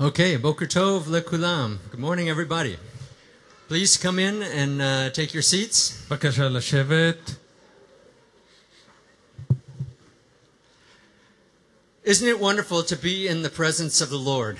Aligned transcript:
Okay, 0.00 0.36
Boker 0.36 0.66
Tov 0.66 1.04
lekulam. 1.04 1.78
Good 1.90 2.00
morning, 2.00 2.28
everybody. 2.28 2.76
Please 3.68 3.96
come 3.96 4.18
in 4.18 4.42
and 4.42 4.80
uh, 4.80 5.10
take 5.10 5.34
your 5.34 5.42
seats. 5.42 6.06
בבקשה 6.08 6.48
לשבת. 6.48 7.36
Isn't 12.04 12.28
it 12.28 12.40
wonderful 12.40 12.82
to 12.84 12.96
be 12.96 13.28
in 13.28 13.42
the 13.42 13.50
presence 13.50 14.00
of 14.00 14.08
the 14.08 14.16
Lord? 14.16 14.56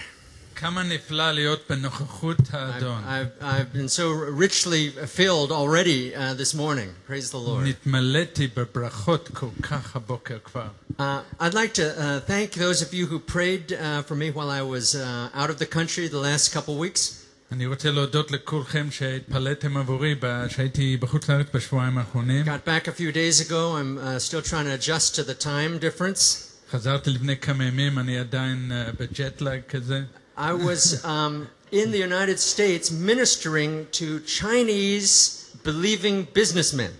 כמה 0.56 0.82
נפלא 0.82 1.32
להיות 1.32 1.60
בנוכחות 1.70 2.38
I've, 2.38 2.54
האדון. 2.54 3.02
I've, 3.04 3.42
I've 3.42 3.72
been 3.72 3.88
so 3.88 4.08
richly 4.40 4.90
filled 5.16 5.52
already 5.52 6.14
uh, 6.14 6.34
this 6.34 6.54
morning. 6.54 6.88
Praise 7.06 7.30
the 7.30 7.36
Lord. 7.38 7.64
נתמלאתי 7.64 8.48
בברכות 8.56 9.28
כל 9.32 9.48
כך 9.62 9.96
הבוקר 9.96 10.38
כבר. 10.44 10.66
Uh, 10.98 11.02
I'd 11.40 11.54
like 11.54 11.74
to 11.74 11.96
uh, 11.96 12.20
thank 12.26 12.54
those 12.54 12.82
of 12.82 12.92
you 12.92 13.06
who 13.06 13.18
prayed 13.20 13.72
uh, 13.72 14.02
for 14.02 14.16
me 14.16 14.30
while 14.32 14.50
I 14.50 14.62
was 14.62 14.96
uh, 14.96 15.30
out 15.40 15.50
of 15.50 15.58
the 15.58 15.66
country 15.66 16.08
the 16.08 16.18
last 16.18 16.52
couple 16.52 16.74
weeks. 16.76 17.14
אני 17.52 17.66
רוצה 17.66 17.90
להודות 17.90 18.30
לכולכם 18.30 18.90
שהתפלאתם 18.90 19.76
עבורי 19.76 20.14
ב- 20.20 20.44
שהייתי 20.48 20.96
בחוץ 20.96 21.28
לארץ 21.30 21.46
בשבועיים 21.54 21.98
האחרונים. 21.98 22.44
Got 22.46 22.68
back 22.68 22.88
a 22.88 22.92
few 22.92 23.12
days 23.12 23.40
ago. 23.40 23.76
I'm 23.76 23.98
uh, 23.98 24.18
still 24.18 24.42
trying 24.42 24.64
to 24.66 24.74
adjust 24.74 25.14
to 25.14 25.22
the 25.22 25.34
time 25.44 25.78
difference. 25.78 26.44
חזרתי 26.70 27.10
לפני 27.10 27.36
כמה 27.36 27.64
ימים, 27.64 27.98
אני 27.98 28.18
עדיין 28.18 28.72
אה, 28.72 28.88
בג'טלג 29.00 29.60
כזה. 29.68 30.00
I 30.36 30.52
was 30.52 31.04
um, 31.04 31.48
in 31.72 31.90
the 31.90 31.98
United 31.98 32.38
States 32.38 32.90
ministering 32.90 33.86
to 33.92 34.20
Chinese 34.20 35.54
believing 35.64 36.26
businessmen. 36.32 36.92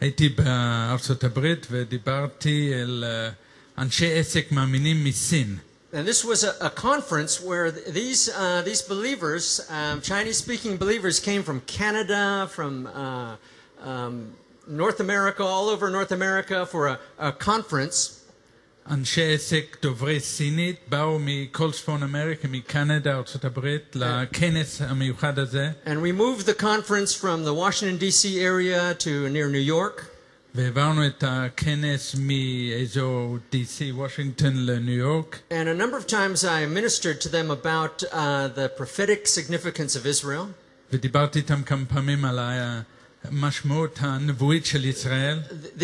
הייתי 0.00 0.28
בארצות 0.28 1.24
הברית 1.24 1.66
ודיברתי 1.70 2.72
אל 2.74 3.04
אה, 3.06 3.30
אנשי 3.78 4.18
עסק 4.18 4.52
מאמינים 4.52 5.04
מסין. 5.04 5.58
And 5.92 6.08
this 6.08 6.24
was 6.24 6.42
a, 6.42 6.54
a 6.60 6.70
conference 6.70 7.40
where 7.40 7.70
th- 7.70 7.86
these, 7.86 8.28
uh, 8.28 8.62
these 8.62 8.82
believers, 8.82 9.60
um, 9.70 10.00
Chinese 10.00 10.38
speaking 10.38 10.76
believers, 10.76 11.20
came 11.20 11.44
from 11.44 11.60
Canada, 11.78 12.48
from 12.50 12.88
uh, 12.88 13.36
um, 13.80 14.32
North 14.66 14.98
America, 14.98 15.44
all 15.44 15.68
over 15.68 15.90
North 15.90 16.10
America 16.10 16.66
for 16.66 16.88
a, 16.88 16.98
a 17.18 17.30
conference. 17.30 18.17
אנשי 18.90 19.34
עסק 19.34 19.76
דוברי 19.82 20.20
סינית 20.20 20.76
באו 20.88 21.18
מכל 21.20 21.72
צפון 21.72 22.02
אמריקה, 22.02 22.48
מקנדה, 22.48 23.14
ארצות 23.14 23.44
הברית, 23.44 23.96
לכנס 23.96 24.80
המיוחד 24.80 25.38
הזה, 25.38 25.70
And 25.86 25.88
we 25.88 26.12
moved 26.12 26.46
the 26.46 26.62
conference 26.62 27.14
from 27.14 27.44
the 27.44 27.54
Washington, 27.54 27.98
D.C. 27.98 28.40
area 28.40 28.94
to 28.94 29.28
near 29.28 29.48
New 29.48 29.70
York. 29.70 30.04
והעברנו 30.54 31.06
את 31.06 31.24
הכנס 31.26 32.16
מאזור 32.18 33.38
DC, 33.52 33.94
וושינגטון 33.94 34.66
לניו 34.66 34.94
יורק, 34.94 35.38
And 35.50 35.68
a 35.68 35.82
number 35.82 35.96
of 35.96 36.06
times 36.06 36.44
I 36.44 36.66
ministered 36.66 37.20
to 37.20 37.28
them 37.28 37.50
about 37.50 38.04
uh, 38.04 38.48
the 38.54 38.68
prophetic 38.76 39.26
significance 39.26 39.96
of 39.96 40.06
Israel. 40.06 40.46
ודיברתי 40.92 41.38
איתם 41.38 41.62
כמה 41.62 41.84
פעמים 41.84 42.24
על 42.24 42.38
המשמעות 42.38 42.44
הנבואית 42.44 42.54
של 42.54 42.72
ישראל. 42.74 42.97
The- 43.24 43.30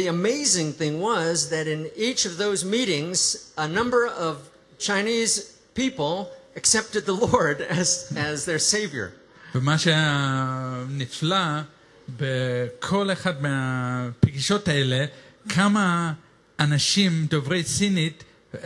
The 0.00 0.06
amazing 0.08 0.72
thing 0.80 1.00
was 1.00 1.48
that 1.50 1.66
in 1.66 1.86
each 1.96 2.26
of 2.26 2.36
those 2.38 2.64
meetings, 2.64 3.18
a 3.56 3.66
number 3.68 4.06
of 4.06 4.36
Chinese 4.78 5.32
people 5.74 6.28
accepted 6.56 7.06
the 7.06 7.12
Lord 7.28 7.60
as, 7.80 8.12
as 8.16 8.44
their 8.44 8.58
Savior. 8.58 9.10
ומה 9.54 9.78
שהיה 9.78 10.84
נפלא, 10.90 11.60
בכל 12.18 13.12
אחד 13.12 13.42
מהפגישות 13.42 14.68
האלה, 14.68 15.04
כמה 15.48 16.12
אנשים 16.60 17.26
דוברי 17.30 17.62
סינית 17.64 18.24
אה, 18.54 18.60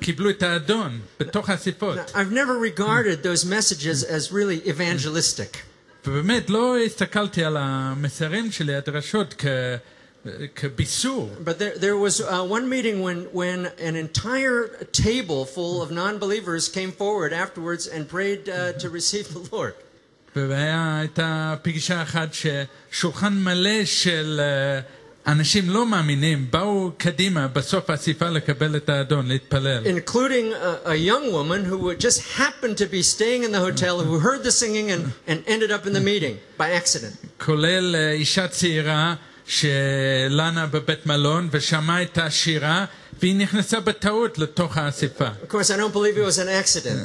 קיבלו 0.00 0.30
את 0.30 0.42
האדון 0.42 1.00
בתוך 1.20 1.50
האספות. 1.50 1.98
Now, 1.98 2.14
I've 2.14 2.32
never 2.32 2.58
regarded 2.58 3.22
those 3.22 3.44
messages 3.44 4.04
as 4.04 4.30
really 4.32 4.60
evangelistic. 4.68 5.56
ובאמת 6.06 6.50
לא 6.50 6.78
הסתכלתי 6.78 7.44
על 7.44 7.56
המסרים 7.60 8.52
שלי, 8.52 8.74
הדרשות, 8.74 9.34
כ... 9.38 9.46
כביסור. 10.54 11.30
But 11.44 11.58
there, 11.58 11.78
there 11.78 11.96
was 11.96 12.20
uh, 12.20 12.44
one 12.44 12.68
meeting 12.68 13.02
when, 13.02 13.26
when 13.32 13.66
an 13.88 13.96
entire 13.96 14.68
table 14.92 15.44
full 15.44 15.82
of 15.82 15.90
non 15.90 16.18
believers 16.18 16.68
came 16.68 16.92
forward 16.92 17.32
afterwards 17.32 17.86
and 17.86 18.08
prayed 18.08 18.48
uh, 18.48 18.72
to 18.82 18.88
receive 18.88 19.26
the 19.34 19.48
Lord. 19.52 19.74
והייתה 20.36 21.54
פגישה 21.62 22.02
אחת 22.02 22.28
ששולחן 22.32 23.32
מלא 23.32 23.84
של 23.84 24.40
אה, 24.42 24.80
אנשים 25.26 25.70
לא 25.70 25.86
מאמינים 25.86 26.46
באו 26.50 26.90
קדימה 26.98 27.48
בסוף 27.48 27.90
האספה 27.90 28.28
לקבל 28.28 28.76
את 28.76 28.88
האדון, 28.88 29.26
להתפלל. 29.28 29.82
including 29.86 30.52
a, 30.52 30.88
a 30.88 30.94
young 30.96 31.32
woman 31.32 31.64
who 31.64 31.78
would 31.78 32.00
just 32.00 32.20
happened 32.38 32.76
to 32.76 32.86
be 32.86 33.02
staying 33.02 33.44
in 33.44 33.52
the 33.52 33.60
hotel 33.60 34.00
who 34.00 34.18
heard 34.18 34.42
the 34.42 34.50
singing 34.50 34.90
and, 34.90 35.12
and 35.28 35.38
ended 35.46 35.70
up 35.70 35.86
in 35.86 35.92
the 35.92 36.00
meeting 36.00 36.34
by 36.58 36.70
accident. 36.70 37.16
כולל 37.44 37.94
אה, 37.96 38.12
אישה 38.12 38.48
צעירה 38.48 39.14
שלנה 39.46 40.66
בבית 40.66 41.06
מלון 41.06 41.48
ושמעה 41.52 42.02
את 42.02 42.18
השירה 42.18 42.84
והיא 43.20 43.36
נכנסה 43.36 43.80
בטעות 43.80 44.38
לתוך 44.38 44.76
האספה. 44.76 45.28
Of 45.28 45.52
course, 45.52 45.70
I 45.70 45.76
don't 45.76 45.92
believe 45.92 46.16
it 46.16 46.24
was 46.24 46.38
an 46.38 46.48
accident, 46.48 46.98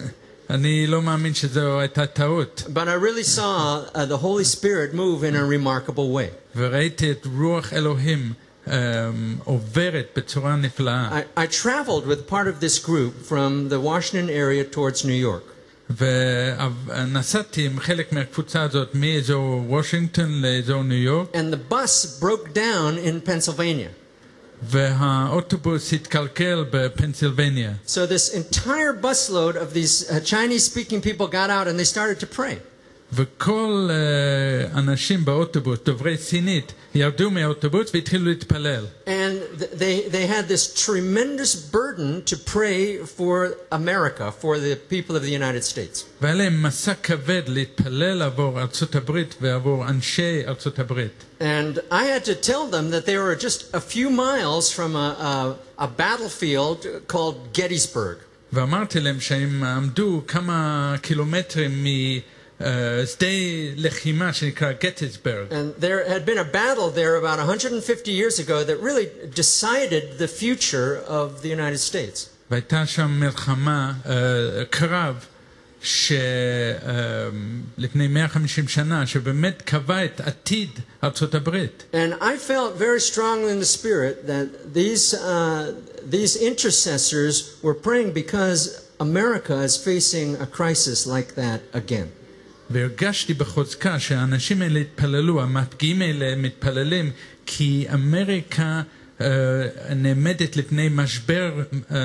אני 0.49 0.87
לא 0.87 1.01
מאמין 1.01 1.33
שזו 1.33 1.79
הייתה 1.79 2.05
טעות. 2.05 2.63
but 2.73 2.87
I 2.87 2.93
really 2.93 3.23
saw 3.23 3.81
uh, 3.93 4.05
the 4.05 4.17
Holy 4.17 4.43
Spirit 4.45 4.93
move 4.93 5.23
in 5.23 5.35
a 5.35 5.43
remarkable 5.45 6.11
way. 6.17 6.29
וראיתי 6.55 7.11
את 7.11 7.27
רוח 7.39 7.73
אלוהים 7.73 8.33
אה, 8.67 9.09
עוברת 9.43 10.07
בצורה 10.15 10.55
נפלאה. 10.55 11.19
I, 11.37 11.39
I 11.39 11.45
traveled 11.45 12.07
with 12.07 12.27
part 12.29 12.47
of 12.47 12.59
this 12.59 12.79
group 12.79 13.13
from 13.29 13.69
the 13.69 13.79
Washington 13.79 14.29
area 14.29 14.63
towards 14.75 15.05
New 15.05 15.21
York. 15.25 15.53
ונסעתי 16.87 17.65
עם 17.65 17.79
חלק 17.79 18.11
מהקבוצה 18.13 18.61
הזאת 18.61 18.87
מאזור 18.93 19.63
וושינגטון 19.67 20.41
לאזור 20.41 20.83
ניו 20.83 20.97
יורק, 20.97 21.35
And 21.35 21.53
the 21.53 21.73
bus 21.73 22.19
broke 22.21 22.53
down 22.53 22.97
in 23.07 23.21
Pennsylvania. 23.29 23.89
והאוטובוס 24.63 25.93
התקלקל 25.93 26.65
בפנסילבניה. 26.71 27.73
So 27.85 28.05
this 28.05 28.29
entire 28.29 28.93
busload 28.93 29.55
of 29.55 29.73
these 29.73 30.09
uh, 30.09 30.19
Chinese 30.19 30.63
speaking 30.65 31.01
people 31.01 31.27
got 31.27 31.49
out 31.49 31.67
and 31.67 31.77
they 31.79 31.83
started 31.83 32.19
to 32.19 32.27
pray. 32.27 32.57
וכל 33.13 33.89
אה, 33.89 34.79
אנשים 34.79 35.25
באוטובוס, 35.25 35.79
דוברי 35.85 36.17
סינית, 36.17 36.73
ירדו 36.95 37.31
מהאוטובוס 37.31 37.91
והתחילו 37.93 38.25
להתפלל. 38.25 38.85
And 39.05 39.59
th- 39.59 39.79
they, 39.79 40.09
they 40.11 40.27
had 40.27 40.47
this 40.47 40.85
tremendous 40.85 41.55
burden 41.55 42.23
to 42.25 42.35
pray 42.35 42.97
for 43.17 43.55
America, 43.71 44.31
for 44.41 44.57
the 44.59 44.75
people 44.89 45.15
of 45.15 45.23
the 45.23 45.31
United 45.31 45.63
States. 45.63 46.03
והיה 46.21 46.35
להם 46.35 46.63
מסע 46.63 46.93
כבד 46.93 47.41
להתפלל 47.47 48.21
עבור 48.21 48.61
ארצות 48.61 48.95
הברית 48.95 49.35
ועבור 49.41 49.89
אנשי 49.89 50.41
ארצות 50.47 50.79
הברית. 50.79 51.23
And 51.39 51.79
I 51.91 52.03
had 52.03 52.25
to 52.25 52.35
tell 52.35 52.67
them 52.71 52.91
that 52.91 53.05
they 53.05 53.17
were 53.17 53.35
just 53.35 53.73
a 53.73 53.79
few 53.79 54.09
miles 54.09 54.71
from 54.71 54.95
a, 54.95 55.55
a, 55.79 55.83
a 55.83 55.87
battlefield 55.87 56.85
called 57.07 57.53
Gettysburg. 57.53 58.17
ואמרתי 58.53 58.99
להם 58.99 59.19
שהם 59.19 59.63
עמדו 59.63 60.21
כמה 60.27 60.95
קילומטרים 61.01 61.85
משדה 62.61 63.27
לחימה 63.75 64.33
שנקרא 64.33 64.71
גטיסברג. 64.71 65.51
And 65.51 65.81
there 65.81 66.09
had 66.09 66.25
been 66.25 66.37
a 66.37 66.43
battle 66.43 66.89
there 66.89 67.15
about 67.15 67.37
150 67.39 68.11
years 68.11 68.39
ago 68.39 68.63
that 68.63 68.79
really 68.81 69.07
decided 69.35 70.17
the 70.17 70.27
future 70.27 71.01
of 71.07 71.41
the 71.41 71.49
United 71.49 71.79
States. 71.79 72.29
והייתה 72.51 72.85
שם 72.85 73.19
מלחמה, 73.19 73.93
אה, 74.05 74.65
קרב, 74.69 75.15
שלפני 75.81 76.07
150 78.07 78.67
שנה, 78.67 79.07
שבאמת 79.07 79.61
קבע 79.65 80.05
את 80.05 80.21
עתיד 80.21 80.69
ארצות 81.03 81.35
הברית. 81.35 81.83
And 81.93 82.13
I 82.21 82.37
felt 82.37 82.75
very 82.77 82.99
strongly 82.99 83.51
in 83.51 83.59
the 83.59 83.65
spirit 83.65 84.27
that 84.27 84.73
these, 84.73 85.13
uh, 85.13 85.73
these 86.09 86.35
intercessors 86.35 87.35
were 87.61 87.75
praying 87.75 88.11
because 88.13 88.59
America 88.99 89.55
is 89.67 89.77
facing 89.77 90.35
a 90.41 90.47
crisis 90.47 91.05
like 91.05 91.35
that 91.35 91.59
again. 91.73 92.07
והרגשתי 92.71 93.33
בחוזקה 93.33 93.99
שהאנשים 93.99 94.61
האלה 94.61 94.79
התפללו, 94.79 95.41
המפגיעים 95.41 96.01
האלה 96.01 96.35
מתפללים, 96.35 97.11
כי 97.45 97.85
אמריקה 97.93 98.81
אה, 99.21 99.27
נעמדת 99.95 100.57
לפני 100.57 100.89
משבר 100.91 101.51
אה, 101.91 101.97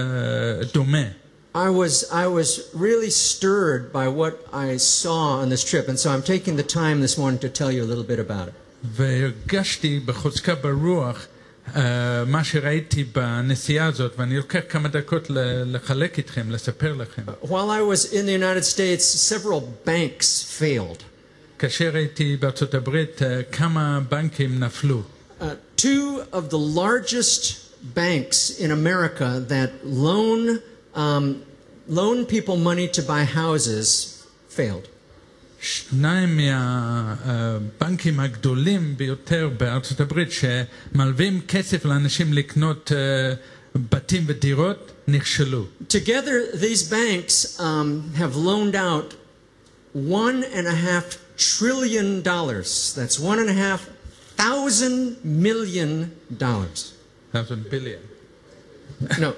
דומה. 0.75 1.07
I 1.55 1.69
was, 1.69 2.11
I 2.11 2.27
was 2.27 2.51
really 2.73 3.11
stirred 3.11 3.93
by 3.93 4.09
what 4.09 4.35
I 4.53 4.79
saw 4.79 5.43
on 5.43 5.51
this 5.51 5.63
trip, 5.71 5.87
and 5.89 5.99
so 5.99 6.11
I'm 6.11 6.23
taking 6.23 6.57
the 6.57 6.69
time 6.81 7.03
this 7.03 7.19
morning 7.19 7.41
to 7.41 7.51
tell 7.51 7.71
you 7.71 7.83
a 7.83 7.89
little 7.93 8.05
bit 8.05 8.19
about 8.19 8.49
it. 8.49 8.55
והרגשתי 8.85 10.01
בחוזקה 10.01 10.55
ברוח 10.55 11.17
אה, 11.17 11.36
מה 12.27 12.45
שראיתי 12.45 13.05
בנסיעה 13.05 13.87
הזאת, 13.87 14.13
ואני 14.19 14.37
לוקח 14.37 14.59
כמה 14.69 14.89
דקות 14.89 15.31
ל- 15.31 15.63
לחלק 15.77 16.19
איתכם, 16.19 16.51
לספר 16.51 16.95
לכם. 16.95 17.23
While 17.43 17.49
I 17.51 17.95
was 17.95 18.13
in 18.13 18.27
the 18.27 18.43
United 18.43 18.65
States, 18.65 19.05
several 19.33 19.89
banks 19.89 20.61
failed. 20.61 21.03
כאשר 21.59 21.97
הייתי 21.97 22.37
בארצות 22.37 22.75
הברית, 22.75 23.23
אה, 23.23 23.41
כמה 23.53 24.01
בנקים 24.09 24.59
נפלו. 24.59 25.03
Uh, 25.41 25.45
two 25.77 26.21
of 26.33 26.51
the 26.51 26.59
largest 26.79 27.43
banks 27.97 28.59
in 28.59 28.71
America 28.71 29.29
that 29.49 29.71
loan 29.85 30.41
um, 30.95 31.25
loan 31.89 32.25
people 32.35 32.57
money 32.57 32.87
to 32.97 33.03
buy 33.03 33.23
houses 33.25 33.87
failed. 34.59 34.87
שניים 35.61 36.37
מהבנקים 36.37 38.21
הגדולים 38.21 38.97
ביותר 38.97 39.51
בארצות 39.57 40.01
הברית 40.01 40.29
שמלווים 40.33 41.41
כסף 41.49 41.85
לאנשים 41.85 42.33
לקנות 42.33 42.93
אה, 42.95 43.35
בתים 43.77 44.25
ודירות 44.27 44.93
נכשלו. 45.09 45.67
Together, 45.89 46.57
these 46.57 46.83
banks 46.83 47.59
um, 47.59 48.13
have 48.17 48.37
loaned 48.37 48.75
out 48.75 49.15
one 49.95 50.43
and 50.55 50.67
a 50.67 50.75
half 50.75 51.19
trillion 51.37 52.23
dollars. 52.23 52.95
That's 52.95 53.19
one 53.19 53.39
and 53.39 53.49
a 53.49 53.59
half 53.67 53.81
thousand 54.37 55.17
million 55.25 55.91
dollars. 56.37 56.93
thousand 57.33 57.63
billion. 57.71 58.01
No, 59.19 59.31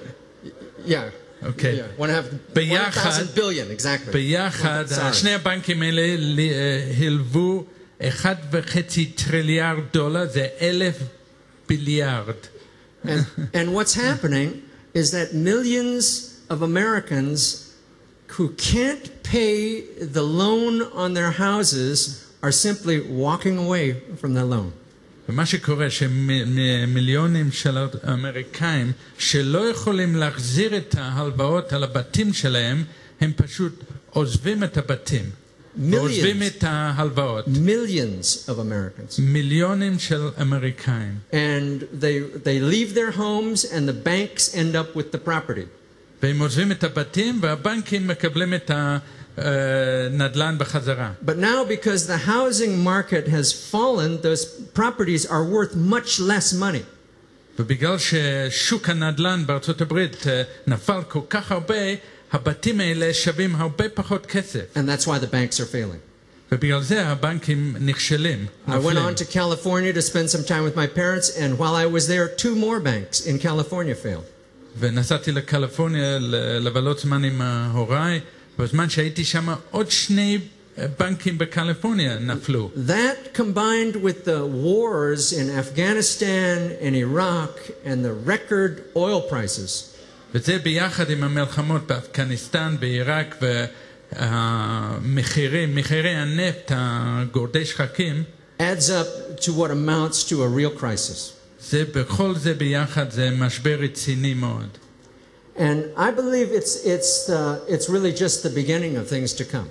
yeah. 0.85 1.09
Okay. 1.43 1.75
Yeah, 1.77 1.99
one 2.01 2.09
and 2.09 2.17
a 2.17 2.21
half. 2.21 2.25
ביחד- 2.55 2.97
1,000 2.97 3.35
billion, 3.35 3.69
exactly. 3.71 4.11
ביחד, 4.13 4.85
Sorry. 4.89 5.13
שני 5.13 5.33
הבנקים 5.33 5.81
האלה 5.81 6.01
לי- 6.17 6.51
אה, 6.53 6.91
הלוו 6.97 7.65
1.5 8.01 9.05
טריליארד 9.15 9.83
דולר, 9.93 10.25
זה 10.33 10.47
אלף 10.61 10.95
ביליארד. 11.69 12.35
And, 13.05 13.07
and 13.53 13.73
what's 13.73 13.93
happening 13.93 14.61
is 14.95 15.11
that 15.11 15.33
millions 15.33 16.05
of 16.49 16.61
Americans 16.61 17.39
who 18.37 18.49
can't 18.57 19.05
pay 19.23 19.83
the 20.17 20.23
loan 20.23 20.81
on 21.03 21.13
their 21.13 21.31
houses 21.31 21.97
are 22.41 22.51
simply 22.51 22.97
walking 23.25 23.57
away 23.65 23.85
from 24.21 24.33
their 24.33 24.45
loan. 24.55 24.71
ומה 25.30 25.46
שקורה 25.46 25.90
שמיליונים 25.90 27.52
של 27.52 27.78
אמריקאים 28.12 28.92
שלא 29.18 29.58
יכולים 29.70 30.16
להחזיר 30.16 30.76
את 30.76 30.94
ההלוואות 30.98 31.72
על 31.72 31.84
הבתים 31.84 32.32
שלהם, 32.32 32.84
הם 33.20 33.32
פשוט 33.36 33.84
עוזבים 34.10 34.64
את 34.64 34.76
הבתים. 34.76 35.24
ועוזבים 35.90 36.42
את 36.42 36.64
ההלוואות. 36.66 37.44
millions 37.46 38.48
of 38.48 38.52
Americans. 38.52 39.20
מיליונים 39.22 39.98
של 39.98 40.28
אמריקאים. 40.42 41.18
And 41.32 41.34
they, 42.00 42.44
they 42.44 42.60
leave 42.60 42.94
their 42.94 43.16
homes 43.16 43.64
and 43.64 43.88
the 43.88 44.06
banks 44.06 44.54
end 44.54 44.74
up 44.74 44.96
with 44.96 45.12
the 45.12 45.28
property. 45.28 45.66
והם 46.22 46.38
עוזבים 46.38 46.72
את 46.72 46.84
הבתים 46.84 47.38
והבנקים 47.42 48.08
מקבלים 48.08 48.54
את 48.54 48.70
הנדל"ן 49.37 50.55
בחזרה. 50.57 51.11
But 51.25 51.37
now, 51.37 51.63
because 51.67 52.07
the 52.07 52.17
housing 52.17 52.83
market 52.83 53.27
has 53.27 53.51
fallen, 53.71 54.21
those 54.21 54.45
properties 54.79 55.25
are 55.25 55.43
worth 55.43 55.75
much 55.75 56.19
less 56.19 56.53
money. 56.53 56.83
ובגלל 57.59 57.95
ששוק 57.97 58.89
הנדל"ן 58.89 59.43
בארצות 59.45 59.81
הברית 59.81 60.27
אה, 60.27 60.41
נפל 60.67 61.01
כל 61.07 61.19
כך 61.29 61.51
הרבה, 61.51 61.75
הבתים 62.33 62.79
האלה 62.79 63.13
שווים 63.13 63.55
הרבה 63.55 63.85
פחות 63.93 64.25
כסף. 64.25 64.59
And 64.75 64.89
that's 64.89 65.05
why 65.05 65.19
the 65.19 65.27
banks 65.31 65.59
are 65.59 65.65
failing. 65.71 65.99
ובגלל 66.51 66.81
זה 66.83 67.07
הבנקים 67.07 67.75
נכשלים, 67.79 68.45
I 68.67 68.69
went 68.69 68.73
נופלים. 68.73 68.97
on 69.05 69.15
to 69.15 69.25
California 69.25 69.93
to 69.93 70.01
spend 70.01 70.29
some 70.29 70.43
time 70.47 70.63
with 70.63 70.75
my 70.75 70.87
parents, 70.87 71.29
and 71.37 71.57
while 71.59 71.75
I 71.75 71.85
was 71.97 72.07
there, 72.07 72.27
two 72.43 72.55
more 72.55 72.79
banks 72.79 73.25
in 73.25 73.39
California 73.39 73.95
failed. 74.05 74.25
ונסעתי 74.79 75.31
לקליפורניה 75.31 76.17
ל- 76.19 76.35
לבלות 76.67 76.99
זמן 76.99 77.23
עם 77.23 77.41
הוריי, 77.71 78.19
בזמן 78.59 78.89
שהייתי 78.89 79.25
שם 79.25 79.47
עוד 79.71 79.91
שני 79.91 80.39
אה, 80.77 80.85
בנקים 80.99 81.37
בקליפורניה 81.37 82.19
נפלו. 82.19 82.71
That 82.87 83.37
combined 83.37 83.95
with 83.95 84.25
the 84.25 84.45
wars 84.45 85.33
in 85.33 85.49
Afghanistan 85.49 86.57
and 86.81 86.95
Iraq 86.95 87.71
and 87.85 88.05
the 88.05 88.13
record 88.29 88.81
oil 88.95 89.21
prices 89.31 89.95
וזה 90.35 90.57
ביחד 90.57 91.09
עם 91.09 91.23
המלחמות 91.23 91.87
באפגניסטן, 91.87 92.75
בעיראק 92.79 93.35
והמחירים, 94.11 95.75
מחירי 95.75 96.09
הנפט 96.09 96.71
הגורדי 96.75 97.65
שחקים, 97.65 98.23
adds 98.59 98.89
up 98.89 99.39
to 99.41 99.51
what 99.51 99.71
amounts 99.71 100.23
to 100.29 100.33
a 100.33 100.47
real 100.47 100.81
crisis. 100.81 101.31
זה 101.69 101.83
בכל 101.95 102.35
זה 102.35 102.53
ביחד 102.53 103.11
זה 103.11 103.29
משבר 103.31 103.77
רציני 103.79 104.33
מאוד. 104.33 104.77
And 105.57 105.91
I 105.95 106.11
believe 106.11 106.51
it's, 106.51 106.75
it's, 106.83 107.29
uh, 107.29 107.63
it's 107.67 107.87
really 107.89 108.11
just 108.11 108.43
the 108.43 108.49
beginning 108.49 108.97
of 108.97 109.07
things 109.07 109.33
to 109.33 109.45
come. 109.45 109.69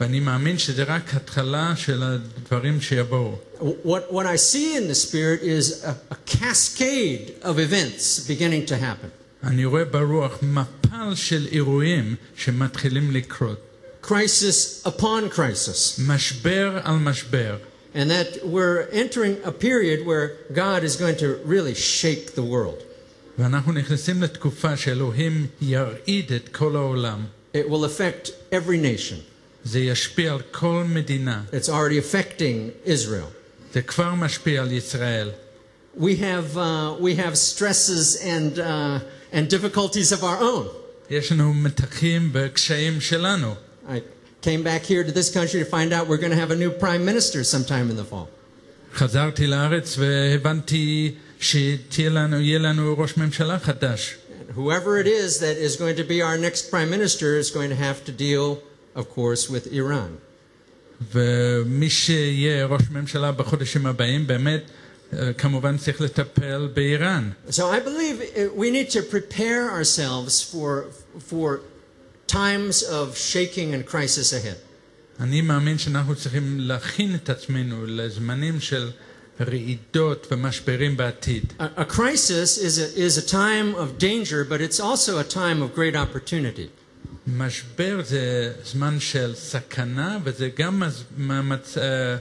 ואני 0.00 0.20
מאמין 0.20 0.58
שזה 0.58 0.82
רק 0.82 1.14
התחלה 1.14 1.76
של 1.76 2.02
הדברים 2.02 2.80
שיבואו. 2.80 3.38
What, 3.84 4.12
what 4.12 4.26
I 4.26 4.36
see 4.36 4.76
in 4.76 4.88
the 4.88 4.94
Spirit 4.94 5.40
is 5.42 5.84
a, 5.84 5.96
a 6.10 6.16
cascade 6.26 7.32
of 7.42 7.58
events 7.58 8.20
beginning 8.20 8.66
to 8.66 8.76
happen. 8.76 9.10
אני 9.44 9.64
רואה 9.64 9.84
ברוח 9.84 10.38
מפל 10.42 11.14
של 11.14 11.46
אירועים 11.52 12.16
שמתחילים 12.36 13.10
לקרות. 13.10 13.58
Crisis 14.02 14.86
upon 14.86 15.30
crisis. 15.30 16.00
משבר 16.06 16.78
על 16.84 16.96
משבר. 16.96 17.56
And 17.94 18.10
that 18.10 18.44
we're 18.44 18.88
entering 18.92 19.36
a 19.44 19.52
period 19.52 20.04
where 20.04 20.32
God 20.52 20.84
is 20.84 20.96
going 20.96 21.16
to 21.16 21.40
really 21.44 21.74
shake 21.74 22.34
the 22.34 22.42
world. 22.42 22.82
ואנחנו 23.38 23.72
נכנסים 23.72 24.22
לתקופה 24.22 24.76
שאלוהים 24.76 25.46
ירעיד 25.60 26.32
את 26.32 26.48
כל 26.48 26.76
העולם. 26.76 27.24
It 27.54 27.68
will 27.68 27.84
affect 27.84 28.30
every 28.52 28.78
nation. 28.78 29.16
זה 29.64 29.80
ישפיע 29.80 30.32
על 30.32 30.40
כל 30.50 30.84
מדינה. 30.88 31.42
It's 31.52 31.68
already 31.68 31.98
affecting 31.98 32.88
Israel. 32.88 33.30
זה 33.74 33.82
כבר 33.82 34.14
משפיע 34.14 34.62
על 34.62 34.72
ישראל. 34.72 35.30
We 35.96 36.16
have, 36.16 36.56
uh, 36.56 36.94
we 37.00 37.14
have 37.14 37.36
stresses 37.36 38.16
and, 38.20 38.58
uh, 38.58 39.00
and 39.32 39.48
difficulties 39.48 40.12
of 40.12 40.22
our 40.22 40.40
own. 40.40 40.66
יש 41.10 41.32
לנו 41.32 41.54
מתחים 41.54 42.30
ותקשיים 42.32 43.00
שלנו. 43.00 43.54
I 43.88 44.00
came 44.42 44.62
back 44.62 44.84
here 44.84 45.04
to 45.04 45.12
this 45.12 45.30
country 45.30 45.60
to 45.60 45.64
find 45.64 45.92
out 45.92 46.06
we're 46.08 46.16
going 46.16 46.36
to 46.36 46.42
have 46.44 46.50
a 46.50 46.56
new 46.56 46.70
prime 46.70 47.04
minister 47.04 47.44
sometime 47.44 47.90
in 47.90 47.96
the 47.96 48.04
fall. 48.04 48.28
חזרתי 48.94 49.46
לארץ 49.46 49.98
והבנתי 49.98 51.14
שיהיה 51.40 52.10
לנו, 52.10 52.40
יהיה 52.40 52.58
לנו 52.58 52.98
ראש 52.98 53.16
ממשלה 53.16 53.58
חדש. 53.58 54.16
And 54.40 54.54
whoever 54.56 54.98
it 54.98 55.06
is 55.06 55.38
that 55.40 55.56
is 55.58 55.76
going 55.76 55.96
to 55.96 56.04
be 56.04 56.22
our 56.22 56.38
next 56.38 56.70
prime 56.70 56.90
minister 56.90 57.36
is 57.36 57.50
going 57.50 57.70
to 57.70 57.76
have 57.76 58.04
to 58.04 58.12
deal, 58.12 58.58
of 58.94 59.04
course, 59.14 59.50
with 59.50 59.72
Iran. 59.72 60.10
ומי 61.12 61.90
שיהיה 61.90 62.66
ראש 62.66 62.82
ממשלה 62.90 63.32
בחודשים 63.32 63.86
הבאים 63.86 64.26
באמת 64.26 64.62
אה, 65.12 65.32
כמובן 65.32 65.76
צריך 65.76 66.00
לטפל 66.00 66.68
באיראן. 66.74 67.30
So 67.50 67.52
I 67.52 67.80
believe 67.80 68.20
uh, 68.20 68.54
we 68.54 68.70
need 68.70 68.90
to 68.90 69.02
prepare 69.02 69.70
ourselves 69.70 70.42
for, 70.42 70.84
for 71.30 71.60
times 72.26 72.82
of 72.82 73.16
shaking 73.16 73.74
and 73.74 73.86
crisis 73.86 74.32
ahead. 74.32 74.56
אני 75.20 75.40
מאמין 75.40 75.78
שאנחנו 75.78 76.14
צריכים 76.14 76.60
להכין 76.60 77.14
את 77.14 77.30
עצמנו 77.30 77.86
לזמנים 77.86 78.60
של 78.60 78.90
רעידות 79.40 80.26
ומשברים 80.30 80.96
בעתיד. 80.96 81.52
A, 81.58 81.80
a 81.80 81.84
crisis 81.84 82.58
is 82.58 82.78
a, 82.78 82.98
is 82.98 83.18
a 83.18 83.26
time 83.30 83.74
of 83.74 83.98
danger, 83.98 84.44
but 84.48 84.60
it's 84.60 84.80
also 84.80 85.18
a 85.18 85.24
time 85.24 85.62
of 85.62 85.74
great 85.74 85.96
opportunity. 85.96 86.68
משבר 87.26 88.00
זה 88.04 88.52
זמן 88.64 89.00
של 89.00 89.34
סכנה 89.34 90.18
וזה 90.24 90.48
גם 90.58 90.82
מז- 90.82 91.18
מאמץ- 91.18 91.78
אה, 91.78 92.16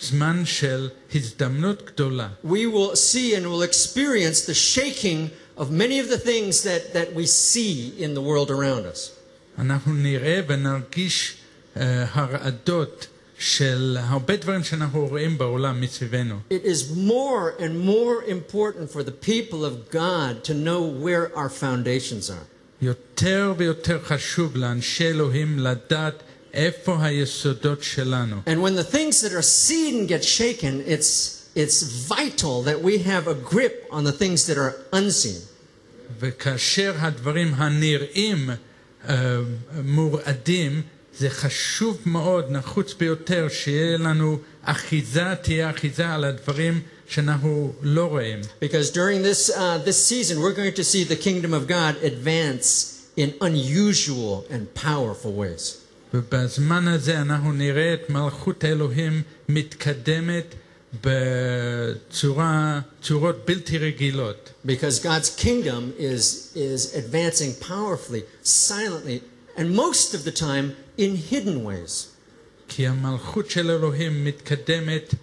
זמן 0.00 0.42
של 0.44 0.88
הזדמנות 1.14 1.82
גדולה. 1.86 2.28
We 2.44 2.48
will 2.74 2.94
see 2.96 3.34
and 3.34 3.44
will 3.46 3.62
experience 3.62 4.40
the 4.46 4.54
shaking 4.54 5.30
of 5.58 5.70
many 5.70 5.98
of 6.00 6.08
the 6.08 6.18
things 6.18 6.62
that, 6.62 6.92
that 6.94 7.14
we 7.14 7.26
see 7.26 7.92
in 7.98 8.14
the 8.14 8.20
world 8.22 8.50
around 8.50 8.84
us. 8.86 9.10
אנחנו 9.58 9.92
נראה 9.94 10.40
ונרגיש 10.48 11.34
אה, 11.76 12.04
הרעדות 12.12 13.06
של 13.38 13.96
הרבה 14.00 14.36
דברים 14.36 14.64
שאנחנו 14.64 15.06
רואים 15.06 15.38
בעולם 15.38 15.80
מסביבנו. 15.80 16.38
It 16.50 16.64
is 16.64 16.96
more 16.96 17.54
and 17.58 17.86
more 17.86 18.22
important 18.28 18.90
for 18.90 19.02
the 19.02 19.26
people 19.26 19.64
of 19.64 19.90
God 19.90 20.44
to 20.44 20.54
know 20.54 20.82
where 20.82 21.36
our 21.36 21.48
foundations 21.48 22.30
are. 22.30 22.46
יותר 22.82 23.54
ויותר 23.56 23.98
חשוב 24.04 24.56
לאנשי 24.56 25.08
אלוהים 25.10 25.58
לדעת 25.58 26.22
איפה 26.54 26.96
היסודות 27.00 27.82
שלנו. 27.82 28.36
And 28.46 28.62
when 28.62 28.76
the 28.76 28.84
things 28.84 29.22
that 29.22 29.32
are 29.32 29.42
seen 29.42 30.06
get 30.06 30.24
shaken, 30.24 30.82
it's, 30.86 31.48
it's 31.54 31.82
vital 31.82 32.62
that 32.62 32.82
we 32.82 32.98
have 32.98 33.28
a 33.28 33.34
grip 33.34 33.86
on 33.90 34.04
the 34.04 34.12
things 34.12 34.46
that 34.46 34.58
are 34.58 34.74
unseen. 34.92 35.40
וכאשר 36.20 36.94
הדברים 36.98 37.54
הנראים 37.54 38.50
אה, 39.08 39.38
מורעדים, 39.84 40.82
זה 41.18 41.30
חשוב 41.30 41.98
מאוד, 42.06 42.50
נחוץ 42.50 42.94
ביותר, 42.94 43.48
שיהיה 43.48 43.98
לנו 43.98 44.38
אחיזה, 44.62 45.34
תהיה 45.42 45.70
אחיזה 45.70 46.08
על 46.08 46.24
הדברים 46.24 46.80
שאנחנו 47.08 47.72
לא 47.82 48.04
רואים. 48.04 48.40
Because 48.62 48.90
during 48.90 49.22
this, 49.22 49.50
uh, 49.50 49.78
this 49.84 50.04
season, 50.06 50.40
we're 50.40 50.54
going 50.54 50.74
to 50.74 50.84
see 50.84 51.04
the 51.04 51.16
kingdom 51.16 51.52
of 51.52 51.66
God 51.68 51.96
advance 52.04 53.00
in 53.16 53.30
unusual 53.40 54.44
and 54.50 54.74
powerful 54.74 55.32
ways. 55.32 55.76
ובזמן 56.14 56.88
הזה 56.88 57.20
אנחנו 57.20 57.52
נראה 57.52 57.94
את 57.94 58.10
מלכות 58.10 58.64
האלוהים 58.64 59.22
מתקדמת 59.48 60.54
בצורה, 61.04 62.80
צורות 63.02 63.36
בלתי 63.46 63.78
רגילות. 63.78 64.50
Because 64.66 64.98
God's 65.02 65.30
kingdom 65.36 65.92
is, 65.98 66.56
is 66.56 66.94
advancing 66.94 67.54
powerfully, 67.68 68.22
silently, 68.42 69.20
and 69.56 69.76
most 69.76 70.14
of 70.14 70.24
the 70.24 70.32
time 70.40 70.74
in 70.98 71.16
hidden 71.32 71.64
ways. 71.64 72.06
כי 72.68 72.86
המלכות 72.86 73.50
של 73.50 73.70
אלוהים 73.70 74.24
מתקדמת 74.24 75.14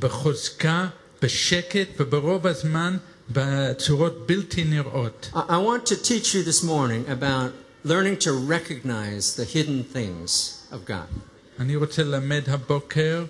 בחוזקה, 0.00 0.88
בשקט 1.22 1.88
וברוב 2.00 2.46
הזמן 2.46 2.96
בצורות 3.30 4.26
בלתי 4.26 4.64
נראות. 4.64 5.30
I, 5.32 5.36
I 5.36 5.38
want 5.38 5.86
to 5.86 5.96
teach 5.96 6.34
you 6.34 6.42
this 6.42 6.62
morning 6.64 7.04
about 7.08 7.50
learning 7.84 8.16
to 8.18 8.32
recognize 8.32 9.34
the 9.36 9.44
hidden 9.44 9.84
things 9.94 10.30
of 10.72 10.86
God. 10.86 11.20
אני 11.60 11.76
רוצה 11.76 12.02
ללמד 12.02 12.42
הבוקר 12.46 13.24
ל- 13.24 13.24
ל- 13.24 13.26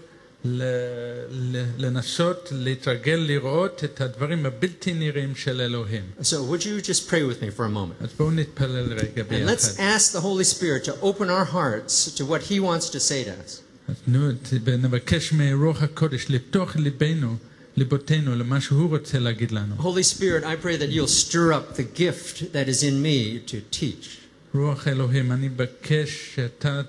לנסות 1.78 2.48
להתרגל 2.52 3.24
לראות 3.28 3.84
את 3.84 4.00
הדברים 4.00 4.46
הבלתי 4.46 4.94
נראים 4.94 5.34
של 5.36 5.60
אלוהים. 5.60 6.04
So, 6.22 6.24
would 6.50 6.62
you 6.64 6.80
just 6.86 7.08
pray 7.10 7.22
with 7.22 7.42
me 7.42 7.50
for 7.58 7.64
a 7.64 7.68
moment? 7.68 8.04
אז 8.04 8.08
בואו 8.18 8.30
נתפלל 8.30 8.92
רגע 8.92 9.22
And 9.22 9.48
let's 9.48 9.78
ביחד. 9.78 9.96
ask 9.96 10.12
the 10.12 10.20
Holy 10.20 10.44
Spirit 10.44 10.84
to 10.84 10.92
open 11.02 11.28
our 11.30 11.44
hearts 11.54 12.10
to 12.18 12.24
what 12.24 12.42
He 12.50 12.60
wants 12.60 12.88
to 12.90 13.00
say 13.00 13.24
to 13.24 13.30
us. 13.46 13.60
אז 13.88 13.94
נו, 14.06 14.32
ת- 14.32 14.36
ונבקש 14.64 15.32
מרוח 15.32 15.82
הקודש 15.82 16.26
לפתוח 16.28 16.76
ליבנו, 16.76 17.36
ליבותינו, 17.76 18.34
למה 18.36 18.60
שהוא 18.60 18.88
רוצה 18.88 19.18
להגיד 19.18 19.50
לנו. 19.52 19.74
Holy 19.78 20.02
Spirit, 20.16 20.44
I 20.44 20.56
pray 20.64 20.76
that 20.82 20.90
you'll 20.90 21.30
stir 21.30 21.52
up 21.52 21.76
the 21.76 21.98
gift 22.00 22.52
that 22.52 22.68
is 22.68 22.82
in 22.82 23.02
me 23.02 23.50
to 23.50 23.76
teach. 23.78 24.06
רוח 24.54 24.88
אלוהים, 24.88 25.32
אני 25.32 25.48
מבקש 25.48 26.30
שאתה 26.34 26.82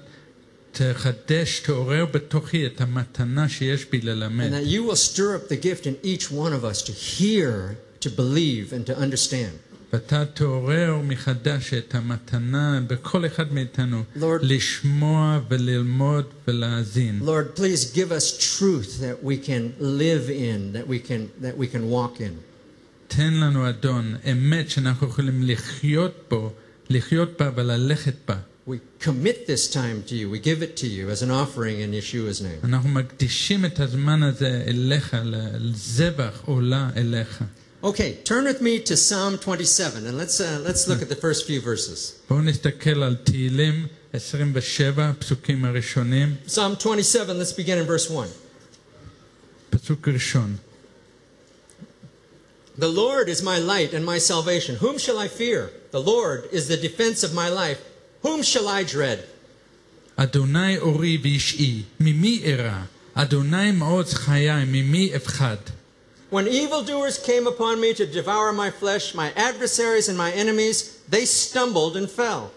תחדש, 0.75 1.59
תעורר 1.59 2.05
בתוכי 2.05 2.65
את 2.65 2.81
המתנה 2.81 3.49
שיש 3.49 3.85
בי 3.91 3.99
And 3.99 4.05
ללמד. 4.05 4.51
that 4.53 4.65
you 4.67 4.91
will 4.91 4.95
stir 4.95 5.35
up 5.35 5.49
the 5.51 5.57
gift 5.65 5.85
in 5.85 5.95
each 6.05 6.31
one 6.31 6.53
of 6.53 6.63
us 6.65 6.81
to 6.81 6.91
hear, 6.91 7.75
to 7.99 8.09
believe, 8.09 8.73
and 8.73 8.85
to 8.87 8.97
understand. 8.97 9.57
ואתה 9.93 10.25
תעורר 10.25 10.97
מחדש 11.03 11.73
את 11.73 11.95
המתנה 11.95 12.79
בכל 12.87 13.25
אחד 13.25 13.53
מאיתנו, 13.53 14.03
Lord- 14.19 14.23
לשמוע 14.41 15.39
וללמוד 15.49 16.25
ולהאזין. 16.47 17.19
Lord, 17.25 17.59
please 17.59 17.95
give 17.95 18.11
us 18.11 18.37
truth 18.59 18.99
that 19.01 19.25
we 19.25 19.47
can 19.47 19.73
live 19.81 20.29
in, 20.29 20.77
that 20.77 20.87
we 20.87 20.99
can, 21.09 21.43
that 21.43 21.57
we 21.57 21.67
can 21.75 21.89
walk 21.91 22.19
in. 22.21 22.33
תן 23.07 23.33
לנו, 23.33 23.69
אדון, 23.69 24.15
אמת 24.31 24.69
שאנחנו 24.69 25.07
יכולים 25.07 25.43
לחיות 25.43 26.13
בו, 26.29 26.51
לחיות 26.89 27.29
בה 27.39 27.51
וללכת 27.55 28.13
בה. 28.27 28.35
We 28.65 28.79
commit 28.99 29.47
this 29.47 29.69
time 29.69 30.03
to 30.03 30.15
you. 30.15 30.29
We 30.29 30.39
give 30.39 30.61
it 30.61 30.77
to 30.77 30.87
you 30.87 31.09
as 31.09 31.21
an 31.23 31.31
offering 31.31 31.79
in 31.79 31.91
Yeshua's 31.91 32.41
name. 32.41 32.59
אנחנו 32.63 32.89
מקדישים 32.89 33.65
את 33.65 33.79
הזמן 33.79 34.23
הזה 34.23 34.63
אליך, 34.67 35.15
לזבח 35.23 36.41
עולה 36.45 36.89
אליך. 36.95 37.43
Okay, 37.83 38.19
turn 38.23 38.43
with 38.45 38.61
me 38.61 38.79
to 38.79 38.95
Psalm 38.95 39.39
27, 39.39 40.05
and 40.05 40.15
let's, 40.15 40.39
uh, 40.39 40.61
let's 40.63 40.87
look 40.87 41.01
at 41.01 41.09
the 41.09 41.15
first 41.15 41.47
few 41.47 41.59
verses. 41.59 42.13
בואו 42.29 42.41
נסתכל 42.41 43.03
על 43.03 43.15
תהילים 43.15 43.87
27, 44.13 45.09
הפסוקים 45.09 45.65
הראשונים, 45.65 46.35
Psalm 46.47 46.75
27, 46.75 47.39
let's 47.39 47.53
begin 47.53 47.77
in 47.79 47.85
verse 47.87 48.09
1. 48.09 48.29
פסוק 49.69 50.07
ראשון. 50.07 50.57
The 52.77 52.87
Lord 52.87 53.29
is 53.29 53.41
my 53.43 53.57
light 53.59 53.93
and 53.93 54.05
my 54.05 54.17
salvation. 54.17 54.75
Whom 54.77 54.97
shall 54.97 55.17
I 55.17 55.27
fear? 55.27 55.71
The 55.91 56.01
Lord 56.01 56.47
is 56.51 56.67
the 56.67 56.77
defense 56.77 57.23
of 57.23 57.33
my 57.33 57.49
life. 57.49 57.79
Whom 58.25 58.43
shall 58.43 58.67
I 58.67 58.83
dread? 58.83 59.19
אדוני 60.15 60.77
אורי 60.77 61.17
ואישי, 61.21 61.81
ממי 61.99 62.41
אירא? 62.43 62.81
אדוני 63.13 63.71
מעוז 63.71 64.13
חיי, 64.13 64.65
ממי 64.65 65.15
אפחד? 65.15 65.57
When 66.31 66.47
evildoers 66.47 67.17
came 67.17 67.47
upon 67.47 67.81
me 67.81 67.93
to 67.93 68.05
devour 68.05 68.53
my 68.53 68.69
flesh, 68.69 69.13
my 69.15 69.29
adversaries 69.35 70.07
and 70.09 70.17
my 70.17 70.31
enemies, 70.31 70.77
they 71.09 71.25
stumbled 71.25 71.97
and 71.97 72.09
fell. 72.09 72.51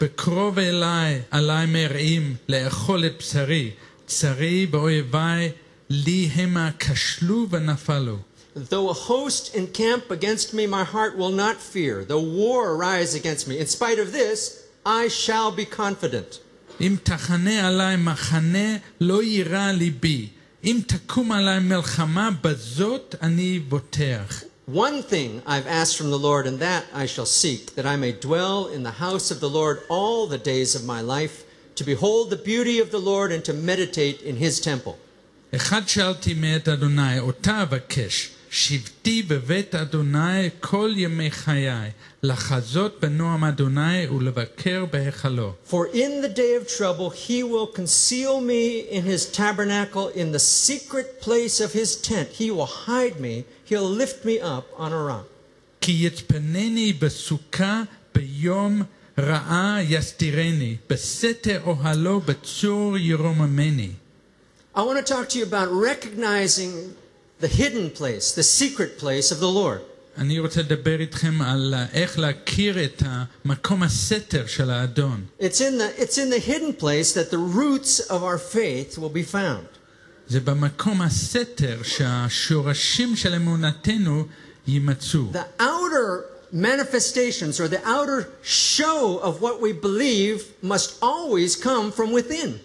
בקרוב 0.00 0.58
אליי, 0.58 1.22
עלי 1.30 1.66
מרעים, 1.66 2.36
לאכול 2.48 3.06
את 3.06 3.12
בשרי. 3.18 3.70
צרי 4.06 4.66
ואויבי, 4.70 5.50
לי 5.90 6.28
המה 6.34 6.70
כשלו 6.78 7.46
ונפלו. 7.50 8.16
Though 8.56 8.90
a 8.90 8.92
host 8.92 9.54
encamp 9.54 10.10
against 10.10 10.52
me, 10.52 10.66
my 10.66 10.84
heart 10.84 11.16
will 11.16 11.30
not 11.30 11.56
fear. 11.56 12.04
Though 12.04 12.20
war 12.20 12.72
arise 12.74 13.14
against 13.14 13.48
me, 13.48 13.58
in 13.58 13.66
spite 13.66 13.98
of 13.98 14.12
this, 14.12 14.66
I 14.84 15.08
shall 15.08 15.50
be 15.50 15.64
confident. 15.64 16.40
אם 16.80 16.96
תחנה 17.02 17.68
עלי 17.68 17.96
מחנה, 17.96 18.76
לא 19.00 19.22
יירא 19.22 19.72
ליבי. 19.72 20.28
אם 20.64 20.80
תקום 20.86 21.32
עלי 21.32 21.58
מלחמה, 21.58 22.30
בזאת 22.42 23.14
אני 23.22 23.58
בוטח. 23.58 24.44
One 24.66 25.02
thing 25.02 25.42
I've 25.46 25.66
asked 25.66 25.96
from 25.96 26.10
the 26.10 26.18
Lord, 26.18 26.46
and 26.46 26.58
that 26.60 26.84
I 26.94 27.06
shall 27.06 27.26
seek, 27.26 27.74
that 27.74 27.86
I 27.86 27.96
may 27.96 28.12
dwell 28.12 28.66
in 28.66 28.82
the 28.84 28.98
house 29.06 29.30
of 29.30 29.40
the 29.40 29.50
Lord 29.50 29.80
all 29.88 30.26
the 30.26 30.38
days 30.38 30.74
of 30.74 30.84
my 30.84 31.00
life, 31.00 31.44
to 31.74 31.84
behold 31.84 32.30
the 32.30 32.36
beauty 32.36 32.78
of 32.78 32.90
the 32.90 33.00
Lord 33.00 33.32
and 33.32 33.44
to 33.44 33.52
meditate 33.52 34.20
in 34.22 34.36
his 34.36 34.60
temple. 34.60 34.98
אחד 35.54 35.88
שאלתי 35.88 36.34
מאת 36.34 36.68
אדוני, 36.68 37.18
אותה 37.18 37.62
אבקש, 37.62 38.30
שבתי 38.50 39.22
בבית 39.22 39.74
אדוני 39.74 40.50
כל 40.60 40.92
ימי 40.96 41.30
חיי, 41.30 41.90
לחזות 42.22 43.00
בנועם 43.00 43.44
אדוני 43.44 44.08
ולבקר 44.08 44.84
בהיכלו. 44.90 45.52
For 45.70 45.86
in 45.94 46.24
the 46.24 46.28
day 46.28 46.54
of 46.54 46.68
trouble 46.78 47.10
he 47.10 47.42
will 47.42 47.66
conceal 47.66 48.40
me 48.40 48.80
in 48.90 49.04
his 49.04 49.26
tabernacle, 49.36 50.08
in 50.08 50.32
the 50.32 50.38
secret 50.38 51.20
place 51.20 51.60
of 51.60 51.72
his 51.72 51.96
tent. 52.08 52.28
He 52.40 52.50
will 52.50 52.72
hide 52.86 53.20
me, 53.20 53.44
he'll 53.68 53.92
lift 54.02 54.24
me 54.24 54.38
up 54.40 54.66
on 54.78 54.92
a 54.92 55.02
rock. 55.10 55.26
כי 55.80 55.92
יצפנני 55.92 56.92
בסוכה 56.92 57.82
ביום 58.14 58.82
רעה 59.18 59.78
יסתירני, 59.82 60.76
בסתר 60.90 61.60
אוהלו 61.66 62.20
בצור 62.20 62.98
ירוממני. 62.98 63.90
I 64.76 64.82
want 64.82 64.98
to 65.04 65.14
talk 65.14 65.28
to 65.30 65.38
you 65.38 65.44
about 65.44 65.68
recognizing 65.70 66.96
the 67.40 67.48
hidden 67.48 67.90
place, 67.90 68.32
the 68.32 68.42
secret 68.42 68.98
place 68.98 69.30
of 69.30 69.38
the 69.40 69.50
Lord. 69.50 69.82
אני 70.18 70.38
רוצה 70.38 70.60
לדבר 70.60 71.00
איתכם 71.00 71.42
על 71.42 71.74
איך 71.92 72.18
להכיר 72.18 72.84
את 72.84 73.02
המקום 73.06 73.82
הסתר 73.82 74.46
של 74.46 74.70
האדון. 74.70 75.24
It's 75.40 75.60
in 75.60 75.78
the 75.78 76.02
it's 76.02 76.18
in 76.18 76.30
the 76.30 76.38
hidden 76.38 76.72
place 76.72 77.12
that 77.12 77.30
the 77.30 77.38
roots 77.38 78.00
of 78.00 78.22
our 78.22 78.38
faith 78.38 78.98
will 78.98 79.12
be 79.14 79.22
found. 79.22 79.66
זה 80.28 80.40
במקום 80.40 81.02
הסתר 81.02 81.78
שהשורשים 81.82 83.16
של 83.16 83.34
אמונתנו 83.34 84.24
יימצאו. 84.66 85.32
The 85.32 85.62
outer 85.62 86.24
manifestations 86.52 87.58
or 87.60 87.68
the 87.68 87.82
outer 87.86 88.28
show 88.42 89.18
of 89.22 89.40
what 89.40 89.60
we 89.60 89.72
believe 89.72 90.44
must 90.62 91.02
always 91.02 91.56
come 91.56 91.90
from 91.90 92.12
within. 92.12 92.60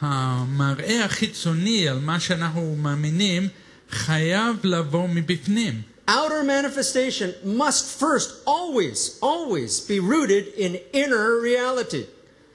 המראה 0.00 1.04
החיצוני 1.04 1.88
על 1.88 1.98
מה 1.98 2.20
שאנחנו 2.20 2.76
מאמינים 2.76 3.48
חייב 3.90 4.56
לבוא 4.64 5.08
מבפנים. 5.08 5.82
Outer 6.08 6.42
manifestation 6.44 7.30
must 7.44 7.84
first 8.02 8.30
always 8.46 9.18
always 9.22 9.80
be 9.80 9.98
rooted 10.00 10.44
in 10.56 10.76
inner 10.92 11.40
reality. 11.40 12.04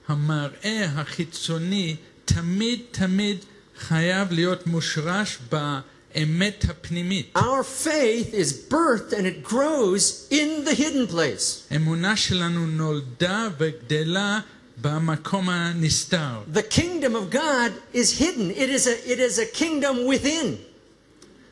המראה 0.08 0.86
החיצוני 0.96 1.96
תמיד 2.26 2.80
תמיד 2.92 3.38
חייב 3.80 4.32
להיות 4.32 4.68
מושרש 4.68 5.38
באמת 5.52 6.66
הפנימית. 6.70 7.38
Our 7.38 7.64
faith 7.64 8.34
is 8.34 8.54
birthed 8.72 9.14
and 9.14 9.26
it 9.26 9.44
grows 9.44 10.28
in 10.32 10.66
the 10.66 10.76
hidden 10.76 11.08
place. 11.08 11.76
אמונה 11.76 12.18
שלנו 12.18 12.68
נולדה 12.68 13.48
וגדלה 13.58 14.40
במקום 14.40 14.40
הנסתר. 14.40 14.53
The 16.54 16.64
kingdom 16.70 17.16
of 17.16 17.30
God 17.30 17.72
is 17.94 18.12
hidden. 18.20 18.50
It 18.52 18.70
is 18.70 18.88
a 18.88 18.96
it 19.14 19.20
is 19.20 19.38
a 19.40 19.46
kingdom 19.46 20.06
within. 20.08 20.58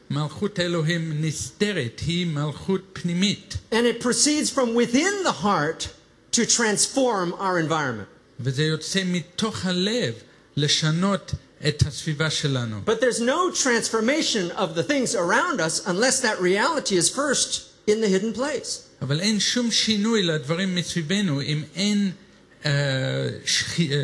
מלכות 0.10 0.60
אלוהים 0.60 1.22
נסתרת, 1.22 2.02
היא 2.08 2.26
מלכות 2.26 2.82
פנימית. 2.94 3.58
And 3.72 3.86
it 3.86 4.00
proceeds 4.02 4.50
from 4.50 4.74
within 4.76 5.24
the 5.24 5.32
heart 5.44 5.88
to 6.32 6.46
transform 6.46 7.34
our 7.34 7.60
environment. 7.60 8.08
וזה 8.40 8.64
יוצא 8.64 9.02
מתוך 9.06 9.66
הלב 9.66 10.14
לשנות 10.58 11.32
את 11.68 11.84
הסביבה 11.88 12.30
שלנו. 12.30 12.82
But 12.86 13.02
there's 13.02 13.20
no 13.20 13.52
transformation 13.52 14.52
of 14.52 14.76
the 14.76 14.84
things 14.84 15.16
around 15.16 15.60
us 15.60 15.82
unless 15.86 16.22
that 16.22 16.40
reality 16.40 16.96
is 16.96 17.10
first 17.10 17.62
in 17.88 18.00
the 18.02 18.08
hidden 18.08 18.34
place. 18.34 18.80
אבל 19.02 19.20
אין 19.20 19.40
שום 19.40 19.72
שינוי 19.72 20.24
לדברים 20.24 20.76
מסביבנו 20.76 21.42
אם 21.42 21.64
אין 21.76 21.98
אה, 21.98 22.12
שכי- 22.12 22.12
אה, 22.12 22.21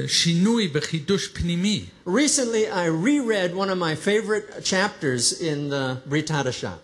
שינוי 0.07 0.69
וחידוש 0.73 1.27
פנימי. 1.27 1.85
Recently, 2.07 2.67
I 2.71 2.85
reread 2.87 3.55
one 3.55 3.69
of 3.69 3.77
my 3.77 3.95
favorite 3.95 4.63
chapters 4.63 5.41
in 5.41 5.69
the 5.69 5.97
Brit 6.09 6.29
Hadashah. 6.29 6.77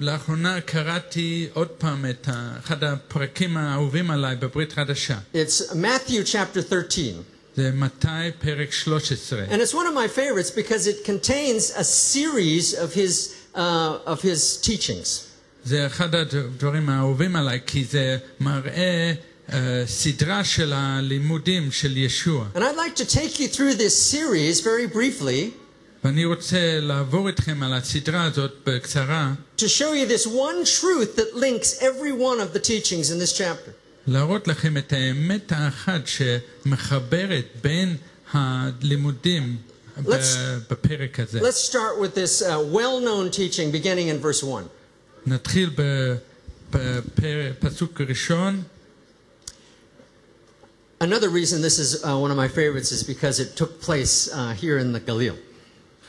לאחרונה 0.00 0.60
קראתי 0.60 1.48
עוד 1.52 1.68
פעם 1.68 2.06
את 2.10 2.28
ה- 2.28 2.52
אחד 2.58 2.84
הפרקים 2.84 3.56
האהובים 3.56 4.10
עליי 4.10 4.36
בברית 4.36 4.72
חדשה. 4.72 5.18
It's 5.34 5.72
Matthew 5.72 6.24
chapter 6.32 6.62
13. 6.68 7.22
זה 7.56 7.70
מתי 7.74 8.06
פרק 8.40 8.72
13. 8.72 9.44
And 9.50 9.60
it's 9.60 9.74
one 9.74 9.86
of 9.86 9.94
my 9.94 10.08
favorites 10.08 10.50
because 10.50 10.86
it 10.86 11.04
contains 11.04 11.72
a 11.76 11.84
series 11.84 12.74
of 12.74 12.94
his, 12.94 13.34
uh, 13.54 13.58
of 14.06 14.22
his 14.22 14.56
teachings. 14.68 15.20
זה 15.64 15.86
אחד 15.86 16.14
הדברים 16.14 16.88
האהובים 16.88 17.36
עליי, 17.36 17.60
כי 17.66 17.84
זה 17.84 18.18
מראה 18.40 18.72
אה, 18.72 19.12
סדרה 19.86 20.44
של 20.44 20.72
הלימודים 20.72 21.72
של 21.72 21.96
ישוע. 21.96 22.46
And 22.54 22.58
I'd 22.58 22.76
like 22.76 22.96
to 23.02 23.04
take 23.04 23.40
you 23.40 23.48
through 23.48 23.74
this 23.74 24.12
series 24.12 24.60
very 24.60 24.86
briefly 24.96 25.50
ואני 26.04 26.24
רוצה 26.24 26.78
לעבור 26.80 27.28
איתכם 27.28 27.62
על 27.62 27.72
הסדרה 27.72 28.24
הזאת 28.24 28.50
בקצרה, 28.66 29.32
to 29.58 29.64
show 29.64 29.92
you 29.94 30.06
this 30.08 30.26
one 30.26 30.64
truth 30.80 31.16
that 31.16 31.34
links 31.36 31.78
every 31.80 32.12
one 32.12 32.40
of 32.40 32.56
the 32.56 32.60
teachings 32.60 33.10
in 33.10 33.18
this 33.18 33.32
chapter. 33.38 33.70
להראות 34.06 34.48
לכם 34.48 34.76
את 34.76 34.92
האמת 34.92 35.52
האחת 35.52 36.00
שמחברת 36.06 37.44
בין 37.62 37.96
הלימודים 38.32 39.56
ב- 40.02 40.08
Let's- 40.08 40.70
בפרק 40.70 41.20
הזה. 41.20 41.40
Let's 41.40 41.70
start 41.70 41.98
with 42.00 42.14
this 42.14 42.42
uh, 42.42 42.46
well 42.72 43.00
known 43.00 43.30
teaching 43.36 43.70
beginning 43.72 44.08
in 44.08 44.18
verse 44.26 44.42
1. 44.42 44.64
נתחיל 45.26 45.70
בפסוק 47.20 48.00
ראשון. 48.08 48.62
Another 51.00 51.30
reason 51.30 51.62
this 51.62 51.78
is 51.78 52.04
uh, 52.04 52.16
one 52.18 52.30
of 52.30 52.36
my 52.36 52.48
favorites 52.48 52.92
is 52.92 53.02
because 53.02 53.40
it 53.40 53.56
took 53.56 53.80
place 53.80 54.30
uh, 54.32 54.52
here 54.52 54.78
in 54.78 54.92
the 54.92 55.00
Galil. 55.00 55.36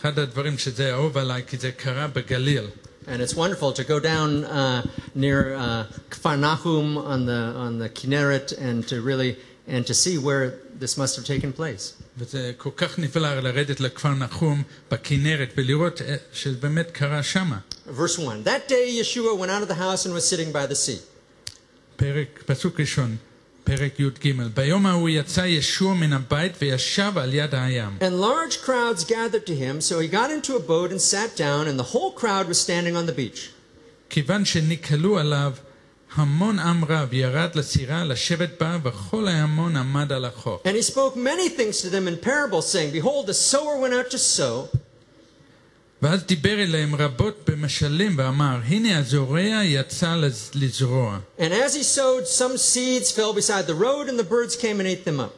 אחד 0.02 0.20
הדברים 0.20 0.58
שזה 0.58 0.92
אהוב 0.92 1.18
עליי, 1.18 1.44
כי 1.48 1.58
זה 1.58 1.72
קרה 1.72 2.08
בגליל. 2.08 2.68
And 3.08 3.22
it's 3.22 3.36
wonderful 3.36 3.72
to 3.74 3.84
go 3.84 4.00
down 4.00 4.44
uh, 4.46 4.86
near 5.16 5.56
uh, 5.56 5.86
Kfar 6.10 6.38
Nahum 6.40 6.98
on 6.98 7.26
the, 7.26 7.54
on 7.66 7.80
the 7.80 7.90
Kinneret 7.90 8.54
and 8.58 8.88
to 8.88 9.02
really 9.02 9.38
and 9.68 9.86
to 9.88 9.94
see 9.94 10.18
where 10.18 10.60
this 10.80 10.98
must 10.98 11.16
have 11.16 11.26
taken 11.26 11.54
place. 11.54 11.94
וזה 12.18 12.52
כל 12.58 12.70
כך 12.76 13.00
נפלא 13.00 13.40
לרדת 13.40 13.80
לכפר 13.80 14.14
נחום 14.14 14.64
בכנרת 14.92 15.54
ולראות 15.58 16.02
אה, 16.02 16.16
שזה 16.34 16.58
באמת 16.58 16.92
קרה 16.92 17.24
שמה. 17.24 17.60
Verse 17.88 18.18
1 18.20 18.44
That 18.44 18.68
day 18.68 19.00
Yeshua 19.00 19.38
went 19.38 19.52
out 19.52 19.62
of 19.62 19.68
the 19.68 19.76
house 19.76 20.06
and 20.06 20.14
was 20.14 20.28
sitting 20.28 20.52
by 20.52 20.66
the 20.66 20.76
sea. 20.76 21.00
פרק, 21.96 22.44
פסוק 22.46 22.80
ראשון, 22.80 23.16
פרק 23.66 24.00
י"ג. 24.00 24.32
ביום 24.54 24.86
ההוא 24.86 25.10
יצא 25.10 25.42
ישוע 25.42 25.94
מן 25.94 26.14
הבית 26.14 26.52
וישב 26.62 27.12
על 27.16 27.34
יד 27.34 27.56
הים. 27.56 27.98
And 28.00 28.20
large 28.22 28.66
crowds 28.66 29.04
gathered 29.04 29.46
to 29.46 29.56
him, 29.56 29.82
so 29.82 30.00
he 30.00 30.08
got 30.08 30.32
into 30.32 30.56
a 30.56 30.60
boat 30.60 30.92
and 30.92 31.02
sat 31.02 31.38
down, 31.38 31.68
and 31.68 31.80
the 31.80 31.90
whole 31.94 32.12
crowd 32.12 32.48
was 32.48 32.60
standing 32.60 32.96
on 32.96 33.06
the 33.06 33.16
beach. 33.16 33.50
כיוון 34.10 34.46
שנקהלו 34.46 35.20
עליו 35.20 35.54
המון 36.16 36.60
עם 36.60 36.86
רב, 36.86 37.14
ירד 37.14 37.50
לסירה 37.56 38.04
לשבת 38.04 38.50
בה, 38.60 38.78
וכל 38.84 39.28
ההמון 39.28 39.76
עמד 39.76 40.12
על 40.12 40.26
החוף. 40.26 40.62
And 40.66 40.76
he 40.76 40.92
spoke 40.92 41.16
many 41.16 41.50
things 41.50 41.82
to 41.82 41.90
them 41.90 42.08
in 42.08 42.18
parables, 42.18 42.68
saying, 42.72 42.92
Behold, 42.92 43.28
the 43.28 43.34
sower 43.34 43.80
went 43.80 43.94
out 43.94 44.12
to 44.12 44.18
sow. 44.18 44.68
ואז 46.06 46.24
דיבר 46.24 46.64
אליהם 46.64 46.96
רבות 46.96 47.50
במשלים 47.50 48.16
ואמר, 48.18 48.58
הנה 48.66 48.98
הזורע 48.98 49.40
יצא 49.64 50.16
לז- 50.16 50.52
לזרוע. 50.56 51.20
And 51.40 51.52
as 51.52 51.74
he 51.76 51.84
sowed, 51.84 52.28
some 52.28 52.58
seeds 52.58 53.12
fell 53.12 53.34
beside 53.34 53.68
the 53.68 53.76
road, 53.76 54.10
and 54.10 54.18
the 54.20 54.24
birds 54.30 54.56
came 54.56 54.80
and 54.80 54.88
ate 54.88 55.06
them 55.06 55.20
up. 55.20 55.34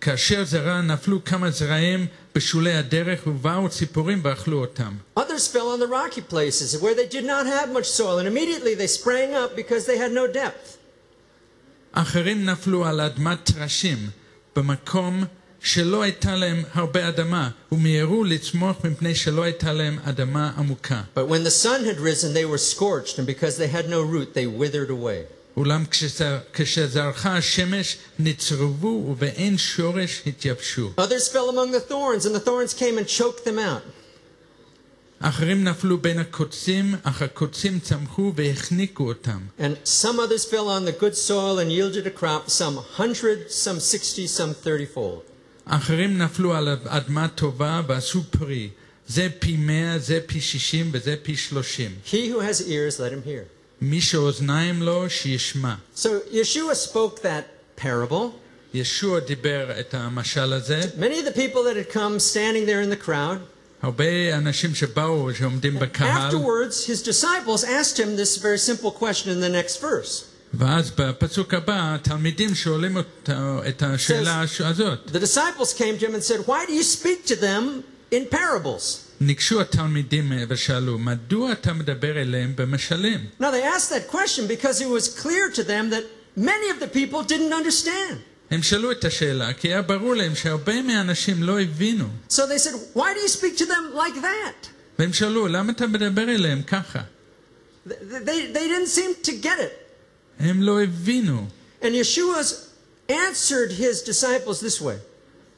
כאשר 0.00 0.44
זרע 0.44 0.80
נפלו 0.80 1.24
כמה 1.24 1.50
זרעים 1.50 2.06
בשולי 2.34 2.72
הדרך 2.72 3.26
ובאו 3.26 3.68
ציפורים 3.68 4.20
ואכלו 4.24 4.60
אותם. 4.60 4.92
Others 5.18 5.48
fell 5.52 5.68
on 5.76 5.80
the 5.80 5.90
rocky 5.90 6.20
places 6.34 6.76
where 6.82 6.94
they 6.94 7.14
did 7.14 7.24
not 7.24 7.46
have 7.46 7.72
much 7.78 7.88
soil, 8.00 8.18
and 8.18 8.26
immediately 8.28 8.74
they 8.74 8.86
sprang 9.00 9.34
up 9.34 9.56
because 9.56 9.86
they 9.86 9.96
had 9.98 10.12
no 10.12 10.26
depth. 10.36 10.76
אחרים 11.92 12.44
נפלו 12.44 12.86
על 12.86 13.00
אדמת 13.00 13.38
טרשים 13.44 13.98
במקום 14.56 15.24
שלא 15.64 16.02
הייתה 16.02 16.36
להם 16.36 16.62
הרבה 16.74 17.08
אדמה 17.08 17.50
ומיהרו 17.72 18.24
לצמוח 18.24 18.76
מפני 18.84 19.14
שלא 19.14 19.42
הייתה 19.42 19.72
להם 19.72 19.98
אדמה 20.04 20.52
עמוקה. 20.58 21.02
But 21.14 21.28
when 21.28 21.44
the 21.44 21.50
sun 21.50 21.84
had 21.84 21.98
risen, 22.00 22.32
they 22.34 22.44
were 22.44 22.58
scorched, 22.58 23.18
and 23.18 23.26
because 23.26 23.56
they 23.58 23.68
had 23.68 23.88
no 23.88 24.00
root, 24.02 24.34
they 24.34 24.46
withered 24.46 24.90
away. 24.90 25.24
אולם 25.56 25.84
כשזר- 25.90 26.38
כשזרחה 26.52 27.36
השמש 27.36 27.96
נצרבו 28.18 29.06
ובאין 29.08 29.58
שורש 29.58 30.22
התייבשו. 30.26 30.92
Others 30.98 31.28
fell 31.28 31.48
among 31.50 31.72
the 31.72 31.90
thorns, 31.90 32.24
and 32.26 32.34
the 32.34 32.40
thorns 32.40 32.72
came 32.74 32.98
and 32.98 33.06
choked 33.08 33.44
them 33.44 33.58
out. 33.58 33.82
אחרים 35.22 35.64
נפלו 35.64 35.98
בין 35.98 36.18
הקוצים, 36.18 36.94
אך 37.02 37.22
הקוצים 37.22 37.80
צמחו 37.80 38.32
והחניקו 38.36 39.08
אותם. 39.08 39.38
And 39.58 39.74
some 39.84 40.18
others 40.18 40.44
fell 40.50 40.68
on 40.68 40.84
the 40.86 41.02
good 41.02 41.14
soil 41.16 41.58
and 41.58 41.70
yielded 41.70 42.06
a 42.06 42.20
crop, 42.20 42.48
some 42.50 42.76
hundred, 42.96 43.50
some 43.50 43.80
sixty, 43.80 44.26
some 44.26 44.54
thirty-fold. 44.64 45.22
אחרים 45.64 46.18
נפלו 46.18 46.54
על 46.54 46.68
אדמה 46.86 47.28
טובה 47.28 47.80
ועשו 47.86 48.22
פרי. 48.30 48.68
זה 49.08 49.28
פי 49.38 49.56
מאה, 49.56 49.98
זה 49.98 50.20
פי 50.26 50.40
שישים 50.40 50.90
וזה 50.92 51.14
פי 51.22 51.36
שלושים. 51.36 51.90
He 52.06 52.30
who 52.30 52.40
has 52.40 52.60
ears, 52.60 53.00
let 53.00 53.12
him 53.12 53.26
hear. 53.26 53.44
מי 53.80 54.00
שאוזניים 54.00 54.82
לו, 54.82 55.10
שישמע. 55.10 55.74
So 55.96 56.08
Yeshua 56.32 56.74
spoke 56.74 57.22
that 57.22 57.80
parable. 57.82 58.36
ישוע 58.74 59.20
דיבר 59.20 59.80
את 59.80 59.94
המשל 59.94 60.52
הזה. 60.52 60.80
Many 60.98 61.18
of 61.18 61.24
the 61.24 61.36
people 61.36 61.62
that 61.64 61.76
had 61.76 61.92
come 61.92 62.18
standing 62.18 62.66
there 62.66 62.80
in 62.80 62.90
the 62.90 63.06
crowd, 63.06 63.38
הרבה 63.82 64.36
אנשים 64.36 64.74
שבאו, 64.74 65.34
שעומדים 65.34 65.78
בקהל, 65.78 66.30
afterwards, 66.30 66.84
his 66.84 67.02
disciples 67.02 67.64
asked 67.64 67.98
him 67.98 68.16
this 68.16 68.36
very 68.36 68.58
simple 68.58 68.90
question 68.90 69.30
in 69.30 69.40
the 69.40 69.48
next 69.48 69.80
verse. 69.80 70.24
ואז 70.54 70.90
בפסוק 70.98 71.54
הבא, 71.54 71.94
התלמידים 71.94 72.54
שואלים 72.54 72.96
אותו 72.96 73.32
את 73.68 73.82
השאלה 73.82 74.44
הזאת. 74.60 75.10
The 75.12 75.18
disciples 75.18 75.72
came 75.74 75.98
to 75.98 76.06
him 76.06 76.14
and 76.14 76.22
said, 76.22 76.46
Why 76.46 76.66
do 76.66 76.72
you 76.72 76.82
speak 76.82 77.26
to 77.26 77.36
them 77.36 77.84
in 78.10 78.34
parables? 78.34 78.98
ניגשו 79.20 79.60
התלמידים 79.60 80.32
ושאלו, 80.48 80.98
מדוע 80.98 81.52
אתה 81.52 81.72
מדבר 81.72 82.20
אליהם 82.20 82.52
במשלים? 82.56 83.20
Now, 83.40 83.50
they 83.50 83.62
asked 83.62 83.90
that 83.90 84.08
question 84.08 84.46
because 84.46 84.80
it 84.80 84.88
was 84.88 85.08
clear 85.22 85.50
to 85.50 85.62
them 85.62 85.90
that 85.90 86.04
many 86.36 86.70
of 86.70 86.80
the 86.80 86.88
people 86.88 87.22
didn't 87.22 87.52
understand. 87.52 88.16
הם 88.50 88.62
שאלו 88.62 88.90
את 88.90 89.04
השאלה, 89.04 89.52
כי 89.52 89.68
היה 89.68 89.82
ברור 89.82 90.14
להם 90.14 90.34
שהרבה 90.34 90.82
מהאנשים 90.82 91.42
לא 91.42 91.60
הבינו. 91.60 92.08
So 92.30 92.34
they 92.34 92.58
said, 92.58 92.74
Why 92.94 93.14
do 93.14 93.20
you 93.20 93.28
speak 93.28 93.56
to 93.56 93.66
them 93.66 93.94
like 93.94 94.20
that? 94.22 94.68
והם 94.98 95.12
שאלו, 95.12 95.48
למה 95.48 95.72
אתה 95.72 95.86
מדבר 95.86 96.22
אליהם 96.22 96.62
ככה? 96.62 97.00
They, 97.86 97.92
they, 97.92 98.52
they 98.52 98.66
didn't 98.68 98.88
seem 98.88 99.14
to 99.24 99.32
get 99.32 99.58
it. 99.58 99.83
הם 100.38 100.62
לא 100.62 100.82
הבינו. 100.82 101.46
And 101.82 101.94
Yeshua's 101.94 102.68
answered 103.08 103.72
his 103.72 104.02
disciples 104.02 104.60
this 104.60 104.80
way. 104.80 104.98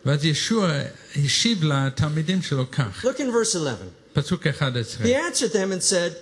ואז 0.05 0.25
ישוע 0.25 0.71
השיב 1.17 1.65
לתלמידים 1.65 2.43
שלו 2.43 2.71
כך, 2.71 3.05
Look 3.05 3.19
in 3.19 3.31
verse 3.33 3.55
11. 3.55 3.77
פסוק 4.13 4.47
11. 4.47 5.05
He 5.05 5.15
answered 5.15 5.53
them 5.53 5.73
and 5.73 5.83
said, 5.83 6.17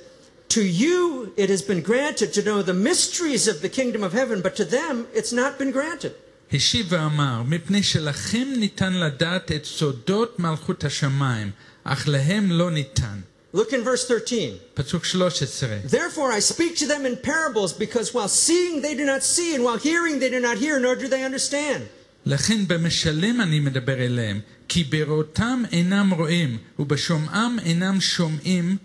To 0.49 0.62
you 0.62 1.33
it 1.37 1.49
has 1.49 1.62
been 1.62 1.81
granted 1.81 2.33
to 2.35 2.43
know 2.43 2.62
the 2.62 2.75
mysteries 2.75 3.47
of 3.49 3.62
the 3.62 3.69
kingdom 3.69 4.03
of 4.03 4.12
heaven, 4.12 4.40
but 4.43 4.57
to 4.57 4.64
them 4.64 5.07
it's 5.14 5.33
not 5.33 5.59
been 5.59 5.71
granted. 5.71 6.12
השיב 6.53 6.87
ואמר, 6.88 7.43
מפני 7.43 7.83
שלכם 7.83 8.49
ניתן 8.57 8.93
לדעת 8.93 9.53
את 9.53 9.64
סודות 9.64 10.38
מלכות 10.38 10.85
השמיים, 10.85 11.51
אך 11.85 12.09
להם 12.09 12.51
לא 12.51 12.71
ניתן. 12.71 13.21
Look 13.55 13.73
in 13.73 13.83
verse 13.83 14.07
13. 14.07 14.59
פסוק 14.75 15.05
13. 15.05 15.88
Therefore 15.88 16.31
I 16.33 16.40
speak 16.40 16.77
to 16.77 16.87
them 16.87 17.05
in 17.05 17.16
parables, 17.16 17.73
because 17.73 18.14
while 18.14 18.29
seeing 18.29 18.81
they 18.81 18.95
do 18.95 19.05
not 19.05 19.23
see, 19.23 19.55
and 19.55 19.64
while 19.64 19.79
hearing 19.79 20.21
they 20.21 20.31
do 20.31 20.40
not 20.40 20.57
hear, 20.59 20.79
nor 20.79 20.95
do 20.95 21.09
they 21.09 21.25
understand. 21.25 21.88
לכן 22.27 22.66
במשלם 22.66 23.40
אני 23.40 23.61
מדבר 23.61 23.95
אליהם, 23.95 24.40
כי 24.69 24.85
בראותם 24.85 25.62
אינם 25.73 26.11
רואים, 26.11 26.59
ובשומעם 26.79 27.59
אינם 27.59 28.01
שומעים, 28.01 28.77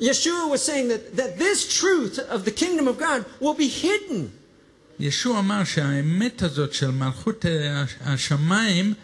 Yeshua 0.00 0.48
was 0.48 0.62
saying 0.62 0.88
that, 0.88 1.16
that 1.16 1.38
this 1.38 1.58
truth 1.80 2.18
of 2.18 2.44
the 2.44 2.52
kingdom 2.52 2.86
of 2.86 2.98
God 2.98 3.24
will 3.40 3.54
be 3.54 3.68
hidden. 3.68 4.30
ישוע 5.00 5.38
אמר 5.38 5.64
שהאמת 5.64 6.42
הזאת 6.42 6.72
של 6.72 6.90
מלכות 6.90 7.46
אה, 7.46 7.84
השמיים 8.00 8.94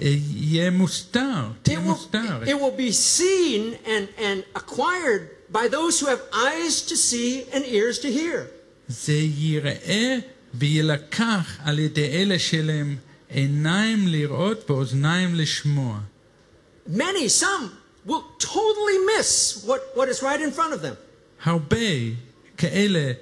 אה, 0.00 0.14
יהיה 0.34 0.70
מוסתר, 0.70 1.20
תהיה 1.62 1.78
It 1.78 1.80
will, 1.80 1.84
מוסתר. 1.84 2.42
it 2.44 2.54
will 2.60 2.76
be 2.78 2.92
seen 2.92 3.74
and, 3.86 4.08
and 4.18 4.42
acquired 4.56 5.22
by 5.52 5.68
those 5.68 6.00
who 6.00 6.06
have 6.06 6.22
eyes 6.32 6.82
to 6.90 6.96
see 6.96 7.44
and 7.52 7.64
ears 7.66 7.98
to 7.98 8.08
hear. 8.10 8.46
זה 8.88 9.12
ייראה 9.12 10.18
ויילקח 10.54 11.56
על 11.64 11.78
ידי 11.78 12.06
אלה 12.06 12.38
שלהם 12.38 12.96
עיניים 13.28 14.08
לראות 14.08 14.70
ואוזניים 14.70 15.34
לשמוע. 15.34 15.98
Many, 16.88 17.28
some, 17.28 17.70
will 18.06 18.24
totally 18.38 18.98
miss 19.16 19.64
what, 19.66 19.80
what 19.94 20.08
is 20.08 20.22
right 20.22 20.40
in 20.40 20.50
front 20.52 20.72
of 20.74 20.82
them. 20.82 20.94
הרבה 21.44 21.76
כאלה 22.56 23.12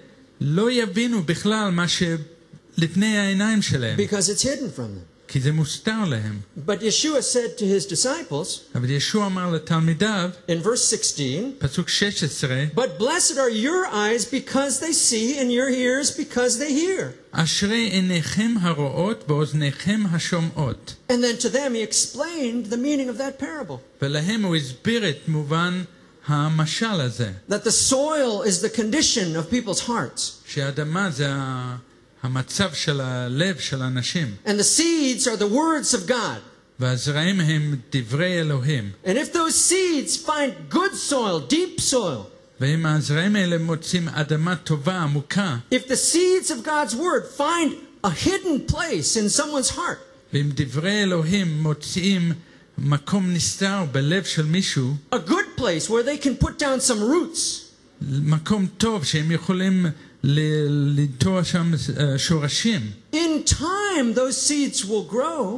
לא 0.40 0.71
יבינו 0.71 1.23
בכלל 1.23 1.71
מה 1.71 1.87
שלפני 1.88 3.19
העיניים 3.19 3.62
שלהם, 3.62 3.99
because 3.99 4.29
it's 4.29 4.43
hidden 4.43 4.71
from 4.77 4.95
them. 4.97 5.13
כי 5.33 5.40
זה 5.40 5.53
מוסתר 5.53 6.05
להם. 6.07 6.40
But 6.66 6.81
Yeshua 6.83 7.23
said 7.23 7.59
to 7.59 7.62
his 7.62 7.87
disciples 7.87 8.47
אבל 8.75 8.90
ישוע 8.90 9.27
אמר 9.27 9.51
לתלמידיו, 9.53 10.31
in 10.49 10.64
verse 10.66 10.85
16, 10.90 11.53
פסוק 11.59 11.88
16, 11.88 12.51
But 12.75 12.99
blessed 12.99 13.37
are 13.38 13.49
your 13.51 13.87
eyes 13.93 14.25
because 14.25 14.81
they 14.81 14.93
see, 14.93 15.38
and 15.38 15.51
your 15.53 15.69
ears 15.71 16.11
because 16.11 16.59
they 16.59 16.73
hear. 16.73 17.12
אשרי 17.33 17.88
עיניכם 17.93 18.55
הרואות 18.61 19.25
ואוזניכם 19.29 20.01
השומעות. 20.12 20.95
And 21.09 21.23
then 21.25 21.37
to 21.43 21.49
them 21.49 21.75
he 21.75 21.83
explained 21.83 22.66
the 22.71 22.77
meaning 22.77 23.09
of 23.09 23.19
that 23.19 23.38
parable 23.43 23.79
ולהם 24.03 24.43
הוא 24.45 24.57
הסביר 24.57 25.09
את 25.11 25.29
מובן 25.29 25.83
המשל 26.27 27.01
הזה, 27.01 27.31
that 27.51 27.64
the 27.64 27.73
soil 27.90 28.43
is 28.43 28.61
the 28.62 28.79
condition 28.81 29.37
of 29.37 29.51
people's 29.51 29.81
hearts. 29.88 30.21
שהאדמה 30.47 31.11
זה 31.11 31.27
ה- 31.29 31.77
המצב 32.25 32.75
של 32.75 33.01
הלב 33.01 33.59
של 33.59 33.83
האנשים, 33.83 34.35
And 34.47 34.51
the 34.51 34.79
seeds 34.79 35.27
are 35.27 35.37
the 35.37 35.53
words 35.55 35.95
of 35.95 36.09
God. 36.09 36.40
והזרעים 36.81 37.40
הם 37.40 37.77
דברי 37.93 38.40
אלוהים. 38.40 38.90
And 39.05 39.09
if 39.09 39.33
those 39.33 39.55
seeds 39.55 40.16
find 40.27 40.75
good 40.75 40.95
soil, 41.11 41.53
deep 41.53 41.81
soil, 41.81 42.27
ואם 42.61 42.87
הזרעים 42.87 43.37
האלה 43.37 43.59
מוצאים 43.59 44.09
אדמה 44.09 44.57
טובה, 44.57 44.99
עמוקה, 44.99 45.57
if 45.75 45.88
the 45.88 45.97
seeds 45.97 46.51
of 46.51 46.66
God's 46.66 46.95
word 46.95 47.38
find 47.38 47.73
a 48.05 48.11
hidden 48.11 48.73
place 48.73 49.16
in 49.16 49.40
someone's 49.40 49.71
heart, 49.71 49.99
ואם 50.33 50.51
דברי 50.55 51.03
אלוהים 51.03 51.62
מוצאים 51.62 52.33
מקום 52.79 53.33
נסתר 53.35 53.85
בלב 53.93 54.25
של 54.25 54.47
מישהו, 54.47 54.95
a 55.14 55.19
good 55.19 55.61
place 55.61 55.88
where 55.88 56.03
they 56.03 56.25
can 56.25 56.45
put 56.45 56.59
down 56.59 56.81
some 56.90 57.01
roots, 57.01 57.71
מקום 58.03 58.66
טוב 58.79 59.05
שהם 59.05 59.31
יכולים 59.31 59.87
ל- 60.25 60.99
לנטוע 61.01 61.45
שם 61.45 61.73
אה, 62.01 62.19
שורשים, 62.19 62.90
in 63.12 63.51
time 63.51 64.14
those 64.16 64.49
seeds 64.49 64.83
will 64.85 65.12
grow, 65.12 65.57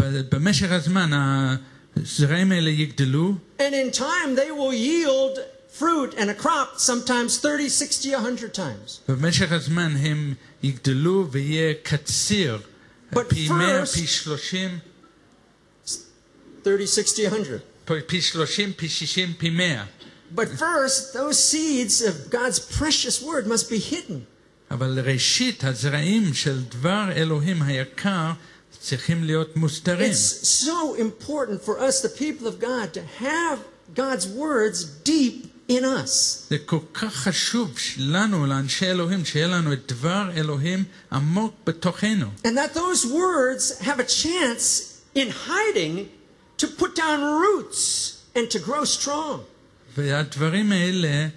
ב- 0.00 0.34
במשך 0.34 0.70
הזמן 0.70 1.10
הזרעים 1.96 2.52
האלה 2.52 2.70
יגדלו, 2.70 3.34
and 3.58 3.62
in 3.62 3.96
time 3.96 4.36
they 4.36 4.50
will 4.50 4.74
yield 4.74 5.38
fruit 5.80 6.14
and 6.18 6.28
a 6.30 6.42
crop 6.42 6.78
sometimes 6.78 7.32
30, 7.42 7.68
60, 7.68 8.14
100 8.14 8.48
times. 8.56 9.00
במשך 9.12 9.52
הזמן 9.52 9.94
הם 10.00 10.34
יגדלו 10.62 11.28
ויהיה 11.30 11.74
קציר, 11.82 12.58
But 13.14 13.18
פי 13.28 13.48
100, 13.48 13.82
first- 13.82 13.86
פי 13.94 14.06
30, 14.06 14.78
30, 16.64 16.86
60, 16.86 17.30
100. 17.32 18.00
פי 18.06 18.20
30, 18.22 18.72
פי 18.76 18.88
60, 18.88 19.32
פי 19.38 19.50
100. 19.50 19.84
But 20.34 20.48
first, 20.48 21.12
those 21.12 21.38
seeds 21.42 22.02
of 22.02 22.30
God's 22.30 22.58
precious 22.60 23.20
word 23.22 23.46
must 23.46 23.68
be 23.68 23.78
hidden. 23.78 24.26
אבל 24.70 24.98
ראשית, 25.04 25.64
הזרעים 25.64 26.34
של 26.34 26.62
דבר 26.62 27.12
אלוהים 27.16 27.62
היקר 27.62 28.30
צריכים 28.80 29.24
להיות 29.24 29.56
מוסתרים. 29.56 30.12
It's 30.12 30.48
so 30.48 30.94
important 30.94 31.62
for 31.62 31.78
us, 31.80 32.00
the 32.00 32.08
people 32.08 32.46
of 32.46 32.60
God, 32.60 32.94
to 32.94 33.02
have 33.18 33.58
God's 33.94 34.26
words 34.28 34.84
deep 34.84 35.46
in 35.68 35.84
us. 35.84 36.46
זה 36.50 36.58
כל 36.66 36.78
כך 36.94 37.14
חשוב 37.14 37.74
לנו, 37.98 38.46
לאנשי 38.46 38.86
אלוהים, 38.86 39.24
שיהיה 39.24 39.46
לנו 39.46 39.72
את 39.72 39.92
דבר 39.92 40.30
אלוהים 40.36 40.84
עמוק 41.12 41.54
בתוכנו. 41.66 42.26
And 42.44 42.56
that 42.56 42.74
those 42.74 43.04
words 43.04 43.80
have 43.80 43.98
a 43.98 44.04
chance 44.04 45.00
in 45.14 45.30
hiding 45.48 46.08
to 46.58 46.66
put 46.66 46.94
down 46.94 47.20
roots 47.22 48.18
and 48.36 48.50
to 48.50 48.58
grow 48.58 48.84
strong. 48.84 49.40
והדברים 49.96 50.72
האלה, 50.72 51.28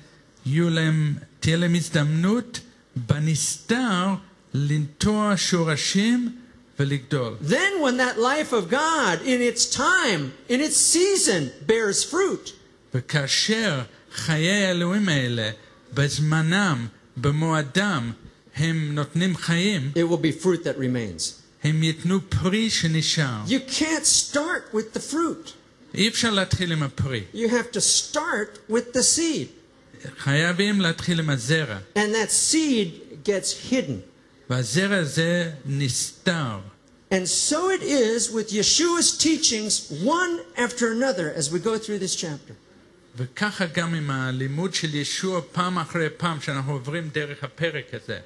יהיו 0.45 0.69
להם, 0.69 1.15
תהיה 1.39 1.57
להם 1.57 1.75
הזדמנות 1.75 2.59
בנסתר 2.95 4.05
לנטוע 4.53 5.33
שורשים 5.37 6.35
ולגדול. 6.79 7.35
Then, 7.41 7.81
when 7.81 7.97
that 7.97 8.17
life 8.17 8.53
of 8.53 8.69
God, 8.69 9.21
in 9.25 9.41
its 9.41 9.65
time, 9.75 10.31
in 10.49 10.59
its 10.61 10.77
season, 10.77 11.49
bears 11.67 12.03
fruit, 12.03 12.51
וכאשר 12.93 13.81
חיי 14.15 14.65
האלוהים 14.65 15.09
האלה, 15.09 15.49
בזמנם, 15.93 16.87
במועדם, 17.17 18.11
הם 18.55 18.95
נותנים 18.95 19.37
חיים, 19.37 19.91
it 19.95 20.11
will 20.11 20.17
be 20.17 20.43
fruit 20.43 20.63
that 20.63 20.77
remains. 20.77 21.43
הם 21.63 21.83
ייתנו 21.83 22.19
פרי 22.29 22.69
שנשאר. 22.69 23.43
You 23.47 23.71
can't 23.71 24.05
start 24.05 24.73
with 24.73 24.93
the 24.93 24.99
fruit. 24.99 25.53
אי 25.93 26.07
אפשר 26.07 26.31
להתחיל 26.31 26.71
עם 26.71 26.83
הפרי. 26.83 27.23
You 27.33 27.47
have 27.47 27.71
to 27.71 27.81
start 27.81 28.71
with 28.71 28.97
the 28.97 29.03
seed. 29.03 29.47
חייבים 30.19 30.81
להתחיל 30.81 31.19
עם 31.19 31.29
הזרע. 31.29 31.77
And 31.95 32.13
that 32.15 32.31
seed 32.31 33.25
gets 33.25 33.71
hidden. 33.71 34.01
והזרע 34.49 34.97
הזה 34.97 35.51
נסתר. 35.65 36.59
And 37.11 37.27
so 37.27 37.69
it 37.69 37.83
is 37.83 38.31
with 38.31 38.51
Yeshua's 38.51 39.15
teachings, 39.17 39.73
one 40.03 40.39
after 40.57 40.91
another, 40.91 41.31
as 41.35 41.51
we 41.51 41.59
go 41.59 41.77
through 41.77 41.99
this 41.99 42.15
chapter. 42.15 42.53
וככה 43.15 43.65
גם 43.65 43.93
עם 43.93 44.09
הלימוד 44.09 44.73
של 44.73 44.95
ישוע 44.95 45.41
פעם 45.51 45.79
אחרי 45.79 46.09
פעם 46.17 46.41
שאנחנו 46.41 46.73
עוברים 46.73 47.09
דרך 47.13 47.43
הפרק 47.43 47.85
הזה. 47.93 48.19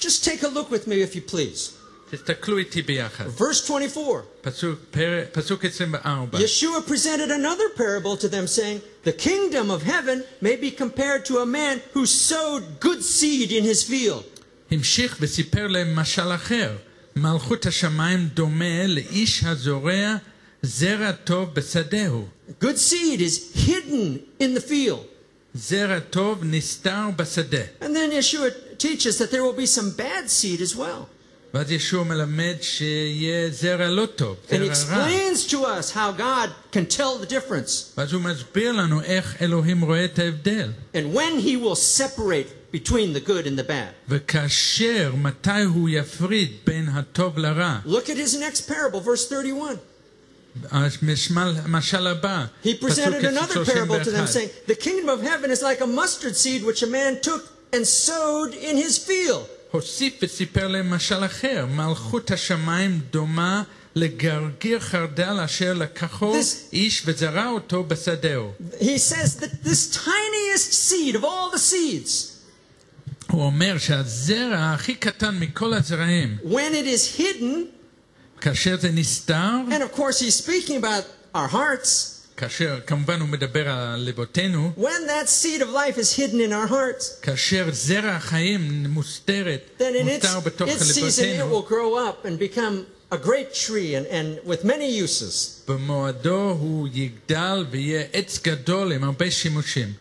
Just 0.00 0.24
take 0.24 0.42
a 0.42 0.48
look 0.48 0.70
with 0.70 0.86
me, 0.86 1.00
if 1.00 1.14
you 1.14 1.22
please. 1.32 1.72
תסתכלו 2.14 2.58
איתי 2.58 2.82
ביחד. 2.82 3.24
Verse 3.38 3.62
24. 3.64 4.22
פסוק, 4.42 4.78
פר, 4.90 5.24
פסוק 5.32 5.64
24. 5.64 6.38
Yeshua 6.38 6.82
presented 6.86 7.30
another 7.30 7.68
parable 7.76 8.16
to 8.16 8.28
them, 8.28 8.46
saying, 8.46 8.80
The 9.04 9.12
kingdom 9.12 9.70
of 9.70 9.82
heaven 9.82 10.24
may 10.40 10.56
be 10.56 10.70
compared 10.70 11.24
to 11.26 11.38
a 11.38 11.46
man 11.46 11.80
who 11.94 12.06
sowed 12.06 12.80
good 12.80 13.02
seed 13.02 13.52
in 13.52 13.64
his 13.64 13.82
field. 13.84 14.24
המשיך 14.70 15.16
וסיפר 15.20 15.66
להם 15.66 15.96
משל 15.96 16.34
אחר. 16.34 16.76
מלכות 17.16 17.66
השמיים 17.66 18.28
דומה 18.34 18.86
לאיש 18.86 19.44
הזורע 19.44 20.16
זרע 20.62 21.12
טוב 21.12 21.54
בשדהו. 21.54 22.26
Good 22.60 22.78
seed 22.78 23.20
is 23.20 23.56
hidden 23.66 24.18
in 24.40 24.54
the 24.54 24.70
field. 24.70 25.04
זרע 25.54 25.98
טוב 26.00 26.38
נסתר 26.42 27.04
בשדה. 27.16 27.64
And 27.80 27.94
then 27.94 28.10
Yeshua 28.10 28.78
teaches 28.78 29.18
that 29.18 29.30
there 29.30 29.44
will 29.44 29.52
be 29.52 29.66
some 29.66 29.90
bad 29.96 30.30
seed 30.30 30.60
as 30.60 30.76
well. 30.76 31.08
ואז 31.54 31.70
ישוע 31.70 32.04
מלמד 32.04 32.54
שיהיה 32.60 33.50
זרע 33.50 33.88
לא 33.88 34.06
טוב, 34.06 34.36
And 34.48 34.52
he 34.52 34.72
זרע 34.74 34.96
רע. 34.96 35.08
explains 35.08 35.50
to 35.50 35.56
us 35.56 35.90
how 35.94 36.12
God 36.18 36.50
can 36.72 36.86
tell 36.96 37.18
the 37.26 37.26
difference 37.32 37.70
ואז 37.98 38.12
הוא 38.12 38.22
מסביר 38.22 38.72
לנו 38.72 39.02
איך 39.02 39.36
אלוהים 39.42 39.80
רואה 39.84 40.04
את 40.04 40.18
ההבדל. 40.18 40.70
and 40.94 41.14
when 41.14 41.40
he 41.44 41.56
will 41.56 41.76
separate 41.98 42.48
between 42.72 43.12
the 43.14 43.20
good 43.28 43.46
and 43.46 43.58
the 43.58 43.64
bad. 43.68 43.92
וכאשר, 44.08 45.12
מתי 45.16 45.62
הוא 45.74 45.88
יפריד 45.88 46.48
בין 46.66 46.88
הטוב 46.88 47.38
לרע. 47.38 47.78
Look 47.86 48.08
at 48.08 48.16
his 48.16 48.34
next 48.36 48.68
parable, 48.68 49.00
verse 49.00 49.26
31. 49.28 49.76
המשמל- 50.70 51.54
המשל 51.64 52.06
הבא, 52.06 52.44
He 52.64 52.68
פסוק 52.74 52.90
presented 52.90 53.24
another 53.24 53.64
parable 53.64 53.98
to 54.04 54.10
them, 54.10 54.26
31. 54.26 54.26
saying, 54.26 54.48
The 54.66 54.74
kingdom 54.74 55.08
of 55.08 55.22
heaven 55.22 55.50
is 55.50 55.62
like 55.62 55.80
a 55.80 55.86
mustard 55.86 56.36
seed 56.36 56.62
which 56.64 56.82
a 56.82 56.86
man 56.86 57.20
took 57.22 57.42
and 57.72 57.84
sowed 57.86 58.54
in 58.54 58.76
his 58.76 58.98
field. 58.98 59.46
הוסיף 59.75 60.13
וסיפר 60.21 60.67
להם 60.67 60.89
משל 60.89 61.25
אחר, 61.25 61.65
מלכות 61.65 62.31
השמיים 62.31 62.99
דומה 63.11 63.63
לגרגיר 63.95 64.79
חרדל 64.79 65.39
אשר 65.45 65.73
לקחו 65.73 66.35
איש 66.73 67.03
וזרע 67.05 67.49
אותו 67.49 67.83
בשדהו. 67.83 68.51
He 68.79 68.97
says 68.97 69.35
that 69.41 69.63
this 69.63 69.97
tiniest 70.05 70.73
seed 70.73 71.15
of 71.15 71.23
all 71.23 71.55
the 71.55 71.59
seeds, 71.59 72.31
הוא 73.31 73.43
אומר 73.43 73.77
שהזרע 73.77 74.73
הכי 74.73 74.95
קטן 74.95 75.39
מכל 75.39 75.73
הזרעים, 75.73 76.37
when 76.43 76.73
it 76.73 76.87
is 76.87 77.19
hidden, 77.19 77.65
כאשר 78.41 78.77
זה 78.79 78.91
נסתר, 78.91 79.55
and 79.69 79.81
of 79.81 79.97
course 79.97 80.19
he's 80.19 80.45
speaking 80.45 80.77
about 80.77 81.03
our 81.35 81.47
hearts, 81.47 82.14
כאשר 82.36 82.78
כמובן 82.86 83.20
הוא 83.20 83.28
מדבר 83.28 83.68
על 83.68 84.00
ליבותינו, 84.00 84.72
when 84.78 85.08
that 85.08 85.28
seed 85.28 85.60
of 85.60 85.68
life 85.68 85.98
is 85.98 86.16
hidden 86.16 86.40
in 86.40 86.52
our 86.52 86.70
hearts, 86.70 87.22
כאשר 87.22 87.68
זרע 87.72 88.10
החיים 88.10 88.86
מוסתרת, 88.88 89.60
then 89.78 89.82
in 89.82 90.08
its, 90.08 90.26
מוסתר 90.26 90.40
בתוך 90.40 90.68
its 90.68 90.72
season 90.72 90.96
it 90.96 90.96
will 90.96 91.22
ליבותינו, 91.22 91.68
grow 91.68 91.96
up 91.96 92.26
and 92.26 92.38
become 92.38 92.86
a 93.12 93.18
great 93.18 93.52
tree 93.52 93.94
and, 93.94 94.06
and 94.06 94.38
with 94.46 94.64
many 94.64 94.88
uses. 95.02 95.62
במועדו 95.68 96.56
הוא 96.60 96.88
יגדל 96.92 97.66
ויהיה 97.70 98.04
עץ 98.12 98.38
גדול 98.42 98.92
עם 98.92 99.04
הרבה 99.04 99.30
שימושים. 99.30 99.92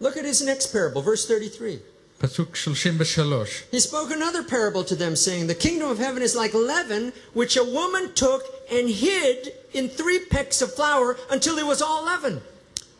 Look 0.00 0.16
at 0.16 0.24
his 0.24 0.42
next 0.42 0.72
parable, 0.72 1.02
verse 1.02 1.26
33. 1.26 1.78
פסוק 2.22 2.56
33. 2.56 3.64
He 3.70 3.80
spoke 3.80 4.10
another 4.10 4.42
parable 4.42 4.84
to 4.84 4.96
them, 4.96 5.14
saying, 5.14 5.46
The 5.46 5.54
kingdom 5.54 5.88
of 5.90 5.98
heaven 5.98 6.22
is 6.22 6.34
like 6.34 6.52
leaven, 6.54 7.12
which 7.32 7.56
a 7.56 7.64
woman 7.64 8.12
took 8.14 8.42
and 8.70 8.88
hid 8.90 9.52
in 9.72 9.88
three 9.88 10.20
pecks 10.34 10.60
of 10.62 10.74
flour 10.74 11.16
until 11.30 11.58
it 11.58 11.66
was 11.66 11.80
all 11.80 12.04
leaven. 12.04 12.40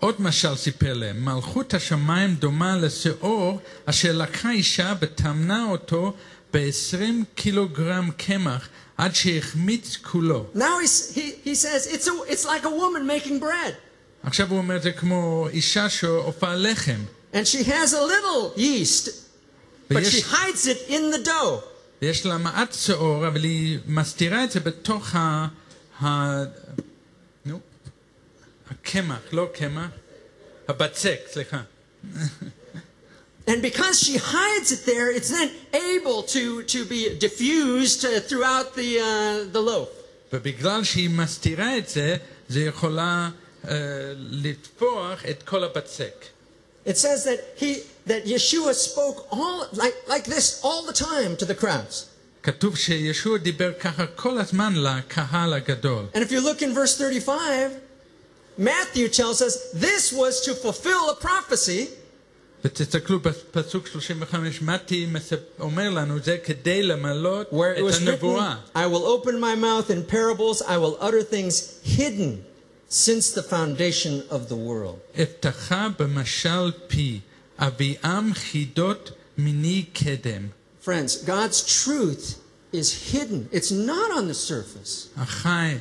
עוד 0.01 0.15
משל 0.19 0.57
סיפר 0.57 0.95
להם, 0.95 1.25
מלכות 1.25 1.75
השמיים 1.75 2.35
דומה 2.35 2.77
לשאור 2.77 3.61
אשר 3.85 4.13
לקחה 4.13 4.51
אישה 4.51 4.95
וטמנה 5.01 5.67
אותו 5.71 6.13
ב-20 6.55 7.25
קילוגרם 7.35 8.11
קמח 8.17 8.69
עד 8.99 9.15
שהחמיץ 9.15 9.97
כולו. 9.97 10.45
Now 10.55 10.79
he's, 10.83 11.15
he, 11.15 11.35
he 11.45 11.55
says, 11.55 11.87
it's, 11.87 12.07
a, 12.07 12.13
it's 12.33 12.47
like 12.47 12.65
a 12.65 12.71
woman 12.71 13.07
making 13.07 13.39
bread. 13.39 13.75
עכשיו 14.23 14.51
הוא 14.51 14.59
אומר, 14.59 14.79
זה 14.83 14.93
כמו 14.93 15.49
אישה 15.53 15.89
שעופה 15.89 16.55
לחם, 16.55 17.01
And 17.33 17.47
she 17.47 17.63
has 17.65 17.93
a 17.93 18.03
little 18.03 18.53
yeast, 18.57 19.09
but 19.89 20.07
she 20.07 20.23
ויש, 20.23 20.25
hides 20.25 20.67
it 20.67 20.81
in 20.89 21.11
the 21.11 21.19
dough. 21.25 21.63
ויש 22.03 22.27
לה 22.27 22.39
מעט 22.39 22.75
שעור, 22.75 23.27
אבל 23.29 23.43
היא 23.43 23.79
מסתירה 23.87 24.45
את 24.45 24.51
זה 24.51 24.61
בתוך 24.61 25.15
ה... 25.15 25.47
ה... 26.03 26.07
נו, 27.47 27.61
הקמח, 28.71 29.21
לא 29.33 29.49
קמח, 29.55 29.91
הבצק, 30.69 31.19
סליחה. 31.33 31.61
And 33.47 33.63
because 33.63 34.01
she 34.01 34.19
hides 34.19 34.73
it 34.73 34.85
there, 34.85 35.11
it's 35.11 35.31
then 35.31 35.51
able 35.73 36.23
to, 36.23 36.63
to 36.75 36.85
be 36.85 37.19
diffused 37.19 38.05
uh, 38.05 38.21
throughout 38.21 38.75
the, 38.75 38.91
uh, 39.01 39.53
the 39.53 39.61
loaf. 39.61 39.89
ובגלל 40.33 40.85
שהיא 40.85 41.11
מסתירה 41.11 41.79
את 41.79 41.89
זה, 41.89 42.17
זה 42.49 42.61
יכולה 42.61 43.31
uh, 43.65 43.69
לטפוח 44.17 45.25
את 45.31 45.43
כל 45.43 45.65
הבצק. 45.65 46.25
It 46.87 46.97
says 46.97 47.25
that 47.25 47.41
he 47.57 47.71
that 48.07 48.25
Yeshua 48.27 48.73
spoke 48.75 49.19
all 49.31 49.67
like, 49.73 49.97
like 50.09 50.25
this 50.25 50.61
all 50.63 50.83
the 50.91 50.93
time 51.11 51.37
to 51.37 51.45
the 51.45 51.55
crowds. 51.55 52.07
כתוב 52.43 52.77
שישוע 52.77 53.39
דיבר 53.39 53.73
ככה 53.81 54.07
כל 54.17 54.39
הזמן 54.39 54.73
לקהל 54.77 55.53
הגדול. 55.55 56.07
And 56.15 56.23
if 56.23 56.31
you 56.33 56.41
look 56.41 56.63
in 56.63 56.73
verse 56.75 56.97
35, 56.97 57.73
Matthew 58.59 59.09
tells 59.09 59.41
us 59.43 59.55
this 59.75 60.13
was 60.13 60.41
to 60.47 60.55
fulfill 60.55 61.11
a 61.11 61.15
prophecy 61.21 61.87
ותסתכלו 62.65 63.21
בפסוק 63.21 63.87
35, 63.87 64.63
מתי 64.63 65.07
מספ- 65.13 65.61
אומר 65.61 65.91
לנו 65.91 66.19
זה 66.25 66.37
כדי 66.45 66.83
למלות 66.83 67.51
where 67.51 67.77
it 67.77 67.79
את 67.79 67.85
was 67.85 67.95
written, 67.95 68.09
הנבואה. 68.09 68.57
I 68.75 68.87
will 68.87 69.05
open 69.07 69.39
my 69.41 69.55
mouth 69.55 69.91
in 69.91 70.03
parables, 70.13 70.63
I 70.63 70.77
will 70.79 70.97
utter 71.01 71.23
things 71.23 71.81
hidden 71.85 72.45
since 72.93 73.31
the 73.33 73.43
foundation 73.43 74.23
of 74.31 74.49
the 74.49 74.57
world. 74.57 74.99
הבטחה 75.17 75.89
במשל 75.99 76.73
פי, 76.87 77.21
אביעם 77.59 78.35
חידות 78.35 79.11
מיני 79.39 79.85
קדם. 79.93 80.49
Friends, 80.85 81.17
God's 81.27 81.63
truth 81.85 82.35
is 82.73 83.13
hidden. 83.13 83.49
It's 83.53 83.71
not 83.71 84.11
on 84.19 84.29
the 84.29 84.35
surface. 84.35 85.09
החי, 85.17 85.75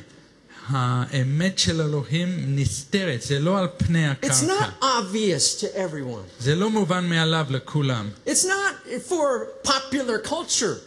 האמת 0.66 1.58
של 1.58 1.80
אלוהים 1.80 2.56
נסתרת, 2.56 3.22
זה 3.22 3.38
לא 3.38 3.58
על 3.58 3.66
פני 3.76 4.10
It's 4.12 4.14
הקרקע. 4.26 4.46
not 4.46 4.84
obvious 4.84 5.60
to 5.60 5.66
everyone. 5.76 6.40
זה 6.40 6.54
לא 6.54 6.70
מובן 6.70 7.04
מאליו 7.04 7.46
לכולם. 7.50 8.10
It's 8.26 8.44
not 8.44 8.90
for 9.08 9.66
popular 9.68 10.28
culture. 10.28 10.78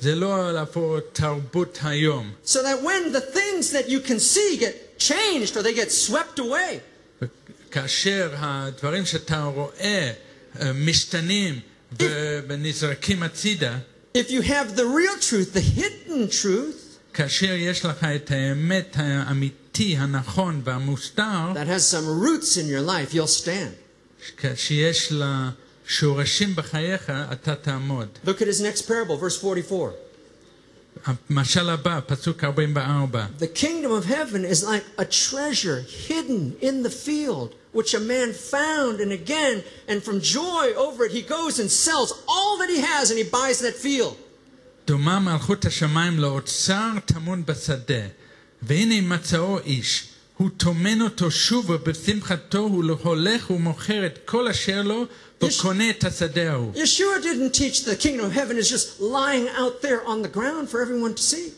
זה 0.00 0.14
לא 0.14 0.60
עבור 0.60 1.00
תרבות 1.12 1.78
היום. 1.82 2.30
So 2.44 2.58
that 2.62 2.82
when 2.82 3.12
the 3.12 3.20
things 3.20 3.70
that 3.72 3.88
you 3.88 4.00
can 4.00 4.18
see 4.18 4.56
get 4.60 4.74
changed 4.98 5.56
or 5.56 5.62
they 5.62 5.74
get 5.74 5.90
swept 5.90 6.38
away, 6.38 7.24
כאשר 7.70 8.30
הדברים 8.38 9.06
שאתה 9.06 9.42
רואה 9.42 10.12
אה, 10.60 10.72
משתנים 10.72 11.60
ו- 12.00 12.40
ונזרקים 12.48 13.22
הצידה, 13.22 13.78
if 14.16 14.30
you 14.30 14.42
have 14.42 14.76
the 14.76 14.84
real 14.84 15.18
truth, 15.20 15.54
the 15.54 15.80
hidden 15.80 16.28
truth, 16.42 17.14
כאשר 17.14 17.52
יש 17.52 17.84
לך 17.84 18.04
את 18.04 18.30
האמת 18.30 18.96
האמיתי, 18.98 19.96
הנכון 19.98 20.60
והמוסתר, 20.64 21.52
that 21.54 21.66
has 21.66 21.86
some 21.86 22.06
roots 22.22 22.56
in 22.56 22.66
your 22.66 22.82
life, 22.82 23.14
you'll 23.14 23.44
stand. 23.44 24.46
שיש 24.56 25.12
לה 25.12 25.50
שורשים 25.86 26.56
בחייך, 26.56 27.12
אתה 27.32 27.54
תעמוד. 27.54 28.08
Look 28.26 28.40
at 28.40 28.46
his 28.46 28.60
next 28.60 28.82
parable, 28.82 29.16
verse 29.16 29.36
44. 29.40 29.92
המשל 31.06 31.70
הבא, 31.70 32.00
פסוק 32.06 32.44
44. 32.44 33.26
The 33.38 33.46
kingdom 33.46 33.92
of 33.92 34.04
heaven 34.04 34.44
is 34.44 34.64
like 34.64 34.84
a 34.98 35.04
treasure 35.04 35.80
hidden 36.08 36.56
in 36.60 36.82
the 36.82 36.90
field, 36.90 37.54
which 37.72 37.94
a 37.94 38.00
man 38.00 38.32
found, 38.32 39.00
and 39.00 39.12
again, 39.12 39.62
and 39.88 40.02
from 40.02 40.20
joy 40.20 40.64
over 40.76 41.04
it, 41.04 41.12
he 41.12 41.22
goes 41.22 41.58
and 41.58 41.70
sells 41.70 42.10
all 42.28 42.58
that 42.58 42.70
he 42.74 42.80
has 42.80 43.10
and 43.10 43.18
he 43.18 43.24
buys 43.24 43.60
that 43.60 43.76
field. 43.76 44.16
דומה 44.86 45.18
מלכות 45.18 45.64
השמיים 45.64 46.18
לאוצר 46.18 46.90
טמון 47.06 47.42
בשדה. 47.46 48.02
והנה 48.62 49.00
מצאו 49.00 49.58
איש, 49.58 50.04
הוא 50.36 50.50
טומן 50.56 51.02
אותו 51.02 51.30
שוב 51.30 51.70
ובשמחתו 51.70 52.58
הוא 52.58 52.84
הולך 53.02 53.50
ומוכר 53.50 54.06
את 54.06 54.18
כל 54.24 54.48
אשר 54.48 54.82
לו 54.82 55.04
וקונה 55.42 55.90
את 55.90 56.04
השדה 56.04 56.52
ההוא. 56.52 56.72
Yeshua 56.74 57.22
didn't 57.22 57.54
teach 57.54 57.84
the 57.84 57.96
kingdom 57.96 58.24
of 58.26 58.32
heaven 58.32 58.56
is 58.58 58.68
just 58.68 59.00
lying 59.00 59.48
out 59.48 59.82
there 59.82 60.04
on 60.06 60.22
the 60.22 60.28
ground 60.36 60.68
for 60.70 60.80
everyone 60.82 61.14
to 61.14 61.22
see. 61.22 61.50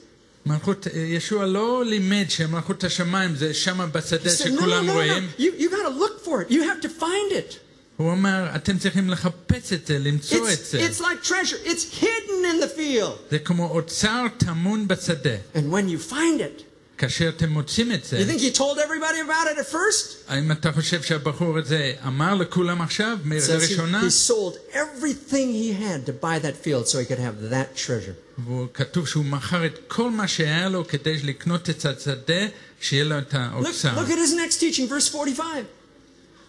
מלכות, 0.47 0.87
ישוע 0.95 1.47
לא 1.47 1.85
לימד 1.85 2.25
שמלכות 2.29 2.85
השמיים 2.85 3.37
זה 3.37 3.55
שמה 3.55 3.85
He 3.85 3.87
בשדה 3.87 4.31
said, 4.31 4.47
no, 4.47 4.51
no, 4.51 4.59
שכולם 4.59 4.87
no, 4.87 4.89
no. 4.89 4.93
רואים. 4.93 5.29
You, 5.39 5.43
you 5.59 5.71
got 5.71 5.83
to 5.83 5.99
look 5.99 6.25
for 6.25 6.43
it. 6.43 6.51
You 6.51 6.63
have 6.63 6.81
to 6.81 6.89
find 6.89 7.33
it. 7.33 7.57
הוא 7.97 8.11
אומר, 8.11 8.47
אתם 8.57 8.79
צריכים 8.79 9.11
לחפש 9.11 9.73
את 9.73 9.87
זה, 9.87 9.99
למצוא 9.99 10.49
את 10.49 10.59
It's, 10.59 10.71
זה. 10.71 10.87
it's 10.89 11.01
like 11.01 11.23
treasure. 11.23 11.59
It's 11.65 12.01
hidden 12.01 12.45
in 12.45 12.61
the 12.65 12.79
field. 12.79 13.31
זה 13.31 13.39
כמו 13.39 13.69
אוצר 13.71 14.27
טמון 14.39 14.89
בשדה. 14.89 15.37
And 15.55 15.59
when 15.71 15.89
you 15.89 16.13
find 16.13 16.41
it, 16.41 16.63
כאשר 16.99 17.29
אתם 17.29 17.49
מוצאים 17.49 17.93
את 17.93 18.05
זה, 18.05 18.19
you 18.19 18.31
think 18.31 18.41
he 18.41 18.57
told 18.59 18.79
everybody 18.79 19.19
about 19.21 19.47
it 19.57 19.59
at 19.59 19.73
first? 19.73 20.15
האם 20.29 20.53
אתה 20.53 20.73
חושב 20.73 21.03
שהבחור 21.03 21.59
הזה 21.59 21.93
אמר 22.07 22.35
לכולם 22.35 22.81
עכשיו, 22.83 23.19
It 23.25 23.29
says 23.29 23.49
he, 23.49 23.53
לראשונה? 23.53 24.03
he 24.03 24.31
sold 24.31 24.57
everything 24.73 25.53
he 25.53 25.73
had 25.73 26.07
to 26.07 26.13
buy 26.13 26.39
that 26.39 26.57
field 26.67 26.87
so 26.89 26.99
he 26.99 27.05
could 27.05 27.19
have 27.19 27.51
that 27.51 27.77
treasure. 27.87 28.15
וכתוב 28.49 29.09
שהוא 29.09 29.25
מכר 29.25 29.67
את 29.67 29.79
כל 29.89 30.11
מה 30.11 30.29
שהיה 30.29 30.69
לו 30.69 30.89
כדי 30.89 31.17
לקנות 31.23 31.71
את 31.71 31.87
השדה, 31.87 32.47
שיהיה 32.81 33.05
לו 33.05 33.19
את 33.19 33.33
Look, 33.35 33.37
האוצר. 33.37 33.95
look 33.97 34.09
at 34.11 34.19
his 34.19 34.35
next 34.35 34.61
teaching, 34.61 34.89
verse 34.89 35.09
45. 35.09 35.65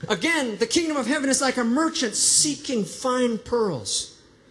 Again, 0.09 0.57
the 0.59 0.67
kingdom 0.67 0.97
of 0.97 1.07
heaven 1.07 1.29
is 1.29 1.41
like 1.41 1.57
a 1.57 1.63
merchant 1.63 2.13
seeking 2.15 2.83
fine 3.03 3.37
pearls. 3.51 3.89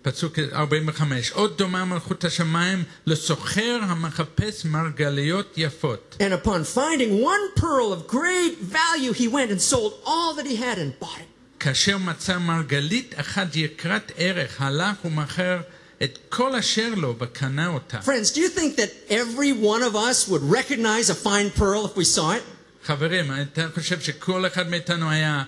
פסוק 0.07 0.39
45, 0.53 1.31
עוד 1.31 1.59
דומה 1.59 1.85
מלכות 1.85 2.25
השמיים 2.25 2.85
לסוחר 3.07 3.79
המחפש 3.83 4.65
מרגליות 4.65 5.55
יפות. 5.57 6.17
And 6.21 6.47
upon 6.47 6.65
finding 6.65 7.23
one 7.23 7.61
pearl 7.61 7.93
of 7.93 8.09
great 8.09 8.59
value, 8.59 9.13
he 9.13 9.29
went 9.29 9.51
and 9.51 9.61
sold 9.61 9.93
all 10.05 10.35
that 10.35 10.47
he 10.47 10.57
had 10.57 10.79
and 10.79 10.93
bought 11.01 11.19
it. 11.21 11.33
כאשר 11.61 11.99
מצא 11.99 12.39
מרגלית 12.39 13.15
אחת 13.17 13.57
יקרת 13.57 14.13
ערך, 14.17 14.61
הלך 14.61 15.05
ומכר 15.05 15.61
את 16.03 16.19
כל 16.29 16.55
אשר 16.55 16.89
לו 16.97 17.15
וקנה 17.19 17.67
אותה. 17.67 17.99
Friends, 17.99 18.31
do 18.31 18.41
you 18.41 18.49
think 18.49 18.77
that 18.77 18.91
every 19.09 19.53
one 19.53 19.83
of 19.83 19.97
us 19.97 20.29
would 20.29 20.43
recognize 20.43 21.11
a 21.11 21.15
fine 21.15 21.51
pearl 21.61 21.85
if 21.87 21.97
we 21.97 22.05
saw 22.05 22.33
it? 22.33 22.43
חברים, 22.85 23.33
אתה 23.53 23.67
חושב 23.75 24.01
שכל 24.01 24.47
אחד 24.47 24.69
מאיתנו 24.69 25.11
היה 25.11 25.37
אה, 25.39 25.43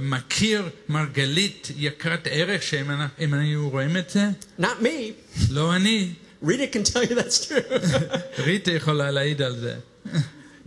מכיר 0.00 0.68
מרגלית 0.88 1.68
יקרת 1.76 2.28
ערך 2.30 2.62
שאם 2.62 2.90
אנחנו- 2.90 3.24
אם 3.24 3.34
היינו 3.34 3.70
רואים 3.70 3.96
את 3.96 4.10
זה? 4.10 4.24
Not 4.60 4.82
me. 4.82 4.86
לא 5.50 5.76
אני. 5.76 6.12
Rita 6.44 6.46
can 6.72 6.82
tell 6.92 7.04
you 7.10 7.14
that's 7.14 7.46
true. 7.48 7.76
ריטה 8.38 8.72
יכולה 8.72 9.10
להעיד 9.10 9.42
על 9.42 9.56
זה. 9.60 9.74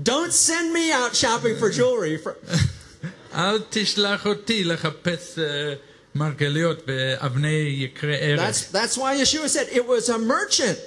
Don't 0.03 0.31
send 0.47 0.73
me 0.75 0.93
out 0.93 1.15
shopping 1.15 1.59
for 1.61 1.77
jewelry. 1.77 2.25
For, 2.25 2.57
אל 3.33 3.59
תשלח 3.69 4.25
אותי 4.25 4.63
לחפש 4.63 5.39
אה, 5.39 5.73
מרגליות 6.15 6.85
באבני 6.85 7.75
יקרי 7.79 8.17
ערך. 8.17 8.41
that's, 8.49 8.75
that's 8.75 8.97
why 8.97 9.21
Yeshua 9.21 9.49
said 9.49 9.75
it 9.75 9.85
was 9.87 10.09
a 10.09 10.17
merchant. 10.17 10.77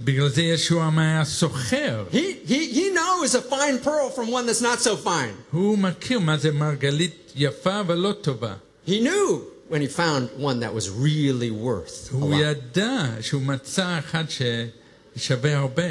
בגלל 0.00 0.28
זה 0.28 0.42
ישוע 0.42 0.90
היה 0.96 1.24
סוחר. 1.24 2.04
He, 2.12 2.48
he, 2.48 2.74
he 2.74 2.90
knows 2.94 3.34
a 3.34 3.42
fine 3.42 3.78
pearl 3.84 4.08
from 4.10 4.30
one 4.30 4.46
that's 4.46 4.62
not 4.62 4.80
so 4.80 4.96
fine. 4.96 5.34
הוא 5.52 5.78
מכיר 5.78 6.18
מה 6.18 6.36
זה 6.38 6.52
מרגלית 6.52 7.32
יפה 7.36 7.80
ולא 7.86 8.12
טובה. 8.20 8.54
He 8.86 8.90
knew 9.00 9.40
when 9.70 9.80
he 9.82 9.88
found 9.88 10.28
one 10.38 10.60
that 10.60 10.74
was 10.74 10.88
really 10.88 11.50
worth 11.50 12.10
a 12.10 12.16
הוא 12.16 12.34
lot. 12.34 12.40
ידע 12.40 13.06
שהוא 13.20 13.42
מצא 13.42 13.98
אחד 13.98 14.24
ששווה 15.16 15.56
הרבה. 15.58 15.90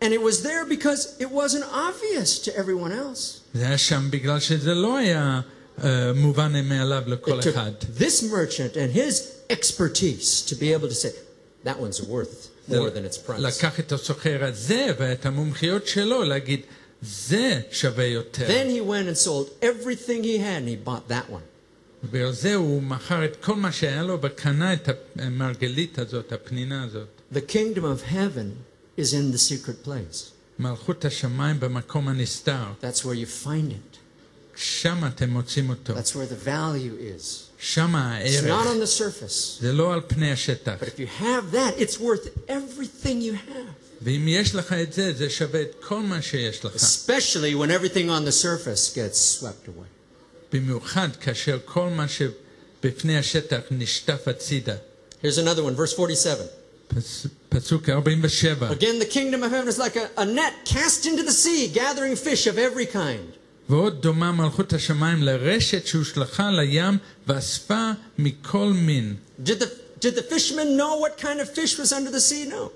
And 0.00 0.12
it 0.12 0.20
was 0.22 0.42
there 0.42 0.64
because 0.68 1.14
it 1.20 1.30
wasn't 1.30 1.64
obvious 1.64 2.38
to 2.46 2.50
everyone 2.56 2.92
else. 2.92 3.40
זה 3.54 3.66
היה 3.66 3.78
שם 3.78 4.08
בגלל 4.10 4.40
שזה 4.40 4.74
לא 4.74 4.96
היה 4.96 5.40
אה, 5.84 6.12
מובן 6.14 6.68
מאליו 6.68 7.02
לכל 7.06 7.40
It 7.40 7.42
took 7.42 7.48
אחד. 7.48 7.70
this 7.98 8.22
merchant 8.22 8.76
and 8.76 8.92
his 8.96 9.22
expertise 9.50 10.42
to 10.50 10.54
be 10.54 10.72
able 10.72 10.88
to 10.88 10.94
say, 10.94 11.12
that 11.64 11.78
one's 11.78 12.02
worth 12.02 12.48
more 12.68 12.90
than 12.90 13.04
its 13.04 13.18
price. 13.28 13.38
לקח 13.38 13.80
את 13.80 13.92
הסוחר 13.92 14.44
הזה 14.44 14.86
ואת 14.98 15.26
המומחיות 15.26 15.86
שלו 15.86 16.24
להגיד, 16.24 16.60
זה 17.02 17.60
שווה 17.70 18.04
יותר. 18.04 18.46
Then 18.48 18.70
he 18.70 18.80
went 18.80 19.08
and 19.08 19.18
sold 19.18 19.64
everything 19.64 20.22
he 20.22 20.38
had 20.38 20.62
and 20.62 20.68
he 20.68 20.88
bought 20.88 21.08
that 21.08 21.30
one. 21.30 21.42
בגלל 22.10 22.32
זה 22.32 22.54
הוא 22.54 22.82
מכר 22.82 23.24
את 23.24 23.36
כל 23.44 23.56
מה 23.56 23.72
שהיה 23.72 24.02
לו 24.02 24.18
וקנה 24.22 24.72
את 24.72 24.88
המרגלית 25.16 25.98
הזאת, 25.98 26.32
הפנינה 26.32 26.84
הזאת. 26.84 27.08
The 27.32 27.52
kingdom 27.52 27.84
of 27.84 28.12
heaven 28.12 28.50
is 28.98 29.12
in 29.12 29.32
the 29.32 29.38
secret 29.38 29.86
place. 29.86 30.30
מלכות 30.58 31.04
השמיים 31.04 31.60
במקום 31.60 32.08
הנסתר. 32.08 32.64
That's 32.80 32.98
where 32.98 33.14
you 33.14 33.46
find 33.46 33.70
it. 33.70 33.96
שם 34.56 35.04
אתם 35.06 35.30
מוצאים 35.30 35.70
אותו. 35.70 35.94
That's 35.94 36.14
where 36.14 36.28
the 36.32 36.48
value 36.48 37.18
is. 37.18 37.45
It's 38.23 38.41
not 38.47 38.67
on 38.67 38.79
the 38.79 38.87
surface. 38.87 39.57
But 40.79 40.87
if 40.87 40.99
you 40.99 41.07
have 41.07 41.51
that, 41.51 41.73
it's 41.79 41.99
worth 41.99 42.29
everything 42.47 43.21
you 43.21 43.33
have. 43.33 43.75
Especially 46.75 47.55
when 47.55 47.71
everything 47.71 48.09
on 48.11 48.25
the 48.25 48.31
surface 48.31 48.91
gets 48.93 49.19
swept 49.19 49.67
away. 49.67 49.87
Here's 55.21 55.39
another 55.39 55.63
one, 55.63 55.75
verse 55.75 55.93
47. 55.95 56.47
Again, 58.71 58.99
the 58.99 59.05
kingdom 59.05 59.41
of 59.43 59.51
heaven 59.51 59.67
is 59.67 59.79
like 59.79 59.95
a, 59.97 60.09
a 60.15 60.25
net 60.25 60.53
cast 60.63 61.05
into 61.07 61.23
the 61.23 61.31
sea, 61.31 61.67
gathering 61.67 62.15
fish 62.15 62.45
of 62.47 62.57
every 62.59 62.85
kind. 62.85 63.33
ועוד 63.68 64.02
דומה 64.02 64.32
מלכות 64.32 64.72
השמיים 64.72 65.22
לרשת 65.22 65.86
שהושלכה 65.86 66.50
לים 66.50 66.98
ואספה 67.26 67.90
מכל 68.18 68.72
מין. 68.74 69.14
Did 69.44 69.48
the, 69.48 69.66
did 70.00 70.14
the 70.14 70.22
fishermen 70.22 70.76
know 70.76 70.96
what 70.96 71.16
kind 71.18 71.40
of 71.40 71.48
fish 71.48 71.78
was 71.78 71.92
under 71.92 72.10
the 72.10 72.20
sea? 72.20 72.44
No. 72.50 72.70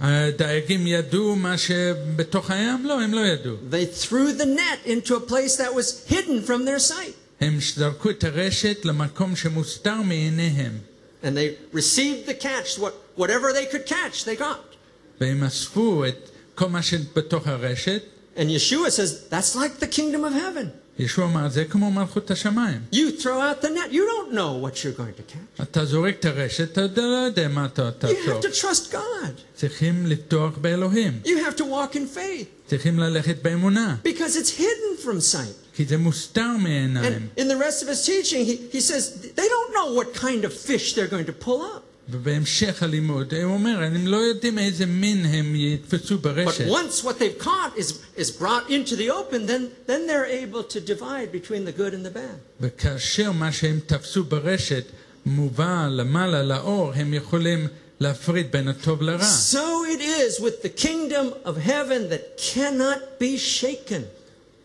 הדייגים 0.00 0.86
ידעו 0.86 1.36
מה 1.36 1.58
שבתוך 1.58 2.50
הים? 2.50 2.86
לא, 2.86 3.00
הם 3.00 3.14
לא 3.14 3.20
ידעו. 3.20 3.54
They 3.70 4.04
threw 4.04 4.32
the 4.32 4.46
net 4.46 4.88
into 4.88 5.14
a 5.14 5.20
place 5.20 5.56
that 5.56 5.74
was 5.74 6.08
hidden 6.08 6.42
from 6.46 6.64
their 6.64 6.78
sight. 6.78 7.14
הם 7.40 7.58
זרקו 7.60 8.10
את 8.10 8.24
הרשת 8.24 8.84
למקום 8.84 9.36
שמוסתר 9.36 10.02
מעיניהם. 10.02 10.78
And 11.22 11.26
they 11.26 11.76
received 11.76 12.26
the 12.26 12.34
catch, 12.34 12.78
what, 12.78 12.92
whatever 13.16 13.52
they 13.52 13.66
could 13.66 13.86
catch, 13.86 14.24
they 14.24 14.36
got. 14.40 14.76
והם 15.20 15.44
אספו 15.44 16.04
את 16.06 16.30
כל 16.54 16.68
מה 16.68 16.82
שבתוך 16.82 17.46
הרשת. 17.46 18.02
And 18.36 18.48
Yeshua 18.50 18.90
says, 18.90 19.28
that's 19.28 19.54
like 19.56 19.78
the 19.80 19.86
kingdom 19.86 20.24
of 20.24 20.32
heaven. 20.32 20.70
ישוע 20.98 21.24
אמר, 21.24 21.48
זה 21.48 21.64
כמו 21.64 21.90
מלכות 21.90 22.30
השמיים. 22.30 22.80
You 22.92 23.20
throw 23.22 23.40
out 23.40 23.62
the 23.62 23.68
net, 23.68 23.90
you 23.92 24.02
don't 24.06 24.32
know 24.32 24.52
what 24.64 24.84
you're 24.84 24.92
going 24.98 25.14
to 25.16 25.22
catch. 25.32 25.62
אתה 25.62 25.84
זורק 25.84 26.14
את 26.20 26.24
הרשת, 26.24 26.72
אתה 26.72 26.80
יודע- 26.80 27.02
לא 27.02 27.16
יודע 27.26 27.48
מה 27.48 27.64
אתה 27.66 27.88
You 27.88 28.00
תעצור. 28.00 28.40
have 28.40 28.44
to 28.44 28.56
trust 28.60 28.92
God. 28.92 29.40
צריכים 29.56 30.06
לפתוח 30.06 30.58
באלוהים. 30.60 31.20
You 31.24 31.28
have 31.48 31.56
to 31.56 31.62
walk 31.64 31.94
in 31.96 32.16
faith 32.16 32.44
צריכים 32.68 32.98
ללכת 32.98 33.42
באמונה. 33.42 33.96
because 34.04 34.36
it's 34.36 34.50
hidden 34.60 35.04
from 35.04 35.20
sight. 35.34 35.74
כי 35.76 35.84
זה 35.84 35.96
מוסתר 35.96 36.56
מעיניים. 36.58 37.28
And 37.36 37.40
in 37.40 37.44
the 37.48 37.56
rest 37.56 37.82
of 37.82 37.88
his 37.88 38.04
teaching, 38.06 38.44
he, 38.44 38.76
he 38.76 38.80
says 38.80 39.32
they 39.36 39.48
don't 39.48 39.72
know 39.74 39.94
what 39.98 40.14
kind 40.14 40.44
of 40.44 40.52
fish 40.52 40.94
they're 40.94 41.08
going 41.10 41.26
to 41.26 41.44
pull 41.46 41.62
up. 41.62 41.82
ובהמשך 42.12 42.82
הלימוד, 42.82 43.34
הוא 43.34 43.52
אומר, 43.54 43.82
הם 43.82 44.06
לא 44.06 44.16
יודעים 44.16 44.58
איזה 44.58 44.86
מין 44.86 45.26
הם 45.26 45.54
יתפסו 45.56 46.14
But 46.14 46.18
ברשת. 46.18 46.66
once 46.68 47.04
what 47.04 47.18
they've 47.18 47.44
caught 47.44 47.78
is, 47.78 47.92
is 48.16 48.30
brought 48.30 48.68
into 48.70 48.96
the 48.96 49.10
open, 49.10 49.46
then, 49.46 49.70
then 49.86 50.06
they're 50.06 50.26
able 50.44 50.62
to 50.64 50.80
divide 50.80 51.30
between 51.32 51.64
the 51.64 51.72
good 51.72 51.94
and 51.94 52.04
the 52.04 52.10
bad. 52.10 52.38
וכאשר 52.60 53.32
מה 53.32 53.52
שהם 53.52 53.80
תפסו 53.86 54.24
ברשת 54.24 54.84
מובא 55.26 55.88
למעלה 55.90 56.42
לאור, 56.42 56.92
הם 56.94 57.14
יכולים 57.14 57.66
להפריד 58.00 58.52
בין 58.52 58.68
הטוב 58.68 59.02
לרע. 59.02 59.26
So 59.52 59.84
it 59.94 60.00
is 60.00 60.40
with 60.40 60.62
the 60.62 60.82
kingdom 60.82 61.48
of 61.48 61.56
heaven 61.56 62.08
that 62.10 62.40
cannot 62.54 63.20
be 63.22 63.38
shaken. 63.38 64.02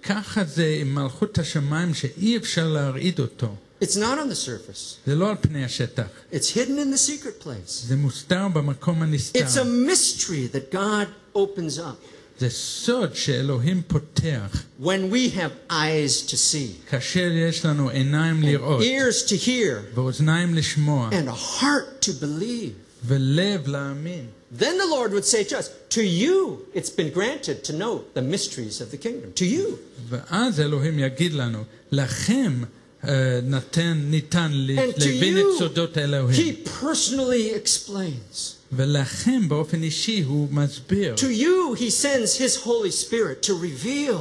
ככה 0.03 0.43
זה 0.43 0.77
עם 0.81 0.95
מלכות 0.95 1.37
השמיים 1.39 1.93
שאי 1.93 2.37
אפשר 2.37 2.67
להרעיד 2.67 3.19
אותו. 3.19 3.55
It's 3.81 3.95
not 3.97 4.17
on 4.17 4.29
the 4.29 4.35
surface. 4.35 4.95
זה 5.07 5.15
לא 5.15 5.29
על 5.29 5.35
פני 5.41 5.65
השטח, 5.65 6.05
It's 6.33 6.49
hidden 6.49 6.77
in 6.79 6.93
the 6.95 6.97
secret 6.97 7.43
place. 7.45 7.87
זה 7.87 7.95
מוסתר 7.95 8.47
במקום 8.53 9.01
It's 9.01 9.05
a 9.05 9.39
הנסתר. 9.39 9.63
mystery 9.63 10.47
that 10.55 10.73
God 10.75 11.37
opens 11.37 11.77
up 11.79 11.95
זה 12.39 12.49
סוד 12.49 13.15
שאלוהים 13.15 13.81
פותח 13.87 14.63
when 14.81 15.11
we 15.11 15.29
have 15.37 15.71
eyes 15.71 16.21
to 16.31 16.35
see, 16.35 16.89
כאשר 16.89 17.31
יש 17.49 17.65
לנו 17.65 17.89
עיניים 17.89 18.43
לראות 18.43 18.81
ears 18.81 19.27
to 19.29 19.35
hear, 19.45 19.95
ואוזניים 19.95 20.55
לשמוע 20.55 21.09
and 21.11 21.27
a 21.29 21.61
heart 21.61 22.05
to 22.05 22.09
believe. 22.23 22.71
ולב 23.07 23.67
להאמין. 23.67 24.25
Then 24.59 24.77
the 24.77 24.87
Lord 24.87 25.11
would 25.11 25.25
say 25.25 25.43
to 25.43 25.57
us, 25.59 25.69
To 25.89 26.01
you 26.03 26.65
it's 26.73 26.89
been 26.89 27.11
granted 27.13 27.63
to 27.65 27.73
know 27.73 28.03
the 28.13 28.21
mysteries 28.21 28.81
of 28.81 28.89
the 28.91 28.97
kingdom. 28.97 29.31
To 29.35 29.45
you. 29.45 29.75
ואז 30.09 30.59
אלוהים 30.59 30.99
יגיד 30.99 31.33
לנו, 31.33 31.63
לכם 31.91 32.61
אה, 33.07 33.39
נתן, 33.43 33.97
ניתן 34.09 34.51
ל- 34.53 34.79
And 34.79 34.97
to 34.99 35.05
להבין 35.05 35.37
את 35.37 35.43
you, 35.43 35.59
סודות 35.59 35.97
He 35.97 35.99
אלוהים. 35.99 36.55
personally 36.81 37.55
explains. 37.65 38.37
ולכם 38.71 39.49
באופן 39.49 39.83
אישי 39.83 40.21
הוא 40.21 40.47
מסביר. 40.51 41.15
To 41.15 41.41
you, 41.41 41.79
He 41.79 41.89
sends 41.91 42.37
His 42.39 42.55
Holy 42.65 42.91
Spirit 42.91 43.45
to 43.47 43.51
reveal, 43.51 44.15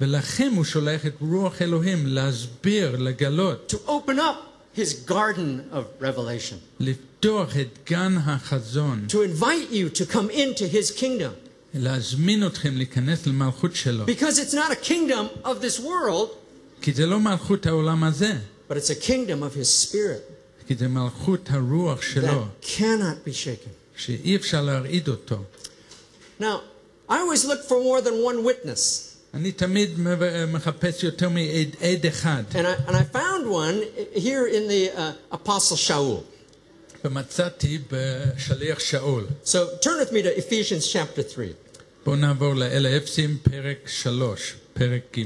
ולכם 0.00 0.52
הוא 0.56 0.64
שולח 0.64 1.06
את 1.06 1.12
רוח 1.20 1.62
אלוהים 1.62 2.06
להסביר, 2.06 2.96
לגלות, 2.96 3.72
to 3.74 3.88
open 3.90 4.18
up 4.18 4.78
His 4.78 5.10
garden 5.10 5.74
of 5.74 6.02
revelation, 6.04 6.54
לפתוח 6.80 7.56
את 7.56 7.78
גן 7.90 8.16
החזון, 8.24 9.06
to 9.08 9.14
invite 9.14 9.72
you 9.74 9.98
to 9.98 10.12
come 10.12 10.30
into 10.30 10.64
His 10.74 10.90
kingdom. 11.00 11.32
להזמין 11.74 12.46
אתכם 12.46 12.76
להיכנס 12.76 13.26
למלכות 13.26 13.76
שלו. 13.76 14.04
Because 14.06 14.38
it's 14.38 14.54
not 14.54 14.70
a 14.72 14.86
kingdom 14.88 15.44
of 15.46 15.54
this 15.62 15.78
world, 15.80 16.28
כי 16.84 16.92
זה 16.92 17.06
לא 17.06 17.20
מלכות 17.20 17.66
העולם 17.66 18.04
הזה, 18.04 18.32
but 18.68 18.72
it's 18.72 18.90
a 18.90 19.06
kingdom 19.06 19.42
of 19.42 19.56
His 19.56 19.88
Spirit 19.88 20.40
כי 20.70 20.76
זה 20.76 20.88
מלכות 20.88 21.48
הרוח 21.50 22.02
שלו, 22.02 22.44
that 22.60 22.64
cannot 22.64 23.28
be 23.28 23.32
shaken. 23.32 23.70
שאי 23.96 24.36
אפשר 24.36 24.62
להרעיד 24.62 25.08
אותו. 25.08 25.44
Now, 26.40 26.44
I 27.08 27.12
always 27.12 27.44
look 27.44 27.64
for 27.68 27.78
more 27.82 28.00
than 28.00 28.22
one 28.22 28.44
witness. 28.44 29.10
אני 29.34 29.52
תמיד 29.52 29.90
מחפש 30.48 31.04
יותר 31.04 31.28
מעד 31.28 31.68
עד 31.80 32.06
אחד, 32.06 32.42
And 32.52 32.66
I, 32.66 32.88
and 32.88 32.96
I 32.96 33.02
found 33.02 33.46
one 33.46 33.82
here 34.14 34.46
in 34.46 34.68
the 34.68 34.90
uh, 34.96 35.36
Apostle 35.36 35.76
Shaul. 35.76 36.22
ומצאתי 37.04 37.78
בשליח 37.90 38.78
שאול. 38.78 39.26
So 39.44 39.58
turn 39.82 39.98
with 40.00 40.12
me 40.12 40.22
to 40.22 40.38
Ephesians 40.38 40.92
chapter 40.92 41.22
3. 41.22 41.52
בואו 42.04 42.16
נעבור 42.16 42.54
לאל 42.54 42.86
האפסים, 42.86 43.38
פרק 43.42 43.78
שלוש, 43.86 44.54
פרק 44.72 45.02
ג'. 45.18 45.24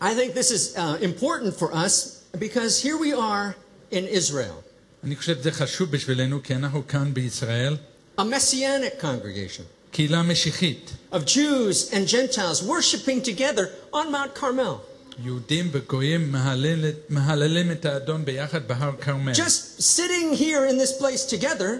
I 0.00 0.14
think 0.14 0.34
this 0.34 0.50
is 0.50 0.76
uh, 0.76 0.98
important 1.02 1.54
for 1.60 1.72
us 1.72 1.92
because 2.38 2.80
here 2.82 2.96
we 2.98 3.12
are 3.12 3.54
in 3.90 4.06
Israel, 4.08 4.60
אני 5.04 5.16
חושב 5.16 5.38
שזה 5.40 5.52
חשוב 5.52 5.90
בשבילנו, 5.90 6.42
כי 6.42 6.54
אנחנו 6.54 6.82
כאן 6.88 7.14
בישראל, 7.14 7.76
a 8.20 8.22
messianic 8.22 9.02
congregation 9.02 9.62
קהילה 9.92 10.22
משיחית. 10.22 10.90
of 11.12 11.16
Jews 11.26 11.90
and 11.92 12.08
Gentiles 12.08 12.62
worshiping 12.62 13.22
together 13.22 13.66
on 13.92 14.10
Mount 14.12 14.34
Carmel. 14.40 14.80
יהודים 15.24 15.68
וגויים 15.72 16.32
מהלל- 16.32 16.92
מהללים 17.08 17.72
את 17.72 17.84
האדון 17.84 18.24
ביחד 18.24 18.68
בהר 18.68 18.92
כרמל. 19.00 19.32
Just 19.32 19.80
sitting 19.82 20.34
here 20.36 20.64
in 20.70 20.78
this 20.78 20.92
place 21.02 21.24
together 21.34 21.78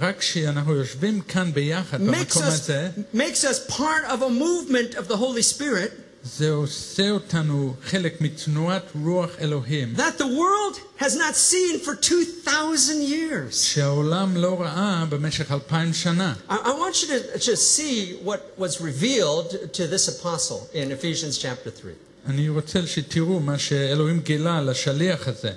רק 0.00 0.18
כשאנחנו 0.18 0.74
יושבים 0.74 1.20
כאן 1.20 1.52
ביחד 1.52 2.00
makes 2.00 2.04
במקום 2.04 2.42
us, 2.42 2.46
הזה, 2.46 2.88
makes 3.14 3.44
us 3.44 3.70
part 3.72 4.04
of 4.08 4.22
a 4.22 4.30
movement 4.30 4.94
of 4.96 5.08
the 5.08 5.16
Holy 5.16 5.42
Spirit 5.42 5.90
זה 6.24 6.50
עושה 6.50 7.10
אותנו 7.10 7.74
חלק 7.84 8.20
מתנועת 8.20 8.82
רוח 9.04 9.30
אלוהים, 9.40 9.94
that 9.96 10.18
the 10.20 10.24
world 10.24 11.02
has 11.02 11.14
not 11.16 11.34
seen 11.52 11.84
for 11.84 11.94
2,000 11.94 13.02
years. 13.02 13.52
שהעולם 13.54 14.36
לא 14.36 14.60
ראה 14.60 15.04
במשך 15.08 15.52
אלפיים 15.52 15.92
שנה. 15.92 16.34
I, 16.48 16.52
I 16.52 16.54
want 16.54 17.02
you 17.02 17.08
to 17.08 17.38
just 17.38 17.76
see 17.76 18.16
what 18.24 18.40
was 18.58 18.80
revealed 18.80 19.72
to 19.72 19.86
this 19.86 20.08
apostle 20.08 20.68
in 20.74 20.92
Ephesians 20.92 21.38
chapter 21.38 21.70
3. 21.70 21.92
אני 22.26 22.48
רוצה 22.48 22.86
שתראו 22.86 23.40
מה 23.40 23.58
שאלוהים 23.58 24.20
גילה 24.20 24.60
לשליח 24.62 25.28
הזה, 25.28 25.50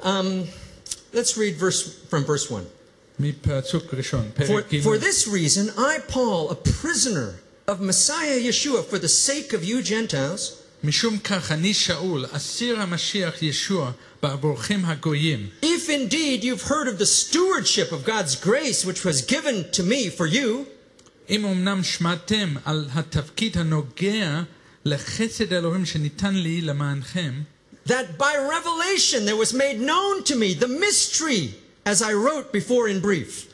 Um, 0.00 0.48
let's 1.14 1.36
read 1.36 1.56
verse 1.56 1.82
from 2.10 2.24
verse 2.26 2.50
1. 2.50 2.62
מפסוק 3.18 3.94
ראשון, 3.94 4.30
For, 4.36 4.46
פרק 4.46 4.74
ג'. 4.74 4.82
for 4.82 4.98
this 4.98 5.28
reason, 5.28 5.70
I, 5.78 5.98
Paul, 6.12 6.50
a 6.50 6.54
prisoner 6.56 7.34
of 7.68 7.80
Messiah 7.80 8.38
Yeshua, 8.40 8.84
for 8.84 8.98
the 8.98 9.08
sake 9.08 9.52
of 9.52 9.64
you 9.64 9.82
Gentiles, 9.82 10.58
משום 10.84 11.18
כך 11.18 11.52
אני 11.52 11.74
שאול, 11.74 12.26
אסיר 12.32 12.80
המשיח 12.80 13.42
ישוע 13.42 13.90
בעבורכם 14.22 14.80
הגויים. 14.84 15.48
if 15.62 15.88
indeed 15.88 16.42
you've 16.44 16.62
heard 16.62 16.88
of 16.88 16.98
the 16.98 17.06
stewardship 17.06 17.92
of 17.92 18.04
God's 18.04 18.34
grace 18.36 18.84
which 18.84 19.04
was 19.04 19.22
given 19.22 19.64
to 19.72 19.82
me 19.82 20.08
for 20.08 20.26
you, 20.26 20.64
אם 21.30 21.44
אמנם 21.44 21.82
שמעתם 21.82 22.54
על 22.64 22.88
התפקיד 22.92 23.58
הנוגע 23.58 24.42
לחסד 24.84 25.52
אלוהים 25.52 25.86
שניתן 25.86 26.34
לי 26.34 26.60
למענכם, 26.60 27.42
that 27.86 28.18
by 28.18 28.34
revelation 28.36 29.24
there 29.24 29.36
was 29.36 29.52
made 29.54 29.80
known 29.80 30.22
to 30.24 30.36
me 30.36 30.54
the 30.54 30.68
mystery, 30.68 31.54
as 31.84 32.02
I 32.02 32.12
wrote 32.12 32.52
before 32.52 32.88
in 32.88 33.00
brief. 33.00 33.46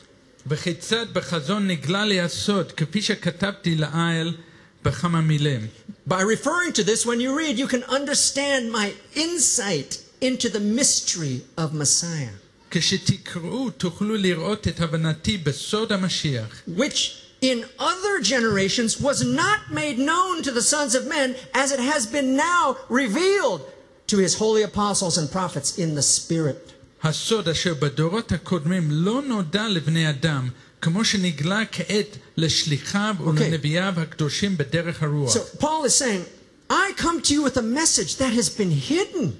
וכיצד 0.47 1.05
בחזון 1.13 1.67
נגלה 1.67 2.05
לי 2.05 2.21
הסוד, 2.21 2.71
כפי 2.71 3.01
שכתבתי 3.01 3.75
לעיל 3.75 4.37
בכמה 4.83 5.21
מילים. 5.21 5.67
By 6.07 6.21
referring 6.21 6.73
to 6.73 6.83
this, 6.83 7.05
when 7.05 7.19
you 7.19 7.35
read, 7.37 7.57
you 7.57 7.67
can 7.67 7.83
understand 7.83 8.71
my 8.71 8.93
insight 9.15 9.99
into 10.21 10.49
the 10.49 10.59
mystery 10.59 11.41
of 11.57 11.73
Messiah, 11.73 12.35
כשתקראו 12.71 13.69
תוכלו 13.69 14.15
לראות 14.15 14.67
את 14.67 14.79
הבנתי 14.79 15.37
בסוד 15.37 15.91
המשיח, 15.91 16.63
which 16.77 17.11
in 17.41 17.63
other 17.79 18.21
generations 18.21 18.99
was 18.99 19.23
not 19.23 19.71
made 19.71 19.97
known 19.97 20.43
to 20.43 20.51
the 20.51 20.61
sons 20.61 20.95
of 20.95 21.07
men 21.07 21.35
as 21.53 21.71
it 21.71 21.79
has 21.79 22.05
been 22.05 22.35
now 22.35 22.75
revealed 22.89 23.61
to 24.07 24.17
his 24.17 24.35
holy 24.35 24.63
apostles 24.63 25.17
and 25.17 25.31
prophets 25.31 25.77
in 25.77 25.95
the 25.95 26.01
Spirit. 26.01 26.72
הסוד 27.04 27.48
אשר 27.48 27.74
בדורות 27.74 28.32
הקודמים 28.32 28.88
לא 28.90 29.22
נודע 29.22 29.68
לבני 29.68 30.10
אדם, 30.10 30.48
כמו 30.80 31.04
שנגלה 31.04 31.62
כעת 31.72 32.16
לשליחיו 32.36 33.14
ולנביאיו 33.26 33.94
הקדושים 33.96 34.56
בדרך 34.56 35.02
הרוח. 35.02 35.36
So 35.36 35.38
Paul 35.60 35.84
is 35.86 35.94
saying, 35.94 36.24
I 36.70 37.02
come 37.02 37.20
to 37.22 37.34
you 37.34 37.42
with 37.42 37.56
a 37.56 37.62
message 37.62 38.16
that 38.16 38.32
has 38.32 38.48
been 38.48 38.70
hidden. 38.90 39.32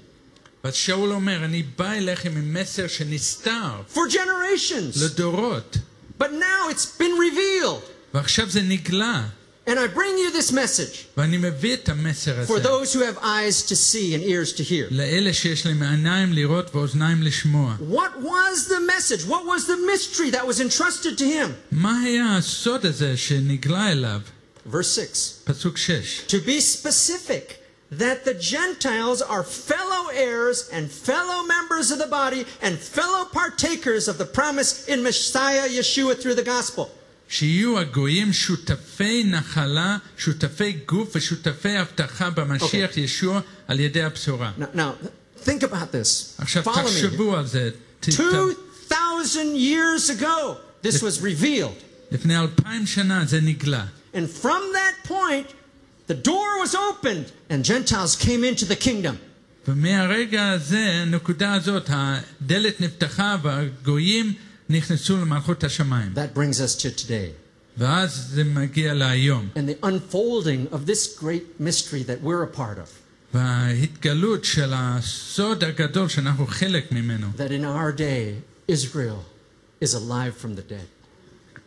ואז 0.63 0.75
שאול 0.75 1.11
אומר, 1.11 1.45
אני 1.45 1.63
בא 1.63 1.91
אליכם 1.91 2.31
עם 2.37 2.53
מסר 2.53 2.87
שנסתר. 2.87 3.81
For 3.93 4.11
generations, 4.11 5.03
לדורות, 5.03 5.77
but 6.19 6.31
now 6.31 6.71
it's 6.71 6.99
been 6.99 7.15
revealed. 7.33 7.89
ועכשיו 8.13 8.49
זה 8.49 8.61
נגלה, 8.61 9.27
And 9.66 9.78
I 9.78 9.86
bring 9.86 10.18
you 10.18 10.32
this 10.32 10.52
message 10.52 11.06
ואני 11.16 11.36
מביא 11.36 11.74
את 11.74 11.88
המסר 11.88 12.46
for 12.46 12.56
הזה 12.56 12.62
those 12.62 12.92
who 12.92 13.00
have 13.00 13.18
eyes 13.18 13.62
to 13.62 13.76
see 13.76 14.14
and 14.14 14.22
ears 14.22 14.52
to 14.52 14.62
hear. 14.62 14.88
לאלה 14.90 15.32
שיש 15.32 15.66
להם 15.66 15.82
עיניים 15.82 16.32
לראות 16.32 16.74
ואוזניים 16.74 17.22
לשמוע. 17.22 17.76
What 17.80 18.22
was 18.22 18.68
the 18.68 18.80
message? 18.80 19.24
What 19.24 19.44
was 19.46 19.66
the 19.66 19.76
mystery 19.76 20.30
that 20.30 20.46
was 20.46 20.60
entrusted 20.60 21.18
to 21.18 21.24
him? 21.24 21.54
מה 21.72 22.00
היה 22.04 22.36
הסוד 22.36 22.86
הזה 22.86 23.16
שנגלה 23.16 23.92
אליו? 23.92 24.20
Verse 24.66 24.88
6. 24.88 25.34
פסוק 25.44 25.78
6. 25.78 26.22
To 26.28 26.38
be 26.38 26.60
specific, 26.60 27.60
that 27.92 28.24
the 28.24 28.34
Gentiles 28.34 29.20
are 29.20 29.42
fellow 29.42 30.08
heirs 30.12 30.68
and 30.72 30.90
fellow 30.90 31.42
members 31.42 31.90
of 31.90 31.98
the 31.98 32.06
body 32.06 32.46
and 32.62 32.78
fellow 32.78 33.24
partakers 33.24 34.06
of 34.06 34.16
the 34.18 34.24
promise 34.24 34.86
in 34.86 35.02
Messiah 35.02 35.68
Yeshua 35.68 36.20
through 36.20 36.36
the 36.36 36.44
gospel. 36.56 36.90
שיהיו 37.28 37.78
הגויים 37.78 38.32
שותפי 38.32 39.24
נחלה, 39.24 39.96
שותפי 40.18 40.72
גוף 40.88 41.16
ושותפי 41.16 41.76
הבטחה 41.76 42.30
במשיח 42.30 42.96
ישוע 42.96 43.40
על 43.68 43.80
ידי 43.80 44.02
הבשורה. 44.02 44.52
Now, 44.58 44.76
now 44.76 44.80
think 45.44 45.62
about 45.62 45.92
this. 45.92 46.08
עכשיו 46.42 46.62
Follow 46.62 46.76
me. 46.76 46.82
תחשבו 46.82 47.36
על 47.36 47.46
זה. 47.46 47.70
ת- 48.00 48.08
ת- 48.10 48.20
2,000 48.20 49.54
years 49.56 50.10
ago, 50.20 50.56
this 50.86 50.96
was 51.02 51.20
revealed. 51.22 51.82
לפני 52.12 52.38
אלפיים 52.38 52.86
שנה 52.86 53.24
זה 53.24 53.40
נגלה. 53.40 53.84
And 54.14 54.26
from 54.42 54.62
that 54.74 55.08
point, 55.08 55.52
the 56.08 56.14
door 56.28 56.66
was 56.66 56.74
opened 56.74 57.30
and 57.50 57.64
Gentiles 57.64 58.16
came 58.16 58.42
into 58.44 58.64
the 58.64 58.84
kingdom. 58.84 59.14
ומהרגע 59.68 60.48
הזה, 60.50 60.78
הנקודה 61.02 61.54
הזאת, 61.54 61.90
הדלת 61.92 62.80
נפתחה 62.80 63.36
והגויים 63.42 64.32
נכנסו 64.68 65.16
למלכות 65.16 65.64
השמיים. 65.64 66.12
That 66.14 66.36
brings 66.38 66.56
us 66.60 66.80
to 66.82 67.06
today 67.06 67.50
ואז 67.78 68.26
זה 68.30 68.44
מגיע 68.44 68.94
להיום. 68.94 69.48
and 69.56 69.68
the 69.68 69.86
unfolding 69.86 70.74
of 70.74 70.86
this 70.86 71.18
great 71.18 71.60
mystery 71.60 72.02
that 72.02 72.22
we're 72.22 72.42
a 72.42 72.56
part 72.56 72.78
of. 72.78 72.88
וההתגלות 73.34 74.44
של 74.44 74.72
הסוד 74.74 75.64
הגדול 75.64 76.08
שאנחנו 76.08 76.46
חלק 76.46 76.92
ממנו. 76.92 77.26
That 77.36 77.50
in 77.50 77.64
our 77.64 77.92
day, 77.92 78.42
Israel 78.72 79.24
is 79.84 79.94
alive 79.94 80.34
from 80.42 80.56
the 80.56 80.72
dead. 80.72 80.86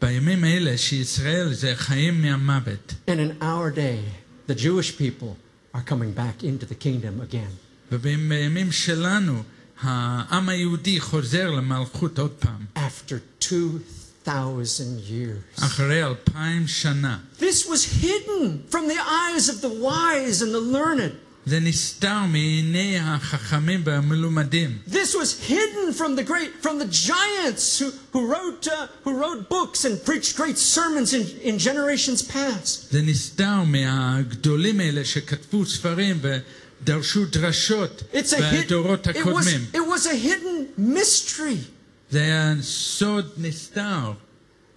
בימים 0.01 0.43
האלה 0.43 0.77
שישראל 0.77 1.53
זה 1.53 1.73
חיים 1.75 2.21
מהמוות. 2.21 2.93
And 3.07 3.11
in 3.11 3.43
our 3.43 3.75
day, 3.75 4.51
the 4.51 4.55
Jewish 4.55 4.97
people 4.97 5.35
are 5.73 5.81
coming 5.89 6.13
back 6.13 6.43
into 6.43 6.65
the 6.65 6.75
kingdom 6.75 7.21
again. 7.31 7.51
ובימים 7.91 8.71
שלנו 8.71 9.43
העם 9.81 10.49
היהודי 10.49 10.99
חוזר 10.99 11.51
למלכות 11.51 12.19
עוד 12.19 12.31
פעם, 12.31 12.65
after 12.88 13.20
2,000 13.40 15.00
years. 15.00 15.42
This 17.38 17.66
was 17.68 17.84
hidden 17.84 18.64
from 18.70 18.88
the 18.88 18.96
eyes 18.98 19.50
of 19.50 19.60
the 19.60 19.68
wise 19.68 20.40
and 20.40 20.54
the 20.54 20.60
learned. 20.60 21.12
This 24.86 25.14
was 25.14 25.38
hidden 25.38 25.92
from 25.92 26.16
the 26.16 26.24
great, 26.24 26.50
from 26.62 26.78
the 26.78 26.86
giants 26.86 27.78
who, 27.78 27.90
who, 28.12 28.26
wrote, 28.26 28.66
uh, 28.68 28.86
who 29.04 29.12
wrote 29.18 29.48
books 29.48 29.84
and 29.84 30.02
preached 30.04 30.36
great 30.36 30.58
sermons 30.58 31.12
in, 31.12 31.24
in 31.42 31.58
generations 31.58 32.22
past. 32.22 32.90
It's 38.12 38.32
it 39.16 39.24
was, 39.24 39.46
it 39.74 39.86
was 39.86 40.06
a 40.06 40.14
hidden 40.14 40.68
mystery. 40.76 41.60
זה 42.11 42.21
היה 42.21 42.55
סוד 42.61 43.31
נסתר. 43.37 44.11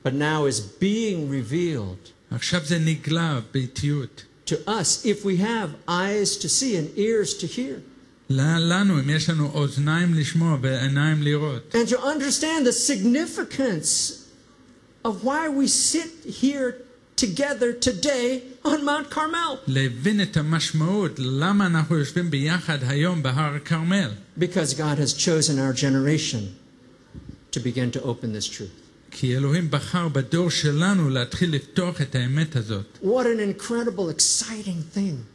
but 0.05 0.13
now 0.13 0.45
is 0.47 0.61
being 0.81 1.29
revealed 1.31 2.11
עכשיו 2.31 2.61
זה 2.65 2.79
נגלה 2.79 3.41
באיטיות. 3.55 4.25
to 4.47 4.55
us 4.69 5.05
if 5.05 5.25
we 5.25 5.37
have 5.37 5.71
eyes 5.89 6.37
to 6.37 6.49
see 6.49 6.77
and 6.77 6.89
ears 6.97 7.35
to 7.35 7.47
hear. 7.47 7.81
לנו, 8.31 9.01
אם 9.01 9.11
יש 9.11 9.31
לנו 9.31 9.51
אוזניים 9.55 10.15
לשמוע 10.15 10.59
ועיניים 10.63 11.23
לראות. 11.23 11.75
And 11.75 11.89
to 11.89 11.99
understand 11.99 12.67
the 12.67 12.73
significance 12.73 14.25
of 15.05 15.25
why 15.25 15.49
we 15.49 15.69
sit 15.69 16.11
here 16.25 16.75
together 17.17 17.73
today 17.73 18.43
on 18.65 18.85
Mount 18.85 19.11
Carmel. 19.11 19.57
להבין 19.67 20.23
את 20.23 20.37
המשמעות, 20.37 21.13
למה 21.19 21.67
אנחנו 21.67 21.99
יושבים 21.99 22.31
ביחד 22.31 22.79
היום 22.83 23.23
בהר 23.23 23.55
הכרמל. 23.55 24.11
Because 24.39 24.75
God 24.75 24.99
has 24.99 25.13
chosen 25.15 25.59
our 25.59 25.73
generation 25.73 26.60
to 27.52 27.60
begin 27.60 27.92
to 27.92 28.02
open 28.02 28.34
this 28.34 28.48
truth. 28.48 28.72
What 33.02 33.26
an 33.28 33.40
incredible, 33.40 34.10
exciting 34.10 34.84
thing. 34.84 35.26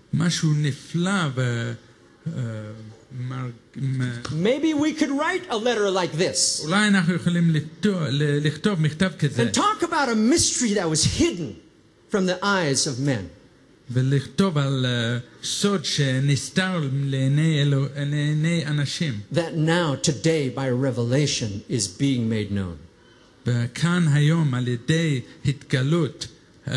Maybe 4.33 4.75
we 4.75 4.93
could 4.95 5.11
write 5.11 5.43
a 5.51 5.57
letter 5.57 5.91
like 5.91 6.13
this. 6.13 6.65
And 9.39 9.53
talk 9.55 9.83
about 9.83 10.09
a 10.09 10.15
mystery 10.15 10.75
that 10.75 10.89
was 10.89 11.05
hidden 11.05 11.57
from 12.09 12.27
the 12.27 12.39
eyes 12.43 12.87
of 12.87 12.99
men. 12.99 13.31
That 19.32 19.56
now, 19.56 19.96
today, 19.96 20.50
by 20.50 20.70
revelation, 20.70 21.64
is 21.70 21.88
being 21.88 22.30
made 22.30 22.52
known. 22.52 22.78
וכאן 23.46 24.08
היום 24.14 24.54
על 24.54 24.68
ידי 24.68 25.22
התגלות 25.46 26.28
אה, 26.68 26.74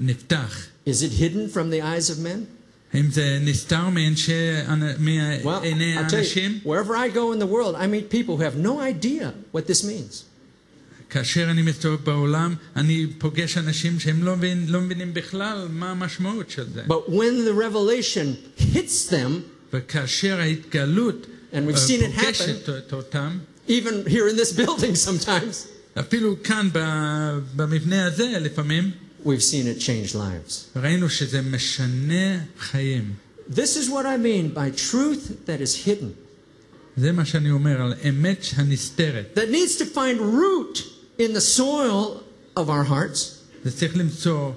נפתח. 0.00 0.66
Is 0.86 1.02
it 1.02 1.12
hidden 1.12 1.48
from 1.48 1.70
the 1.70 1.80
eyes 1.82 2.10
of 2.10 2.18
men? 2.18 2.44
האם 2.92 3.10
זה 3.10 3.38
נסתר 3.42 3.88
מאנשי, 3.88 4.32
Well, 4.66 5.44
מעיני 5.44 5.98
I'll 5.98 6.10
tell 6.10 6.12
you, 6.12 6.14
האנשים? 6.14 6.60
wherever 6.64 6.96
I 6.96 7.08
go 7.08 7.32
in 7.32 7.38
the 7.38 7.46
world, 7.46 7.76
I 7.76 7.86
meet 7.86 8.10
people 8.10 8.36
who 8.36 8.42
have 8.42 8.56
no 8.56 8.80
idea 8.80 9.32
what 9.52 9.66
this 9.66 9.84
means. 9.84 10.24
כאשר 11.12 11.50
אני 11.50 11.62
מסתובב 11.62 12.04
בעולם, 12.04 12.54
אני 12.76 13.06
פוגש 13.18 13.58
אנשים 13.58 14.00
שהם 14.00 14.22
לא, 14.22 14.36
מבין, 14.36 14.64
לא 14.68 14.80
מבינים 14.80 15.14
בכלל 15.14 15.68
מה 15.70 15.90
המשמעות 15.90 16.50
של 16.50 16.66
זה. 16.74 16.82
But 16.86 17.10
when 17.10 17.44
the 17.48 17.54
revelation 17.54 18.60
hits 18.74 19.10
them, 19.10 19.30
וכאשר 19.72 20.40
ההתגלות 20.40 21.26
And 21.52 21.56
we've 21.56 21.76
אה, 21.76 21.86
seen 21.86 22.02
it 22.02 22.20
פוגשת 22.20 22.68
את 22.68 22.92
אותם, 22.92 23.38
even 23.68 24.06
here 24.06 24.28
in 24.28 24.36
this 24.36 24.52
building 24.60 24.94
sometimes, 25.06 25.68
אפילו 26.00 26.42
כאן 26.44 26.68
ב- 26.72 27.38
במבנה 27.56 28.06
הזה 28.06 28.28
לפעמים, 28.40 28.90
we've 29.24 29.42
seen 29.50 29.78
it 29.78 29.82
change 29.82 30.14
lives. 30.14 30.78
ראינו 30.80 31.10
שזה 31.10 31.42
משנה 31.42 32.38
חיים. 32.58 33.14
This 33.50 33.76
is 33.76 33.88
what 33.88 34.04
I 34.04 34.18
mean 34.22 34.54
by 34.54 34.70
truth 34.90 35.32
that 35.46 35.60
is 35.62 35.86
hidden, 35.86 36.12
זה 36.96 37.12
מה 37.12 37.24
שאני 37.24 37.50
אומר 37.50 37.82
על 37.82 37.94
אמת 38.08 38.44
הנסתרת. 38.56 39.38
that 39.38 39.50
needs 39.52 39.78
to 39.80 39.84
find 39.84 40.20
root 40.20 40.91
in 41.18 41.32
the 41.34 41.40
soil 41.40 42.20
of 42.56 42.68
our 42.68 42.84
hearts, 42.84 43.18
זה 43.64 43.70
צריך 43.78 43.96
למצוא 43.96 44.50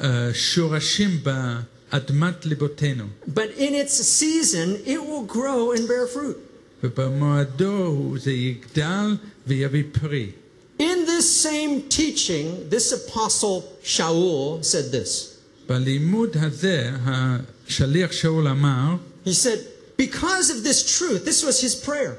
אה, 0.00 0.30
שורשים 0.34 1.20
באדמת 1.22 2.46
ליבותינו, 2.46 3.04
but 3.34 3.58
in 3.58 3.72
its 3.84 3.92
season, 4.20 4.86
it 4.86 4.98
will 5.00 5.26
grow 5.32 5.72
and 5.76 5.88
bear 5.88 6.06
fruit. 6.16 6.36
ובמועדו 6.84 7.86
הוא- 7.86 8.18
זה 8.18 8.30
יגדל 8.32 9.16
ויביא 9.46 9.82
פרי. 9.92 10.30
In 10.78 11.06
this 11.06 11.46
same 11.46 11.88
teaching, 11.88 12.68
this 12.70 12.92
apostle 12.92 13.62
Shaul 13.84 14.62
said 14.62 14.92
this. 14.92 15.32
בלימוד 15.68 16.36
הזה, 16.40 16.90
השליח 17.04 18.12
שאול 18.12 18.48
אמר, 18.48 18.94
He 19.26 19.32
said, 19.32 19.58
Because 19.98 20.50
of 20.50 20.62
this 20.62 20.80
truth, 20.98 21.24
this 21.24 21.42
was 21.42 21.60
his 21.60 21.74
prayer. 21.74 22.14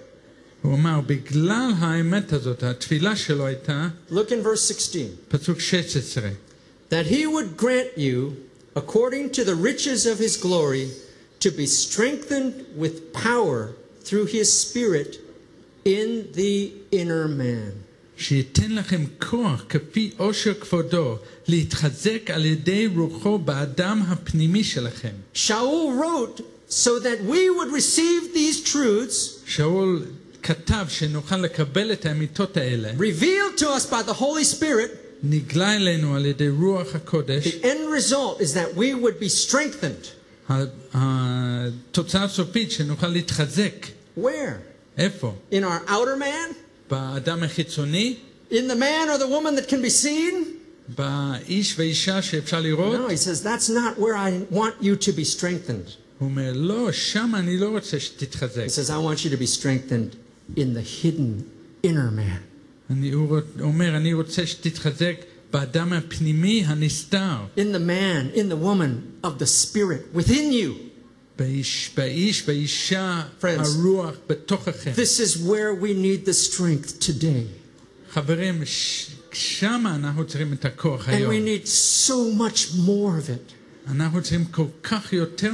הוא 0.61 0.75
אמר, 0.75 1.01
בגלל 1.01 1.71
האמת 1.77 2.33
הזאת, 2.33 2.63
התפילה 2.63 3.15
שלו 3.15 3.45
הייתה, 3.45 3.87
Look 4.11 4.31
in 4.31 4.43
verse 4.43 4.61
16. 4.61 5.03
פסוק 5.27 5.59
16, 5.59 6.23
that 6.89 7.05
he 7.07 7.25
would 7.25 7.57
grant 7.57 7.97
you, 7.97 8.35
according 8.75 9.31
to 9.31 9.43
the 9.43 9.55
riches 9.55 10.05
of 10.05 10.19
his 10.19 10.37
glory, 10.37 10.87
to 11.39 11.51
be 11.51 11.65
strengthened 11.65 12.53
with 12.75 13.13
power 13.13 13.71
through 14.03 14.25
his 14.25 14.47
Spirit 14.61 15.17
in 15.85 16.27
the 16.33 16.71
inner 16.91 17.27
man. 17.27 17.71
שייתן 18.17 18.71
לכם 18.71 19.03
כוח 19.19 19.65
כפי 19.69 20.11
עושר 20.17 20.53
כבודו, 20.53 21.17
להתחזק 21.47 22.31
על 22.31 22.45
ידי 22.45 22.87
רוחו 22.95 23.37
באדם 23.37 24.01
הפנימי 24.07 24.63
שלכם. 24.63 25.13
Shaul 25.33 25.99
wrote 26.01 26.41
so 26.69 26.99
that 26.99 27.23
we 27.23 27.49
would 27.49 27.71
receive 27.71 28.33
these 28.33 28.61
truths 28.73 29.39
שאול 29.45 30.05
כתב 30.43 30.85
שנוכל 30.89 31.37
לקבל 31.37 31.91
את 31.91 32.05
האמיתות 32.05 32.57
האלה, 32.57 32.91
revealed 32.97 33.59
to 33.59 33.63
us 33.63 33.91
by 33.91 34.09
the 34.09 34.13
Holy 34.13 34.55
Spirit. 34.59 34.89
נגלה 35.23 35.75
אלינו 35.75 36.15
על 36.15 36.25
ידי 36.25 36.49
רוח 36.49 36.95
הקודש, 36.95 37.47
The 37.47 37.63
end 37.63 37.89
result 38.11 38.41
is 38.41 38.53
that 38.53 38.75
we 38.77 38.93
would 38.93 39.19
be 39.19 39.29
strengthened. 39.29 40.07
ה- 40.49 40.63
התוצאה 40.93 42.23
הסופית 42.23 42.71
שנוכל 42.71 43.07
להתחזק. 43.07 43.85
Where? 44.19 44.27
איפה? 44.97 45.33
In 45.51 45.55
our 45.63 45.89
outer 45.89 46.17
man? 46.19 46.53
באדם 46.89 47.43
החיצוני? 47.43 48.15
In 48.51 48.53
the 48.53 48.75
man 48.75 49.09
or 49.09 49.17
the 49.17 49.27
woman 49.27 49.55
that 49.59 49.67
can 49.69 49.81
be 49.81 49.89
seen? 50.05 50.33
באיש 50.95 51.73
ואישה 51.79 52.21
שאפשר 52.21 52.61
לראות? 52.61 52.95
No, 53.09 53.11
he 53.11 53.17
says 53.17 53.41
that's 53.43 53.69
not 53.69 53.99
where 53.99 54.15
I 54.15 54.53
want 54.55 54.75
you 54.81 54.95
to 54.95 55.11
be 55.11 55.25
strengthened. 55.25 55.91
הוא 56.19 56.29
אומר, 56.29 56.51
לא, 56.55 56.91
שם 56.91 57.31
אני 57.35 57.57
לא 57.57 57.69
רוצה 57.69 57.99
שתתחזק. 57.99 58.65
He 58.65 58.69
says, 58.69 58.89
I 58.89 58.97
want 58.97 59.25
you 59.25 59.29
to 59.29 59.37
be 59.37 59.47
strengthened 59.59 60.15
in 60.56 60.74
the 60.74 60.80
hidden 60.82 61.44
inner 61.82 62.10
man. 62.10 62.40
In 67.56 67.72
the 67.72 67.78
man, 67.78 68.30
in 68.34 68.48
the 68.48 68.56
woman 68.56 69.18
of 69.22 69.38
the 69.38 69.46
spirit 69.46 70.12
within 70.14 70.52
you. 70.52 70.90
Friends, 73.40 73.76
this 74.96 75.18
is 75.18 75.36
where 75.38 75.74
we 75.74 75.94
need 75.94 76.24
the 76.24 76.32
strength 76.34 77.00
today. 77.00 77.46
And 81.12 81.28
we 81.28 81.40
need 81.40 81.66
so 81.66 82.30
much 82.30 82.74
more 82.74 83.16
of 83.18 83.28
it. 83.30 83.54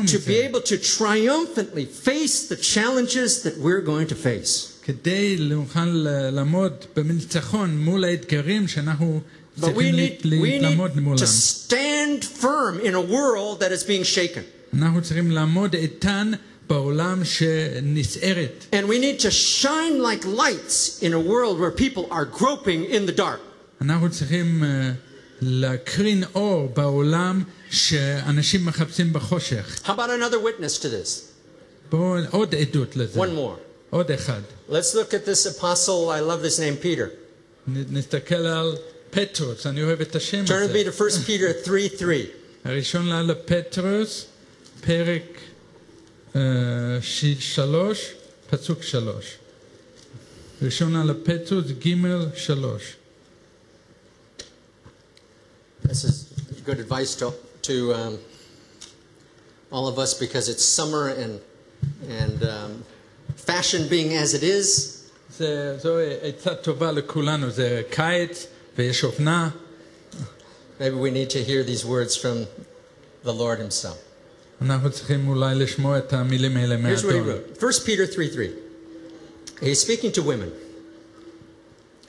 To 0.06 0.18
be 0.26 0.36
able 0.48 0.60
to 0.62 0.76
triumphantly 0.76 1.86
face 1.86 2.48
the 2.48 2.56
challenges 2.56 3.42
that 3.44 3.56
we're 3.58 3.80
going 3.80 4.06
to 4.08 4.14
face. 4.16 4.77
כדי 4.87 5.37
נוכל 5.39 5.85
ל- 5.85 6.29
לעמוד 6.29 6.73
בניצחון 6.95 7.77
מול 7.77 8.03
האתגרים 8.03 8.67
שאנחנו 8.67 9.21
But 9.21 9.61
we 9.61 9.65
צריכים 9.65 9.95
need, 9.95 10.21
ל- 10.23 10.33
we 10.43 10.61
לעמוד 10.61 10.91
need 10.95 10.99
מולם. 10.99 11.17
to 11.17 11.27
stand 11.27 12.23
firm 12.41 12.79
in 12.85 12.93
a 12.93 13.11
world 13.11 13.59
that 13.59 13.71
is 13.71 13.83
being 13.87 14.03
shaken. 14.15 14.41
אנחנו 14.73 15.01
צריכים 15.01 15.31
לעמוד 15.31 15.73
איתן 15.75 16.31
בעולם 16.69 17.21
שנסערת. 17.25 18.65
And 18.71 18.87
we 18.89 18.97
need 18.99 19.19
to 19.25 19.31
shine 19.31 19.99
like 20.01 20.25
lights 20.25 21.01
in 21.03 21.13
a 21.13 21.19
world 21.19 21.59
where 21.59 21.71
people 21.71 22.05
are 22.11 22.25
groping 22.39 22.93
in 22.93 23.05
the 23.11 23.17
dark. 23.17 23.39
אנחנו 23.81 24.09
צריכים 24.09 24.63
אה, 24.63 24.91
להקרין 25.41 26.23
אור 26.35 26.71
בעולם 26.75 27.43
שאנשים 27.71 28.65
מחפשים 28.65 29.13
בחושך. 29.13 29.79
How 29.85 29.89
about 29.89 30.09
another 30.09 30.39
witness 30.39 30.77
to 30.79 30.85
this? 30.85 31.21
בואו 31.91 32.15
עוד 32.31 32.55
עדות 32.55 32.95
לזה. 32.95 33.19
One 33.19 33.35
more. 33.37 33.66
עוד 33.89 34.11
אחד. 34.11 34.41
Let's 34.69 34.93
look 34.95 35.13
at 35.13 35.25
this 35.25 35.45
apostle. 35.45 36.09
I 36.09 36.19
love 36.21 36.41
this 36.41 36.59
name, 36.59 36.77
Peter. 36.83 37.07
נ- 37.67 37.97
נסתכל 37.97 38.35
על 38.35 38.77
פטרוס, 39.09 39.67
אני 39.67 39.83
אוהב 39.83 40.01
את 40.01 40.15
השם 40.15 40.45
Turn 40.45 40.49
with 40.49 40.75
me 40.75 40.79
הזה. 40.79 40.89
to 40.89 41.03
1 41.03 41.25
Peter 41.27 41.65
3 41.65 41.89
3. 41.99 42.27
הראשון 42.65 43.05
לה 43.07 43.21
לפטרוס, 43.21 44.25
פרק 44.81 45.23
אה, 46.35 46.41
ש- 47.01 47.25
שלוש, 47.55 48.13
פסוק 48.49 48.83
שלוש. 48.83 49.25
ראשון 50.61 50.93
לה 50.93 51.03
לפטרוס, 51.13 51.65
ג' 51.65 51.95
שלוש. 52.35 52.95
This 55.83 56.03
is 56.05 56.15
good 56.65 56.79
advice 56.79 57.15
to, 57.15 57.33
to 57.63 57.93
um, 57.93 58.17
all 59.71 59.87
of 59.87 59.99
us 59.99 60.13
because 60.13 60.47
it's 60.47 60.63
summer 60.63 61.09
and, 61.09 61.33
and 62.07 62.43
um, 62.43 62.71
fashion 63.45 63.87
being 63.89 64.13
as 64.13 64.33
it 64.33 64.43
is. 64.43 64.89
זה, 65.37 65.77
זו 65.81 65.97
עצה 66.21 66.55
טובה 66.55 66.91
לכולנו, 66.91 67.49
זה 67.49 67.81
קיץ 67.89 68.47
ויש 68.77 69.03
אופנה. 69.03 69.49
Maybe 70.79 70.95
we 70.95 71.11
need 71.11 71.29
to 71.29 71.43
hear 71.43 71.63
these 71.63 71.85
words 71.85 72.15
from 72.15 72.47
the 73.25 73.33
Lord 73.33 73.59
Himself. 73.59 73.97
אנחנו 74.61 74.91
צריכים 74.91 75.27
אולי 75.27 75.55
לשמוע 75.55 75.97
את 75.97 76.13
המילים 76.13 76.57
האלה 76.57 76.75
Here's 76.75 76.99
what 76.99 77.05
he 77.05 77.13
מהאדון. 77.13 77.29
wrote 77.59 77.63
1 77.63 77.85
Peter 77.85 78.05
3 78.05 78.29
3. 78.29 78.49
He's 79.61 79.79
speaking 79.81 80.11
to 80.11 80.21
women. 80.21 80.51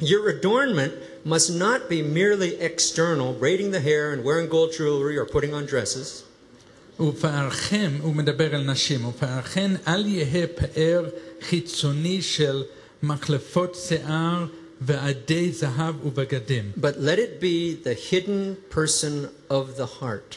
Your 0.01 0.29
adornment 0.29 0.93
must 1.25 1.51
not 1.51 1.89
be 1.89 2.03
merely 2.03 2.57
external, 2.61 3.33
braiding 3.33 3.71
the 3.71 3.81
hair 3.81 4.13
and 4.13 4.25
wearing 4.25 4.49
gold 4.49 4.73
jewelry 4.73 5.17
or 5.17 5.25
putting 5.25 5.55
on 5.55 5.65
dresses. 5.67 6.25
ופארכם, 7.01 7.91
הוא 8.03 8.15
מדבר 8.15 8.55
אל 8.55 8.63
נשים, 8.63 9.05
ופארכם 9.05 9.75
אל 9.89 10.07
יהא 10.07 10.47
פאר 10.55 11.09
חיצוני 11.43 12.23
של 12.23 12.63
מחלפות 13.03 13.77
שיער 13.89 14.47
ועדי 14.81 15.53
זהב 15.53 16.07
ובגדים, 16.07 16.73
But 16.77 16.97
let 16.99 17.19
it 17.19 17.41
be 17.41 17.75
the 17.85 17.95
hidden 17.95 18.57
person 18.71 19.29
of 19.51 19.77
the 19.77 20.01
heart, 20.01 20.37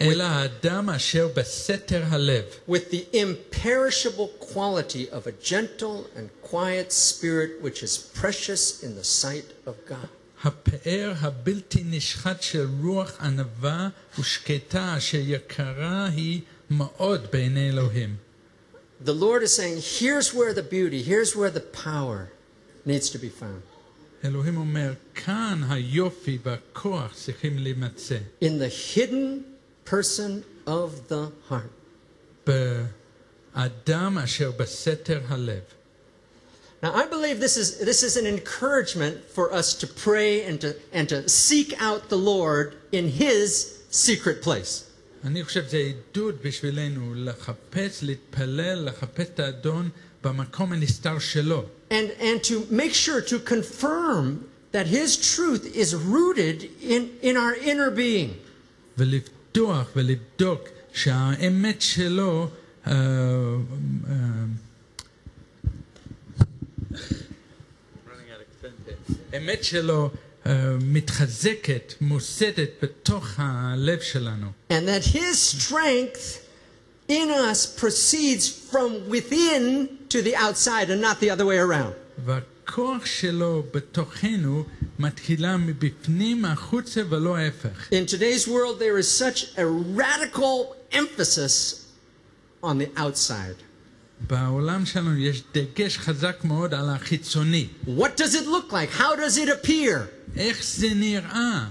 אלא 0.00 0.22
האדם 0.22 0.90
אשר 0.90 1.28
בסתר 1.34 2.02
הלב, 2.04 2.44
with 2.68 2.90
the 2.90 3.16
imperishable 3.16 4.28
quality 4.40 5.08
of 5.10 5.26
a 5.26 5.32
gentle 5.42 6.06
and 6.16 6.28
quiet 6.50 6.92
spirit 6.92 7.50
which 7.62 7.82
is 7.82 7.96
precious 8.20 8.82
in 8.82 8.96
the 8.96 9.04
sight 9.04 9.52
of 9.66 9.74
God. 9.88 10.08
הפאר 10.43 11.13
הבלתי 11.19 11.83
נשחט 11.85 12.41
של 12.41 12.67
רוח 12.81 13.21
ענווה 13.21 13.89
ושקטה 14.19 14.97
אשר 14.97 15.17
יקרה 15.21 16.05
היא 16.05 16.41
מאוד 16.69 17.27
בעיני 17.31 17.69
אלוהים. 17.69 18.15
The 19.05 19.13
Lord 19.13 19.43
is 19.43 19.53
saying, 19.55 19.79
here's 19.79 20.33
where 20.33 20.53
the 20.53 20.61
beauty, 20.61 21.01
here's 21.01 21.35
where 21.35 21.49
the 21.49 21.65
power 21.85 22.29
needs 22.85 23.09
to 23.09 23.17
be 23.17 23.29
found. 23.29 23.61
אלוהים 24.25 24.57
אומר, 24.57 24.93
כאן 25.15 25.61
היופי 25.69 26.37
והכוח 26.43 27.13
צריכים 27.13 27.57
להימצא. 27.57 28.17
In 28.43 28.59
the 28.59 28.97
hidden 28.97 29.43
person 29.85 30.43
of 30.67 31.11
the 31.11 31.51
heart. 31.51 31.79
באדם 32.47 34.17
אשר 34.17 34.51
בסתר 34.51 35.21
הלב. 35.27 35.63
Now, 36.82 36.92
I 36.94 37.06
believe 37.06 37.40
this 37.40 37.56
is, 37.56 37.78
this 37.78 38.02
is 38.02 38.16
an 38.16 38.26
encouragement 38.26 39.24
for 39.36 39.46
us 39.52 39.72
to 39.80 39.86
pray 39.86 40.44
and 40.44 40.60
to, 40.60 40.76
and 40.92 41.08
to 41.08 41.28
seek 41.28 41.70
out 41.80 42.10
the 42.10 42.18
Lord 42.18 42.76
in 42.92 43.08
His 43.08 43.82
secret 43.90 44.42
place. 44.42 44.84
אני 45.24 45.44
חושב 45.44 45.66
שזה 45.68 45.76
עידוד 45.76 46.34
בשבילנו 46.42 47.14
לחפש, 47.16 48.02
להתפלל, 48.02 48.84
לחפש 48.84 49.26
את 49.34 49.40
האדון 49.40 49.88
במקום 50.24 50.72
הנסתר 50.72 51.18
שלו. 51.18 51.64
And, 51.90 52.10
and 52.20 52.42
to 52.44 52.66
make 52.70 52.92
sure 52.94 53.20
to 53.20 53.38
confirm 53.38 54.44
that 54.72 54.86
His 54.86 55.16
truth 55.16 55.64
is 55.74 55.94
rooted 55.94 56.68
in, 56.82 57.08
in 57.22 57.36
our 57.36 57.54
inner 57.54 57.90
being. 57.90 58.34
ולפתוח 58.98 59.88
ולבדוק 59.96 60.68
שהאמת 60.92 61.82
שלו 61.82 62.48
אה, 62.86 62.92
אה, 62.92 64.14
האמת 69.32 69.64
שלו 69.64 70.10
אה, 70.46 70.76
מתחזקת, 70.80 71.94
מוסדת 72.00 72.70
בתוך 72.82 73.26
הלב 73.36 74.00
שלנו. 74.00 74.46
And 74.70 74.86
that 74.88 75.04
His 75.04 75.38
strength 75.38 76.44
in 77.08 77.30
us 77.30 77.66
proceeds 77.66 78.48
from 78.48 79.08
within 79.08 79.88
to 80.08 80.22
the 80.22 80.36
outside 80.36 80.90
and 80.90 81.00
not 81.00 81.20
the 81.20 81.30
other 81.30 81.46
way 81.46 81.58
around. 81.58 81.92
והכוח 82.24 83.06
שלו 83.06 83.62
בתוכנו 83.74 84.64
מתחילה 84.98 85.56
מבפנים 85.56 86.44
החוצה 86.44 87.02
ולא 87.08 87.36
ההפך. 87.36 87.88
In 87.92 88.06
today's 88.06 88.46
world, 88.48 88.78
there 88.78 88.98
is 88.98 89.08
such 89.08 89.58
a 89.58 89.66
radical 89.96 90.76
emphasis 90.92 91.84
on 92.62 92.78
the 92.78 92.88
outside. 92.96 93.56
בעולם 94.20 94.86
שלנו 94.86 95.18
יש 95.18 95.42
דגש 95.54 95.98
חזק 95.98 96.36
מאוד 96.44 96.74
על 96.74 96.90
החיצוני. 96.90 97.68
What 97.86 98.16
does 98.16 98.34
it 98.34 98.46
look 98.46 98.72
like? 98.72 98.98
How 98.98 99.16
does 99.16 99.36
it 99.36 99.48
appear? 99.48 99.98
איך 100.36 100.64
זה 100.64 100.88
נראה? 100.94 101.66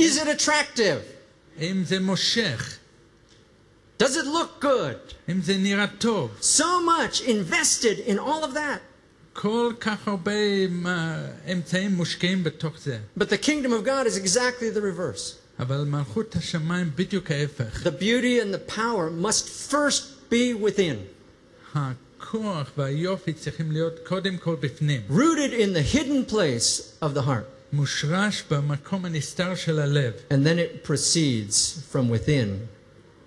Is 0.00 0.16
it 0.16 0.40
attractive? 0.40 1.02
האם 1.58 1.84
זה 1.84 2.00
מושך? 2.00 2.76
Does 4.02 4.16
it 4.16 4.24
look 4.24 4.64
good? 4.64 5.14
האם 5.28 5.42
זה 5.42 5.56
נראה 5.56 5.86
טוב? 5.98 6.30
So 6.40 6.62
much 6.62 7.20
invested 7.20 7.98
in 8.06 8.18
all 8.18 8.44
of 8.44 8.54
that. 8.54 8.80
כל 9.32 9.72
כך 9.80 10.08
הרבה 10.08 10.66
מה, 10.70 11.26
אמצעים 11.52 11.94
מושקעים 11.94 12.44
בתוך 12.44 12.78
זה. 12.78 12.98
But 13.18 13.22
the 13.22 13.38
kingdom 13.46 13.72
of 13.72 13.84
God 13.84 14.06
is 14.06 14.16
exactly 14.16 14.70
the 14.74 14.80
reverse. 14.80 15.34
אבל 15.58 15.84
מלכות 15.84 16.36
השמיים 16.36 16.90
בדיוק 16.96 17.30
ההפך. 17.30 17.82
The 17.82 18.02
beauty 18.02 18.40
and 18.40 18.54
the 18.54 18.72
power 18.72 19.10
must 19.10 19.72
first 19.72 20.13
be 20.35 20.53
within. 20.53 20.97
Rooted 25.09 25.53
in 25.53 25.73
the 25.73 25.81
hidden 25.81 26.25
place 26.25 26.97
of 27.01 27.13
the 27.13 27.21
heart. 27.21 27.45
And 30.29 30.45
then 30.45 30.59
it 30.59 30.83
proceeds 30.83 31.83
from 31.91 32.09
within 32.09 32.67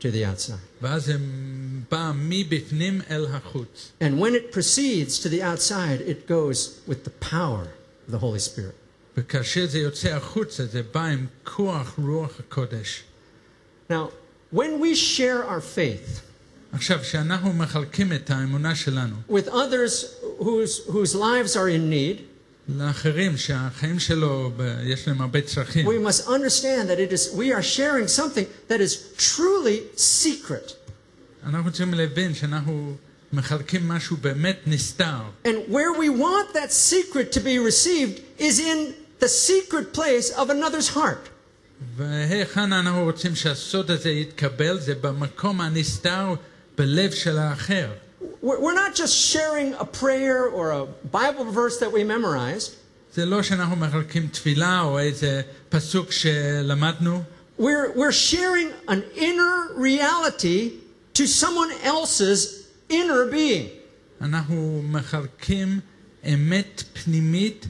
to 0.01 0.11
the 0.11 0.25
outside. 0.25 0.61
And 4.01 4.21
when 4.21 4.35
it 4.35 4.53
proceeds 4.53 5.19
to 5.21 5.29
the 5.29 5.43
outside, 5.43 6.01
it 6.01 6.27
goes 6.27 6.81
with 6.87 7.05
the 7.05 7.11
power 7.21 7.69
of 8.07 8.13
the 8.13 8.19
Holy 8.19 8.39
Spirit. 8.39 8.75
Now, 13.89 14.11
when 14.51 14.79
we 14.81 14.95
share 14.95 15.45
our 15.45 15.61
faith, 15.61 16.28
עכשיו, 16.74 17.00
כשאנחנו 17.02 17.54
מחלקים 17.54 18.14
את 18.14 18.30
האמונה 18.30 18.76
שלנו 18.76 19.16
with 19.30 19.48
others 19.48 20.06
whose, 20.40 20.88
whose 20.90 21.16
lives 21.16 21.56
are 21.56 21.70
in 21.70 21.90
need, 21.92 22.22
לאחרים 22.78 23.38
שהחיים 23.38 24.00
שלו, 24.00 24.52
ב- 24.58 24.80
יש 24.84 25.08
להם 25.08 25.22
הרבה 25.22 25.42
צרכים, 25.42 25.88
we 25.88 26.08
must 26.10 26.28
understand 26.28 26.88
that 26.90 27.00
it 27.00 27.14
is, 27.14 27.36
we 27.36 27.52
are 27.54 27.62
sharing 27.64 28.08
something 28.08 28.46
that 28.70 28.80
is 28.82 28.96
truly 29.18 29.98
secret. 29.98 30.74
אנחנו 31.46 31.72
צריכים 31.72 31.94
להבין 31.94 32.34
שאנחנו 32.36 32.96
מחלקים 33.34 33.88
משהו 33.88 34.18
באמת 34.18 34.58
נסתר. 34.68 35.22
And 35.46 35.72
where 35.72 35.94
we 36.00 36.10
want 36.10 36.54
that 36.54 36.72
secret 36.72 37.32
to 37.34 37.40
be 37.40 37.58
received 37.60 38.22
is 38.40 38.60
in 38.60 38.94
the 39.20 39.28
secret 39.28 39.94
place 39.94 40.32
of 40.38 40.50
another's 40.50 40.96
heart. 40.96 41.30
והיכן 41.96 42.74
אנחנו 42.74 43.04
רוצים 43.04 43.36
שהסוד 43.36 43.92
הזה 43.92 44.10
יתקבל? 44.10 44.80
זה 44.80 44.96
במקום 45.02 45.62
הנסתר 45.62 46.34
בלב 46.78 47.12
של 47.12 47.38
האחר. 47.38 47.88
We're 48.44 48.60
we're 48.60 48.74
not 48.74 48.96
just 48.96 49.16
sharing 49.34 49.74
a 49.74 49.86
prayer 49.86 50.46
or 50.48 50.72
a 50.72 50.86
Bible 51.12 51.46
verse 51.46 51.78
that 51.80 51.92
we 51.92 52.04
memorized. 52.04 52.72
זה 53.16 53.26
לא 53.26 53.44
שאנחנו 53.44 53.76
מחלקים 53.76 54.28
תפילה 54.28 54.82
או 54.82 55.00
איזה 55.00 55.42
פסוק 55.70 56.12
שלמדנו, 56.12 57.24
We're, 57.60 57.92
we're 57.96 58.12
sharing 58.12 58.72
an 58.88 59.04
inner 59.16 59.74
reality 59.76 60.72
to 61.14 61.28
someone 61.28 61.72
else's 61.84 62.68
inner 62.90 63.26
being. 63.32 63.70
אנחנו 64.22 64.82
מחלקים 64.84 65.80
אמת 66.34 66.84
פנימית 67.04 67.66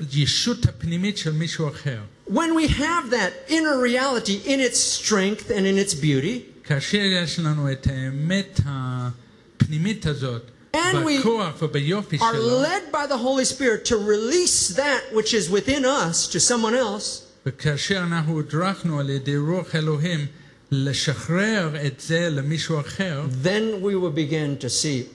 לישות 0.00 0.64
הפנימית 0.64 1.18
של 1.18 1.32
מישהו 1.32 1.68
אחר. 1.68 1.98
When 2.28 2.54
we 2.54 2.68
have 2.68 3.10
that 3.10 3.32
inner 3.48 3.78
reality 3.80 4.40
in 4.44 4.60
its 4.60 4.78
strength 4.78 5.50
and 5.50 5.66
in 5.66 5.78
its 5.78 5.94
beauty, 5.94 6.46
כאשר 6.64 6.98
יש 6.98 7.38
לנו 7.38 7.72
את 7.72 7.86
האמת 7.86 8.60
הפנימית 8.66 10.06
הזאת, 10.06 10.42
And 10.74 11.04
we 11.04 11.20
בכוח 11.20 11.62
וביופי 11.62 12.16
are 12.16 12.20
שלו, 12.20 12.62
led 12.62 12.92
by 12.92 13.06
the 13.06 13.18
Holy 13.18 13.44
Spirit 13.44 13.84
to 13.84 13.96
release 13.96 14.68
that 14.76 15.14
which 15.14 15.32
is 15.32 15.50
within 15.50 15.84
us 15.84 16.26
to 16.28 16.40
someone 16.40 16.74
else, 16.74 17.22
וכאשר 17.46 17.98
אנחנו 17.98 18.32
הודרכנו 18.32 19.00
על 19.00 19.10
ידי 19.10 19.36
רוח 19.36 19.74
אלוהים 19.74 20.26
לשחרר 20.70 21.86
את 21.86 22.00
זה 22.00 22.28
למישהו 22.30 22.80
אחר, 22.80 23.24
then 23.42 23.82
we 23.82 23.94
will 23.94 24.16
begin 24.16 24.64
to 24.64 24.68
see 24.68 25.06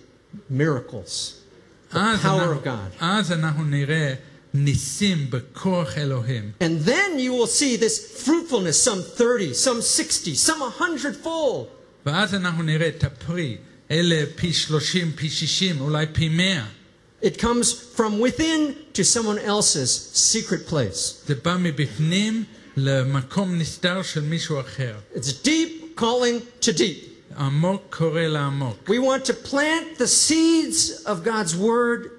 miracles. 0.51 1.34
אז 1.91 2.19
power 2.22 2.26
אנחנו, 2.26 2.53
of 2.53 2.65
God. 2.65 3.03
אז 4.55 4.57
אנחנו 4.57 4.67
נראה 4.67 4.72
ניסים 4.72 5.30
בכוח 5.30 5.97
אלוהים. 5.97 6.51
And 6.59 6.86
then 6.86 7.19
you 7.19 7.34
will 7.34 7.47
see 7.47 7.78
this 7.78 8.24
fruitfulness, 8.26 8.82
some 8.84 9.01
30, 9.17 9.53
some 9.53 9.82
60, 9.82 10.36
some 10.36 10.59
100 10.59 11.15
fold. 11.24 11.67
ואז 12.05 12.34
אנחנו 12.34 12.63
נראה 12.63 12.88
את 12.88 13.03
הפרי, 13.03 13.57
אלה 13.91 14.24
פי 14.36 14.53
שלושים, 14.53 15.11
פי 15.15 15.30
שישים, 15.30 15.82
אולי 15.82 16.05
פי 16.13 16.30
מאה. 16.30 16.65
It 17.24 17.38
comes 17.38 17.72
from 17.95 18.19
within 18.19 18.76
to 18.93 19.03
someone 19.03 19.38
else's 19.38 19.91
secret 20.13 20.67
place. 20.67 21.28
זה 21.28 21.36
בא 21.43 21.57
מבפנים 21.59 22.43
למקום 22.78 23.57
נסתר 23.57 24.01
של 24.01 24.22
מישהו 24.22 24.59
אחר. 24.59 24.93
It's 25.15 25.45
deep 25.45 25.99
calling 25.99 26.65
to 26.65 26.72
deep. 26.72 27.38
עמוק 27.38 27.82
קורא 27.89 28.22
לעמוק. 28.22 28.89
We 28.89 28.99
want 28.99 29.26
to 29.26 29.34
plant 29.34 29.97
the 29.97 30.07
seeds 30.07 31.05
of 31.05 31.24
God's 31.24 31.55
word 31.55 32.14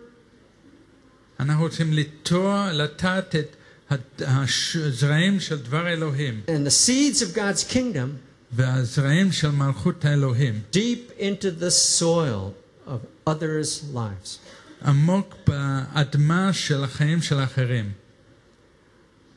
אנחנו 1.41 1.63
רוצים 1.65 1.93
לטוע, 1.93 2.71
לטעת 2.73 3.37
את 3.37 3.57
הד- 3.91 4.23
הזרעים 4.27 5.41
של 5.41 5.59
דבר 5.59 5.89
אלוהים 5.89 6.43
and 6.47 6.67
the 6.69 6.87
seeds 6.87 7.21
of 7.23 7.37
God's 7.37 7.73
kingdom 7.75 8.09
והזרעים 8.53 9.33
של 9.33 9.51
מלכות 9.51 10.05
האלוהים 10.05 10.63
deep 10.73 11.21
into 11.21 11.63
the 11.63 12.01
soil 12.01 12.53
of 12.89 13.31
others' 13.31 13.95
lives. 13.95 14.39
עמוק 14.85 15.35
באדמה 15.47 16.53
של 16.53 16.85
החיים 16.85 17.23
של 17.23 17.39
האחרים. 17.39 17.93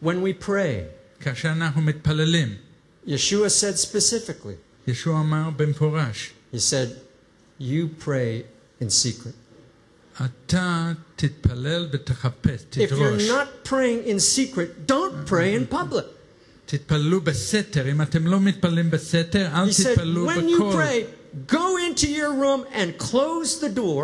When 0.03 0.17
we 0.23 0.45
pray, 0.45 0.83
כאשר 1.19 1.51
אנחנו 1.51 1.81
מתפללים, 1.81 2.55
Yeshua 3.07 3.11
said 3.49 3.77
specifically, 3.77 4.55
ישוע 4.87 5.19
אמר 5.19 5.49
במפורש, 5.57 6.31
He 6.53 6.57
said, 6.57 6.87
You 7.59 7.87
pray 8.05 8.43
in 8.81 8.89
secret. 8.89 9.35
אתה 10.25 10.91
תתפלל 11.15 11.87
ותחפש, 11.91 12.61
If 12.71 12.75
you're 12.75 12.87
תדרוש. 12.87 13.29
not 13.29 13.67
praying 13.69 14.07
in 14.07 14.19
secret, 14.19 14.87
don't 14.91 15.29
pray 15.29 15.53
in 15.55 15.75
public. 15.75 16.05
תתפללו 16.65 17.21
בסתר. 17.21 17.91
אם 17.91 18.01
אתם 18.01 18.27
לא 18.27 18.39
מתפללים 18.39 18.91
בסתר, 18.91 19.47
אל 19.55 19.69
He 19.69 19.73
said, 19.73 19.83
תתפללו 19.89 20.31
When 20.31 20.35
you 20.35 20.55
בקול. 20.55 20.73
pray, 20.73 21.51
go 21.51 21.77
into 21.89 22.05
your 22.07 22.31
room 22.41 22.73
and 22.75 23.03
close 23.03 23.59
the 23.61 23.77
door, 23.77 24.03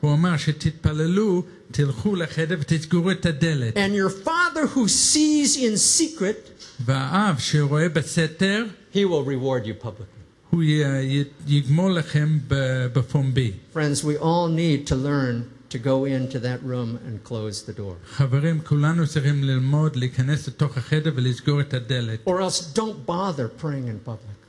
הוא 0.00 0.12
אמר 0.12 0.36
שתתפללו, 0.36 1.42
תלכו 1.70 2.16
לחדר 2.16 2.56
ותסגרו 2.60 3.10
את 3.10 3.26
הדלת. 3.26 3.76
and 3.76 3.90
your 3.94 4.26
Father 4.26 4.66
who 4.76 4.88
sees 4.88 5.56
in 5.56 5.76
secret, 6.00 6.64
והאב 6.84 7.38
שרואה 7.38 7.88
בסתר, 7.88 8.64
He 8.94 8.98
will 8.98 9.24
reward 9.26 9.66
you 9.66 9.84
publicly. 9.86 10.20
הוא 10.50 10.62
י- 10.62 10.82
י- 11.02 11.24
יגמול 11.46 11.92
לכם 11.92 12.38
ב- 12.48 12.86
בפומבי. 12.92 13.52
Friends, 13.74 14.02
we 14.04 14.16
all 14.20 14.48
need 14.48 14.90
to 14.90 14.94
learn 14.94 15.53
to 15.70 15.78
go 15.78 16.04
into 16.04 16.38
that 16.38 16.62
room 16.62 16.98
and 17.06 17.24
close 17.24 17.62
the 17.62 17.72
door. 17.72 17.94
חברים, 18.16 18.60
כולנו 18.64 19.06
צריכים 19.06 19.44
ללמוד 19.44 19.96
להיכנס 19.96 20.48
לתוך 20.48 20.78
החדר 20.78 21.12
ולסגור 21.14 21.60
את 21.60 21.74
הדלת. 21.74 22.18
Or 22.26 22.40
else 22.40 22.78
don't 22.78 23.06
bother 23.06 23.62
praying 23.62 23.88
in 23.88 24.08
public. 24.08 24.40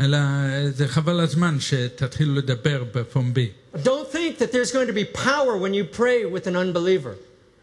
אלא 0.00 0.18
זה 0.70 0.88
חבל 0.88 1.20
הזמן 1.20 1.60
שתתחילו 1.60 2.34
לדבר 2.34 2.84
בפומבי. 2.94 3.50
Don't 3.74 4.08
think 4.12 4.38
that 4.38 4.52
there's 4.52 4.72
going 4.72 4.86
to 4.86 4.92
be 4.92 5.04
power 5.04 5.56
when 5.56 5.74
you 5.74 5.84
pray 5.84 6.24
with 6.24 6.46
an 6.46 6.56
unbeliever. 6.56 7.14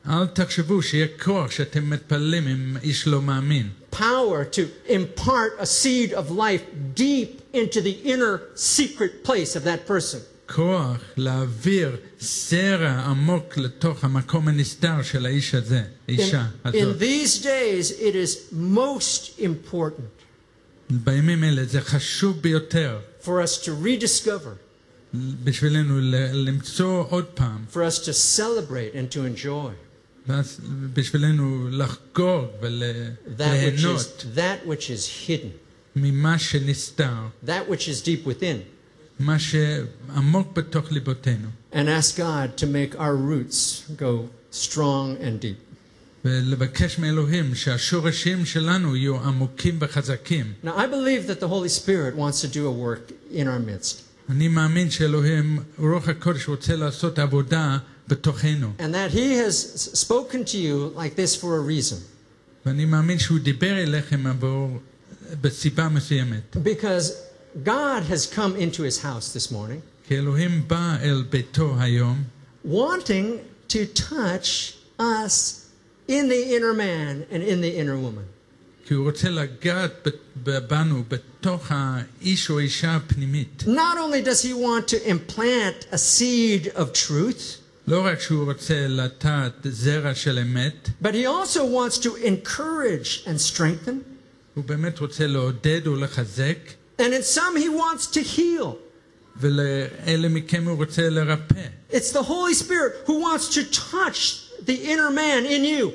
אל 0.09 0.27
תחשבו 0.27 0.81
שיהיה 0.81 1.07
כוח 1.23 1.51
שאתם 1.51 1.89
מתפללים 1.89 2.47
עם 2.47 2.77
איש 2.83 3.07
לא 3.07 3.21
מאמין. 3.21 3.69
Power 3.91 4.45
to 4.51 4.89
impart 4.89 5.59
a 5.59 5.65
seed 5.65 6.13
of 6.13 6.31
life 6.31 6.63
deep 6.95 7.41
into 7.53 7.81
the 7.81 7.97
inner 8.03 8.41
secret 8.55 9.23
place 9.23 9.55
of 9.55 9.63
that 9.63 9.87
person. 9.87 10.19
כוח 10.55 10.97
להעביר 11.17 11.95
זרע 12.19 12.89
עמוק 12.91 13.57
לתוך 13.57 14.03
המקום 14.03 14.47
הנסתר 14.47 15.03
של 15.03 15.25
האיש 15.25 15.55
הזה, 15.55 15.81
In, 15.81 16.11
האישה 16.11 16.45
in 16.65 16.67
הזאת. 16.67 16.97
these 16.99 17.43
days, 17.43 17.91
it 18.01 18.15
is 18.15 18.53
most 18.53 19.41
important 19.41 20.23
בימים 20.89 21.43
אלה 21.43 21.65
זה 21.65 21.81
חשוב 21.81 22.41
ביותר 22.41 22.99
for 23.23 23.27
us 23.43 23.63
to 23.65 23.69
rediscover, 23.83 24.55
בשבילנו 25.43 25.99
ל- 25.99 26.15
למצוא 26.49 27.03
עוד 27.09 27.25
פעם, 27.25 27.65
for 27.73 27.77
us 27.91 27.99
to 28.03 28.11
celebrate 28.37 28.93
and 28.95 29.13
to 29.15 29.17
enjoy 29.37 29.71
ואז 30.27 30.59
בשבילנו 30.93 31.67
לחגוג 31.71 32.45
that 32.61 32.61
which 32.61 33.29
is, 33.29 33.41
וליהנות 33.41 34.25
that 34.35 34.67
which 34.67 34.83
is 34.89 35.27
hidden, 35.29 35.51
ממה 35.95 36.39
שנסתר, 36.39 37.13
that 37.45 37.69
which 37.71 37.87
is 37.87 38.01
deep 38.05 38.27
within, 38.27 38.57
מה 39.21 39.37
שעמוק 39.39 40.53
בתוך 40.57 40.91
ליבותינו, 40.91 41.47
and 41.73 41.75
ask 42.01 42.17
God 42.17 42.57
to 42.61 42.65
make 42.65 42.95
our 42.99 43.15
roots 43.15 43.83
go 43.97 44.27
strong 44.51 45.17
and 45.21 45.41
deep. 45.41 45.57
ולבקש 46.25 46.99
מאלוהים 46.99 47.55
שהשורשים 47.55 48.45
שלנו 48.45 48.95
יהיו 48.95 49.15
עמוקים 49.19 49.77
וחזקים. 49.81 50.53
Now, 50.63 50.67
I 50.67 50.85
believe 50.87 51.27
that 51.27 51.39
the 51.39 51.47
Holy 51.47 51.69
Spirit 51.69 52.15
wants 52.15 52.41
to 52.41 52.47
do 52.47 52.67
a 52.67 52.71
work 52.71 53.11
in 53.31 53.47
our 53.47 53.59
midst, 53.59 53.95
אני 54.29 54.47
מאמין 54.47 54.89
שאלוהים, 54.91 55.59
רוח 55.79 56.09
הקודש 56.09 56.47
רוצה 56.47 56.75
לעשות 56.75 57.19
עבודה 57.19 57.77
בתוכנו, 58.07 58.71
and 58.79 58.93
that 58.93 59.11
He 59.13 59.33
has 59.45 59.53
s- 59.75 59.99
spoken 60.07 60.43
to 60.45 60.57
you 60.57 60.91
like 60.95 61.15
this 61.15 61.35
for 61.35 61.55
a 61.57 61.61
reason. 61.61 61.95
ואני 62.65 62.85
מאמין 62.85 63.19
שהוא 63.19 63.39
דיבר 63.39 63.83
אליכם 63.83 64.27
עבור, 64.27 64.79
בסיבה 65.41 65.89
מסוימת. 65.89 66.57
Because 66.63 67.11
God 67.64 68.04
has 68.04 68.26
come 68.26 68.56
into 68.56 68.82
his 68.82 69.02
house 69.02 69.32
this 69.32 69.50
morning. 69.50 69.82
Wanting 72.64 73.40
to 73.68 73.86
touch 73.86 74.76
us 74.98 75.68
in 76.08 76.28
the 76.28 76.54
inner 76.56 76.74
man 76.74 77.26
and 77.30 77.42
in 77.42 77.60
the 77.60 77.76
inner 77.76 77.96
woman. 77.96 78.24
Not 83.66 83.96
only 83.96 84.22
does 84.22 84.42
he 84.42 84.52
want 84.54 84.88
to 84.88 84.96
implant 85.08 85.86
a 85.92 85.98
seed 85.98 86.68
of 86.74 86.92
truth, 86.92 87.58
but 91.00 91.14
he 91.14 91.26
also 91.26 91.64
wants 91.64 91.98
to 91.98 92.14
encourage 92.16 93.22
and 93.26 93.40
strengthen. 93.40 94.04
הוא 97.01 97.07
באמת 97.07 97.09
רוצה 97.09 97.09
לעודד 97.09 97.09
ולחזק, 97.09 97.09
And 97.09 97.13
in 97.13 97.23
some, 97.23 97.55
He 97.55 97.69
wants 97.69 98.07
to 98.07 98.21
heal. 98.37 98.75
ולאלה 99.41 100.27
מכם 100.29 100.67
הוא 100.67 100.77
רוצה 100.77 101.09
לרפא. 101.09 101.67
It's 101.91 102.11
the 102.11 102.23
Holy 102.23 102.53
Spirit 102.53 103.07
who 103.07 103.13
wants 103.21 103.47
to 103.55 103.63
touch 103.71 104.49
the 104.65 104.73
inner 104.91 105.11
man 105.11 105.45
in 105.45 105.63
you. 105.63 105.89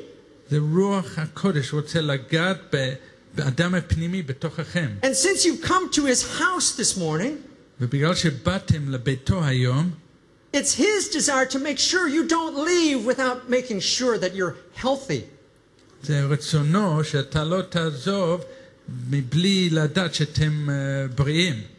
זה 0.50 0.58
רוח 0.74 1.18
הקודש 1.18 1.72
רוצה 1.72 2.00
לגעת 2.00 2.58
ב- 2.74 2.92
באדם 3.34 3.74
הפנימי 3.74 4.22
בתוככם. 4.22 4.88
And 5.02 5.14
since 5.16 5.44
you've 5.44 5.66
come 5.66 5.90
to 5.96 6.00
his 6.04 6.22
house 6.38 6.76
this 6.78 6.96
morning, 6.98 7.36
ובגלל 7.80 8.14
שבאתם 8.14 8.88
לביתו 8.88 9.44
היום, 9.44 9.90
it's 10.56 10.74
his 10.74 11.08
desire 11.12 11.46
to 11.46 11.58
make 11.58 11.78
sure 11.78 12.08
you 12.08 12.28
don't 12.28 12.56
leave 12.56 13.04
without 13.06 13.48
making 13.50 13.80
sure 13.80 14.18
that 14.18 14.34
you're 14.34 14.54
healthy. 14.84 15.22
זה 16.02 16.24
רצונו 16.24 17.04
שאתה 17.04 17.44
לא 17.44 17.62
תעזוב 17.62 18.40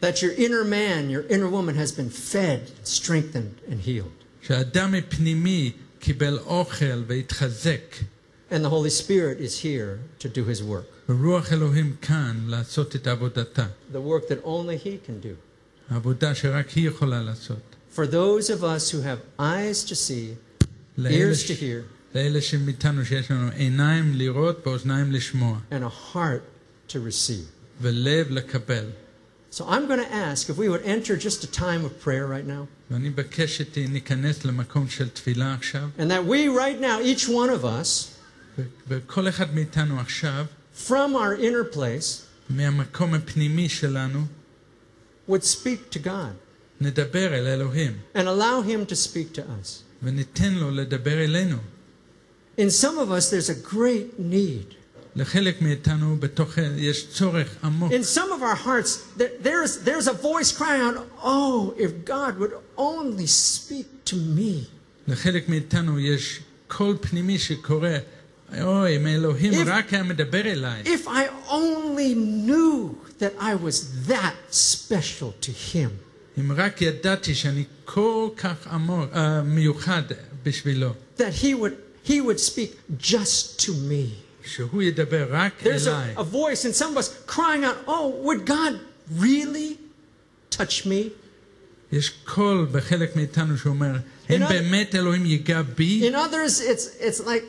that 0.01 0.21
your 0.21 0.31
inner 0.37 0.63
man, 0.63 1.09
your 1.09 1.25
inner 1.27 1.49
woman 1.49 1.75
has 1.75 1.91
been 1.91 2.09
fed, 2.09 2.71
strengthened, 2.83 3.55
and 3.69 3.81
healed. 3.81 4.11
And 8.51 8.63
the 8.63 8.69
Holy 8.69 8.89
Spirit 8.89 9.39
is 9.39 9.63
here 9.63 9.99
to 10.19 10.27
do 10.29 10.43
His 10.45 10.61
work. 10.63 10.85
The 13.91 13.99
work 14.01 14.27
that 14.27 14.39
only 14.43 14.77
He 14.77 14.97
can 14.97 15.19
do. 15.19 15.35
For 17.89 18.07
those 18.07 18.49
of 18.53 18.63
us 18.63 18.91
who 18.91 19.01
have 19.01 19.19
eyes 19.39 19.83
to 19.85 19.95
see, 19.95 20.37
ears 21.11 21.45
to 21.47 21.53
hear, 21.53 21.85
and 25.71 25.83
a 25.83 25.89
heart 25.89 26.43
to 26.88 27.00
receive. 27.00 27.46
ולב 27.80 28.30
לקבל. 28.30 28.90
So 29.50 29.64
I'm 29.68 29.86
going 29.86 30.00
to 30.00 30.12
ask 30.12 30.50
if 30.50 30.56
we 30.58 30.68
would 30.68 30.82
enter 30.82 31.16
just 31.16 31.44
a 31.44 31.46
time 31.46 31.84
of 31.84 32.00
prayer 32.00 32.26
right 32.26 32.46
now, 32.46 32.66
ואני 32.90 33.08
מבקש 33.08 33.62
שניכנס 33.62 34.44
למקום 34.44 34.88
של 34.88 35.08
תפילה 35.08 35.54
עכשיו, 35.54 35.88
and 35.98 36.10
that 36.10 36.24
we 36.26 36.48
right 36.48 36.80
now, 36.80 37.00
each 37.00 37.28
one 37.28 37.50
of 37.50 37.64
us, 37.64 38.08
ו- 38.58 38.62
וכל 38.88 39.28
אחד 39.28 39.54
מאיתנו 39.54 40.00
עכשיו, 40.00 40.46
from 40.88 41.14
our 41.14 41.36
inner 41.40 41.76
place, 41.76 42.22
מהמקום 42.50 43.14
הפנימי 43.14 43.68
שלנו, 43.68 44.24
would 45.28 45.44
speak 45.44 45.90
to 45.90 45.98
God 46.04 46.34
נדבר 46.80 47.34
אל 47.34 47.46
אלוהים, 47.46 47.92
and 48.14 48.26
allow 48.26 48.60
him 48.62 48.90
to 48.90 48.94
speak 48.96 49.36
to 49.36 49.40
us. 49.40 49.82
וניתן 50.02 50.54
לו 50.54 50.70
לדבר 50.70 51.24
אלינו. 51.24 51.56
In 52.58 52.70
some 52.70 52.98
of 52.98 53.10
us, 53.10 53.30
there's 53.30 53.48
a 53.48 53.74
great 53.74 54.18
need. 54.18 54.74
לחלק 55.16 55.62
מאיתנו 55.62 56.16
בתוך 56.20 56.58
יש 56.76 57.06
צורך 57.08 57.48
עמוק. 57.64 57.92
In 57.92 58.04
some 58.16 58.30
of 58.38 58.42
our 58.42 58.56
hearts, 58.66 58.98
there, 59.18 59.30
there's, 59.46 59.78
there's 59.84 60.06
a 60.08 60.12
voice 60.12 60.52
crying 60.58 60.82
out, 60.82 61.06
Oh, 61.22 61.74
if 61.78 62.04
God 62.04 62.38
would 62.38 62.52
only 62.76 63.26
speak 63.26 63.86
to 64.10 64.16
me. 64.16 64.64
לחלק 65.08 65.48
מאיתנו 65.48 66.00
יש 66.00 66.40
קול 66.68 66.96
פנימי 67.00 67.38
שקורא, 67.38 67.88
אוי, 68.62 68.96
אם 68.96 69.06
אלוהים 69.06 69.52
If- 69.52 69.66
רק 69.66 69.92
היה 69.94 70.02
מדבר 70.02 70.40
אליי, 70.40 70.82
If 70.84 71.06
I 71.06 71.48
only 71.48 72.14
knew 72.48 72.94
that 73.20 73.40
I 73.40 73.54
was 73.54 74.08
that 74.08 74.34
special 74.54 75.32
to 75.46 75.50
Him. 75.74 75.90
אם 76.40 76.52
רק 76.56 76.82
ידעתי 76.82 77.34
שאני 77.34 77.64
כל 77.84 78.28
כך 78.36 78.66
עמוק, 78.66 79.10
אה, 79.14 79.42
מיוחד 79.42 80.02
בשבילו, 80.42 80.90
That 81.18 81.42
He 81.42 81.54
would, 81.54 81.74
he 82.08 82.20
would 82.20 82.40
speak 82.40 82.98
just 83.00 83.58
to 83.66 83.70
me. 83.70 84.08
שהוא 84.48 84.82
ידבר 84.82 85.26
רק 85.30 85.52
There's 85.62 85.88
אליי. 85.88 86.14
a, 86.16 86.20
a 86.20 86.22
voice 86.24 86.64
in 86.64 86.72
some 86.82 86.96
of 86.96 86.98
us 86.98 87.30
crying 87.30 87.64
out, 87.64 87.76
Oh, 87.86 88.08
would 88.24 88.44
God 88.46 88.74
really 89.18 89.78
touch 90.50 90.86
me? 90.86 91.08
יש 91.92 92.10
קול 92.24 92.66
בחלק 92.72 93.16
מאיתנו 93.16 93.56
שאומר, 93.58 93.94
In 93.94 94.32
האם 94.32 94.42
other- 94.42 94.48
באמת 94.48 94.94
אלוהים 94.94 95.26
ייגע 95.26 95.62
בי? 95.62 96.10
In 96.10 96.14
others, 96.14 96.60
it's, 96.60 97.02
it's 97.02 97.20
like, 97.20 97.44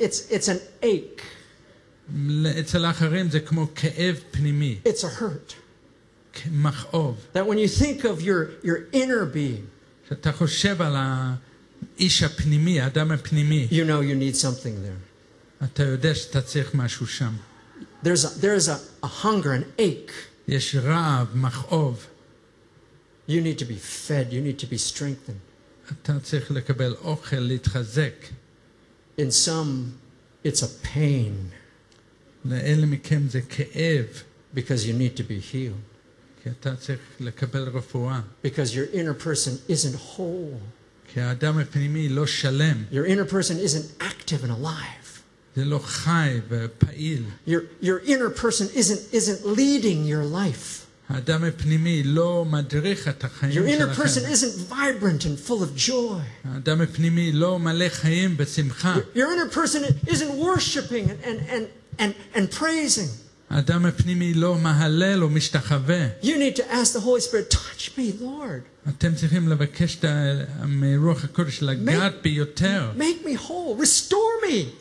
it's, 0.00 0.30
it's 0.30 0.48
an 0.48 0.84
ache, 0.84 1.22
אצל 2.60 2.84
האחרים 2.84 3.30
זה 3.30 3.40
כמו 3.40 3.66
כאב 3.74 4.16
פנימי, 4.30 4.78
it's 4.84 5.02
a 5.04 5.20
hurt. 5.20 5.54
מכאוב. 6.52 7.16
That 7.34 7.46
when 7.46 7.58
you 7.58 7.68
think 7.68 8.04
of 8.04 8.20
your, 8.20 8.50
your 8.62 8.78
inner 8.92 9.24
being, 9.34 9.64
כשאתה 10.06 10.32
חושב 10.32 10.82
על 10.82 10.94
האיש 10.96 12.22
הפנימי, 12.22 12.80
האדם 12.80 13.10
הפנימי, 13.12 13.68
you 13.70 13.74
know 13.74 14.00
you 14.02 14.14
need 14.14 14.36
something 14.36 14.76
there. 14.84 15.09
אתה 15.64 15.82
יודע 15.82 16.14
שאתה 16.14 16.40
צריך 16.42 16.74
משהו 16.74 17.06
שם. 17.06 17.32
There's 18.04 18.24
a, 18.24 18.28
there's 18.40 18.68
a, 18.68 18.78
a 19.02 19.08
hunger, 19.24 19.52
an 19.52 19.80
ache. 19.80 20.12
יש 20.48 20.74
רעב, 20.74 21.36
מכאוב. 21.36 22.06
You 23.28 23.40
need 23.40 23.58
to 23.58 23.64
be 23.64 23.78
fed, 24.08 24.32
you 24.32 24.40
need 24.40 24.58
to 24.58 24.66
be 24.66 24.78
strengthened. 24.78 25.92
אתה 25.92 26.20
צריך 26.22 26.50
לקבל 26.50 26.94
אוכל, 26.94 27.36
להתחזק. 27.36 28.14
In 29.20 29.30
some, 29.30 29.98
it's 30.44 30.62
a 30.62 30.86
pain 30.94 31.54
לאלה 32.44 32.86
מכם 32.86 33.28
זה 33.28 33.40
כאב, 33.40 34.06
because 34.54 34.84
you 34.84 34.92
need 34.92 35.16
to 35.18 35.22
be 35.22 35.52
healed, 35.52 36.42
כי 36.42 36.50
אתה 36.50 36.76
צריך 36.76 37.00
לקבל 37.20 37.68
רפואה. 37.68 38.20
because 38.44 38.74
your 38.74 38.94
inner 38.94 39.14
person 39.24 39.70
isn't 39.70 40.16
whole, 40.16 40.60
כי 41.12 41.20
האדם 41.20 41.58
הפנימי 41.58 42.08
לא 42.08 42.26
שלם, 42.26 42.84
your 42.92 43.06
inner 43.06 43.32
person 43.32 43.58
isn't 43.58 44.02
active 44.02 44.44
and 44.44 44.50
alive. 44.50 44.99
Your, 47.46 47.62
your 47.80 47.98
inner 48.04 48.30
person 48.30 48.68
isn't, 48.74 49.00
isn't 49.12 49.46
leading 49.46 50.04
your 50.04 50.24
life. 50.24 50.82
האדם 51.08 51.44
הפנימי 51.44 52.02
לא 52.02 52.44
מדריך 52.50 53.08
את 53.08 53.24
החיים 53.24 53.52
Your 53.52 53.66
inner 53.68 53.96
person 53.98 54.08
שלכם. 54.08 54.32
isn't 54.32 54.68
vibrant 54.70 55.24
and 55.24 55.38
full 55.48 55.62
of 55.62 55.76
joy. 55.90 56.20
האדם 56.44 56.80
הפנימי 56.80 57.32
לא 57.32 57.58
מלא 57.58 57.88
חיים 57.88 58.36
בשמחה. 58.36 58.94
Your, 58.96 59.18
your 59.18 59.28
inner 59.32 59.54
person 59.54 60.10
isn't 60.10 60.30
worshiping 60.38 61.10
and, 61.10 61.24
and, 61.24 61.38
and, 61.50 61.66
and, 61.98 62.14
and 62.34 62.50
praising. 62.60 63.08
האדם 63.50 63.86
הפנימי 63.86 64.34
לא 64.34 64.58
מהלל 64.58 65.22
או 65.22 65.28
משתחווה. 65.30 66.08
You 66.22 66.26
need 66.36 66.56
to 66.56 66.62
ask 66.72 66.92
the 66.92 67.00
Holy 67.00 67.20
Spirit, 67.20 67.50
touch 67.50 67.90
me, 67.98 68.20
Lord. 68.22 68.88
אתם 68.88 69.14
צריכים 69.14 69.48
לבקש 69.48 69.96
את 69.98 70.04
ה- 70.04 70.64
מרוח 70.66 71.24
הקודש 71.24 71.62
לגעת 71.62 72.12
בי 72.22 72.28
יותר. 72.28 72.90
Make 72.98 73.26
me 73.26 73.48
whole. 73.48 73.80
Restore 73.80 74.48
me. 74.50 74.79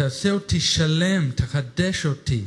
תעשה 0.00 0.30
אותי 0.30 0.60
שלם, 0.60 1.30
תחדש 1.34 2.06
אותי. 2.06 2.44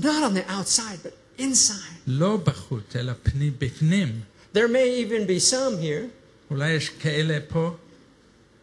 Not 0.00 0.04
on 0.04 0.34
the 0.34 0.50
outside, 0.50 1.04
but 1.04 1.40
inside. 1.40 2.00
לא 2.06 2.36
בחוץ, 2.36 2.96
אלא 2.96 3.12
פני, 3.22 3.50
בפנים. 3.50 4.20
There 4.54 4.68
may 4.68 5.04
even 5.04 5.26
be 5.26 5.50
some 5.50 5.82
here. 5.82 6.08
אולי 6.50 6.70
יש 6.70 6.88
כאלה 6.88 7.38
פה, 7.48 7.76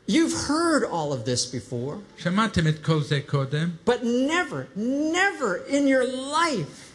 You've 0.10 0.48
heard 0.48 0.84
all 0.84 1.12
of 1.12 1.26
this 1.26 1.46
before, 1.46 1.98
שמעתם 2.18 2.68
את 2.68 2.86
כל 2.86 3.04
זה 3.04 3.20
קודם, 3.26 3.70
but 3.86 4.04
never, 4.04 4.78
never 4.78 5.70
in 5.70 5.88
your 5.88 6.06
life 6.34 6.88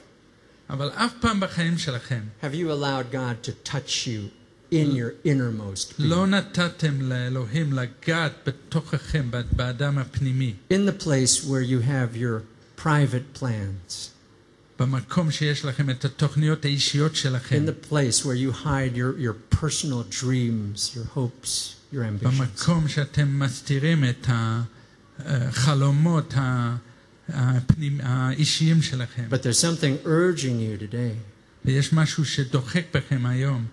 אבל 0.70 0.90
אף 0.90 1.12
פעם 1.20 1.40
בחיים 1.40 1.78
שלכם 1.78 2.20
have 2.42 2.54
you 2.54 2.70
allowed 2.70 3.12
God 3.12 3.46
to 3.46 3.70
touch 3.70 4.06
you 4.06 4.28
in 4.72 4.74
your 4.96 5.12
innermost 5.26 5.88
being. 5.88 5.92
לא 5.98 6.26
נתתם 6.26 7.00
לאלוהים 7.02 7.72
לגעת 7.72 8.32
בתוככם, 8.46 9.30
באדם 9.56 9.98
הפנימי, 9.98 10.54
In 10.72 10.86
the 10.88 11.02
place 11.04 11.44
where 11.44 11.62
you 11.62 11.80
have 11.86 12.16
your 12.16 12.40
private 12.84 13.40
plans. 13.40 14.08
במקום 14.78 15.30
שיש 15.30 15.64
לכם 15.64 15.90
את 15.90 16.04
התוכניות 16.04 16.64
האישיות 16.64 17.16
שלכם, 17.16 17.64
In 17.64 17.68
the 17.68 17.92
place 17.92 18.24
where 18.24 18.34
you 18.34 18.64
hide 18.64 18.96
your, 18.96 19.20
your 19.24 19.56
personal 19.60 20.02
dreams, 20.22 20.96
your 20.96 21.16
hopes, 21.16 21.74
your 21.92 22.02
ambitions. 22.02 22.24
במקום 22.40 22.88
שאתם 22.88 23.38
מסתירים 23.38 24.04
את 24.04 24.26
החלומות 25.18 26.34
ה- 26.36 26.76
הפנימ- 27.28 28.00
האישיים 28.02 28.82
שלכם. 28.82 29.24
But 29.30 29.42
there's 29.42 29.58
something 29.60 30.06
urging 30.06 30.58
you 30.60 30.92
today. 30.92 31.14
ויש 31.64 31.92
משהו 31.92 32.24
שדוחק 32.24 32.82
בכם 32.94 33.26
היום. 33.26 33.64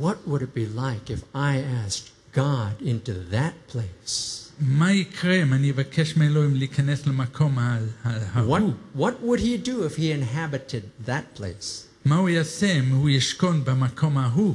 What 0.00 0.26
would 0.26 0.42
it 0.42 0.52
be 0.54 0.66
like 0.66 1.10
if 1.10 1.20
I 1.34 1.58
asked 1.84 2.10
God 2.34 2.72
into 2.82 3.12
that 3.30 3.54
place? 3.72 4.42
מה 4.60 4.92
יקרה 4.92 5.42
אם 5.42 5.52
אני 5.52 5.70
אבקש 5.70 6.16
מאלוהים 6.16 6.54
להיכנס 6.56 7.06
למקום 7.06 7.58
ה- 7.58 7.78
ה- 8.04 8.10
What, 8.48 8.60
ההוא? 8.62 8.72
what 8.96 9.22
would 9.22 9.40
he 9.40 9.56
do 9.68 9.84
if 9.84 9.96
he 9.96 10.10
inhabited 10.12 10.82
that 11.08 11.40
place? 11.40 11.84
מה 12.04 12.16
הוא 12.16 12.28
יעשה 12.28 12.72
אם 12.72 12.88
הוא 12.90 13.10
ישכון 13.10 13.64
במקום 13.64 14.18
ההוא? 14.18 14.54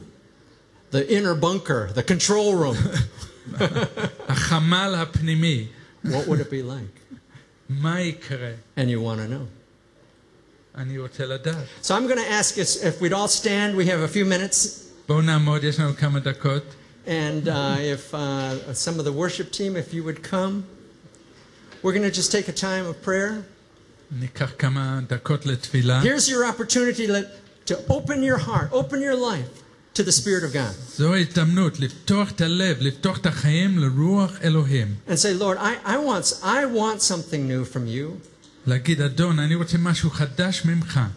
The 0.91 1.09
inner 1.09 1.35
bunker, 1.41 1.93
the 1.95 2.03
control 2.03 2.55
room. 2.55 2.77
החמ"ל 4.27 4.95
הפנימי. 4.95 5.67
what 6.05 6.27
would 6.27 6.39
it 6.39 6.49
be 6.49 6.61
like? 6.63 7.15
מה 7.69 8.01
יקרה? 8.01 8.51
And 8.77 8.81
you 8.89 8.99
want 9.01 9.19
to 9.19 9.27
know. 9.27 9.47
אני 10.75 10.97
רוצה 10.97 11.25
לדעת. 11.25 11.65
So 11.83 11.95
I'm 11.95 12.07
going 12.07 12.17
to 12.17 12.29
ask 12.31 12.57
us 12.57 12.83
if 12.83 13.01
we'd 13.01 13.13
all 13.13 13.27
stand. 13.27 13.75
We 13.75 13.85
have 13.85 14.01
a 14.01 14.07
few 14.07 14.25
minutes. 14.25 14.84
And 17.06 17.48
uh, 17.48 17.76
if 17.78 18.12
uh, 18.12 18.74
some 18.74 18.98
of 18.98 19.04
the 19.04 19.12
worship 19.12 19.52
team, 19.52 19.76
if 19.76 19.94
you 19.94 20.02
would 20.02 20.22
come, 20.28 20.64
we're 21.82 21.92
going 21.92 22.02
to 22.02 22.10
just 22.10 22.32
take 22.32 22.48
a 22.48 22.52
time 22.52 22.86
of 22.88 23.00
prayer. 23.02 23.44
Here's 26.02 26.28
your 26.28 26.44
opportunity 26.44 27.06
to 27.06 27.76
open 27.88 28.22
your 28.22 28.38
heart, 28.38 28.70
open 28.72 29.00
your 29.00 29.14
life 29.16 29.48
to 29.94 30.02
the 30.02 30.12
Spirit 30.12 30.44
of 30.44 30.52
God. 30.52 30.74
And 35.08 35.16
say, 35.18 35.32
Lord, 35.34 35.58
I, 35.58 35.76
I, 35.84 35.98
want, 35.98 36.40
I 36.42 36.66
want 36.66 37.00
something 37.02 37.46
new 37.46 37.64
from 37.64 37.86
you. 37.86 38.20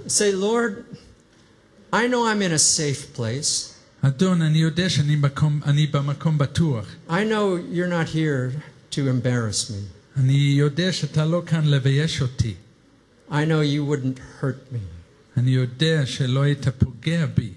Say, 0.08 0.32
Lord, 0.32 0.86
I 1.92 2.08
know 2.08 2.28
I'm 2.28 2.44
in 2.44 2.52
a 2.52 2.60
safe 2.60 3.14
place. 3.16 3.69
אדון, 4.03 4.43
אני 4.43 4.59
יודע 4.59 4.89
שאני 4.89 5.17
במקום, 5.17 5.61
אני 5.65 5.87
במקום 5.87 6.39
בטוח. 6.39 6.87
I 7.09 7.12
know 7.12 7.75
you're 7.75 7.89
not 7.89 8.15
here 8.15 8.53
to 8.91 8.99
embarrass 8.99 9.71
me. 9.71 10.17
אני 10.17 10.55
יודע 10.59 10.93
שאתה 10.93 11.25
לא 11.25 11.43
כאן 11.47 11.65
לבייש 11.65 12.23
אותי. 12.23 12.55
I 13.31 13.33
know 13.33 13.62
you 13.62 13.83
wouldn't 13.91 14.43
hurt 14.43 14.75
me, 14.75 14.79
אני 15.37 15.51
יודע 15.51 16.07
שלא 16.07 16.43
היית 16.43 16.69
פוגע 16.79 17.27
בי, 17.27 17.53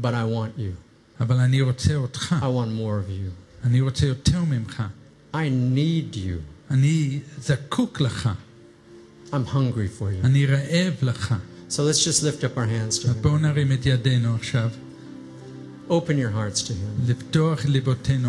but 0.00 0.04
I 0.04 0.24
want 0.34 0.58
you. 0.58 0.74
אבל 1.20 1.36
אני 1.36 1.60
רוצה 1.60 1.94
אותך. 1.94 2.34
I 2.40 2.44
want 2.44 2.78
more 2.78 3.00
of 3.06 3.10
you. 3.10 3.30
אני 3.64 3.80
רוצה 3.80 4.06
יותר 4.06 4.44
ממך. 4.44 4.82
I 5.34 5.48
need 5.74 6.14
you. 6.14 6.40
אני 6.70 7.20
זקוק 7.42 8.00
לך, 8.00 8.28
I'm 9.30 9.34
hungry 9.54 10.00
for 10.00 10.02
you. 10.02 10.24
אני 10.26 10.46
רעב 10.46 10.94
לך. 11.02 11.34
So 11.70 11.82
let's 11.82 12.04
just 12.04 12.22
lift 12.22 12.44
up 12.44 12.56
our 12.56 12.66
hands 12.66 12.98
to 12.98 13.08
אז 13.08 13.16
Him. 13.16 13.22
בואו 13.22 13.38
נרים 13.38 13.72
את 13.72 13.86
ידינו 13.86 14.34
עכשיו, 14.34 14.70
Open 15.91 16.17
your 16.17 16.29
hearts 16.31 16.61
to 16.67 16.73
Him. 16.73 17.05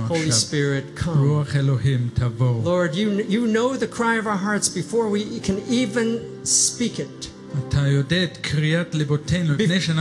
Holy 0.08 0.26
Spirit, 0.32 0.84
come. 0.96 1.16
Lord, 2.64 2.94
you, 2.96 3.22
you 3.28 3.46
know 3.46 3.76
the 3.76 3.86
cry 3.86 4.16
of 4.18 4.26
our 4.26 4.36
hearts 4.36 4.68
before 4.68 5.08
we 5.08 5.38
can 5.40 5.62
even 5.68 6.44
speak 6.44 6.98
it. 6.98 7.30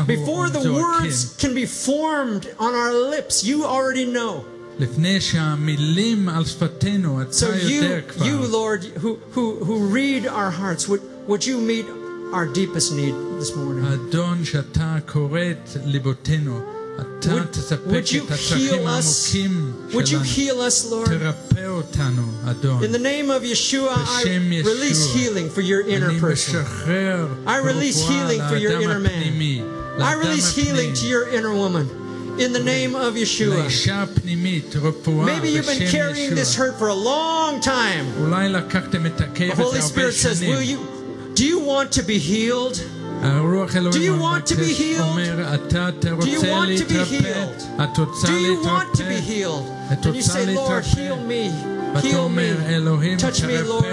Before 0.08 0.50
the 0.50 0.60
words 0.74 1.38
can 1.38 1.54
be 1.54 1.68
formed 1.68 2.48
on 2.58 2.74
our 2.74 2.94
lips, 2.94 3.44
you 3.44 3.64
already 3.66 4.06
know. 4.06 4.44
So 7.34 7.48
you, 7.68 7.82
you 8.26 8.38
Lord, 8.48 8.84
who, 9.04 9.20
who, 9.34 9.64
who 9.64 9.86
read 9.94 10.26
our 10.26 10.50
hearts, 10.50 10.88
would, 10.88 11.02
would 11.28 11.46
you 11.46 11.60
meet 11.60 11.86
our 12.34 12.48
deepest 12.48 12.94
need 12.96 13.14
this 13.38 13.54
morning? 13.56 13.84
Would, 17.00 17.56
would, 17.86 18.12
you 18.12 18.26
heal 18.58 18.88
us? 18.88 19.32
Would 19.94 20.10
you 20.12 20.20
heal 20.20 20.60
us, 20.62 20.86
Lord? 20.92 21.08
In 22.84 22.92
the 22.92 23.00
name 23.00 23.30
of 23.30 23.44
Yeshua, 23.44 23.90
I 23.94 24.24
release 24.66 25.14
healing 25.14 25.50
for 25.50 25.62
your 25.62 25.82
inner 25.88 26.10
person. 26.20 26.56
I 27.48 27.58
release 27.60 28.08
healing 28.08 28.40
for 28.50 28.56
your 28.58 28.72
inner 28.82 29.00
man. 29.00 29.24
I 30.00 30.14
release 30.14 30.56
healing 30.56 30.94
to 30.96 31.08
your 31.08 31.30
inner 31.30 31.54
woman 31.54 31.90
in 32.40 32.54
the 32.54 32.60
name 32.64 32.96
of 32.96 33.14
Yeshua. 33.16 33.70
Maybe 35.26 35.50
you've 35.50 35.66
been 35.66 35.78
carrying 35.92 36.30
this 36.36 36.56
hurt 36.56 36.78
for 36.80 36.88
a 36.88 36.94
long 36.94 37.60
time. 37.62 38.06
The 39.50 39.56
Holy 39.56 39.82
Spirit 39.82 40.14
says, 40.14 40.42
Will 40.42 40.62
you 40.62 40.80
do 41.36 41.46
you 41.46 41.60
want 41.60 41.92
to 41.94 42.04
be 42.04 42.18
healed? 42.18 42.84
Do 43.22 44.02
you 44.02 44.18
want 44.18 44.46
to 44.48 44.56
be 44.56 44.74
healed? 44.74 45.16
Do 45.16 46.30
you 46.30 46.42
want 46.50 46.78
to 46.78 46.86
be 46.86 47.04
healed? 47.04 47.58
Do 48.26 48.34
you 48.42 48.62
want 48.64 48.96
to 48.96 49.04
be 49.04 49.16
healed? 49.16 49.68
And 49.90 50.06
you 50.16 50.22
say, 50.22 50.46
Lord, 50.56 50.84
heal 50.86 51.18
me. 51.18 51.50
Heal 52.02 52.30
me. 52.30 52.54
Touch 53.18 53.44
me, 53.44 53.58
Lord. 53.62 53.86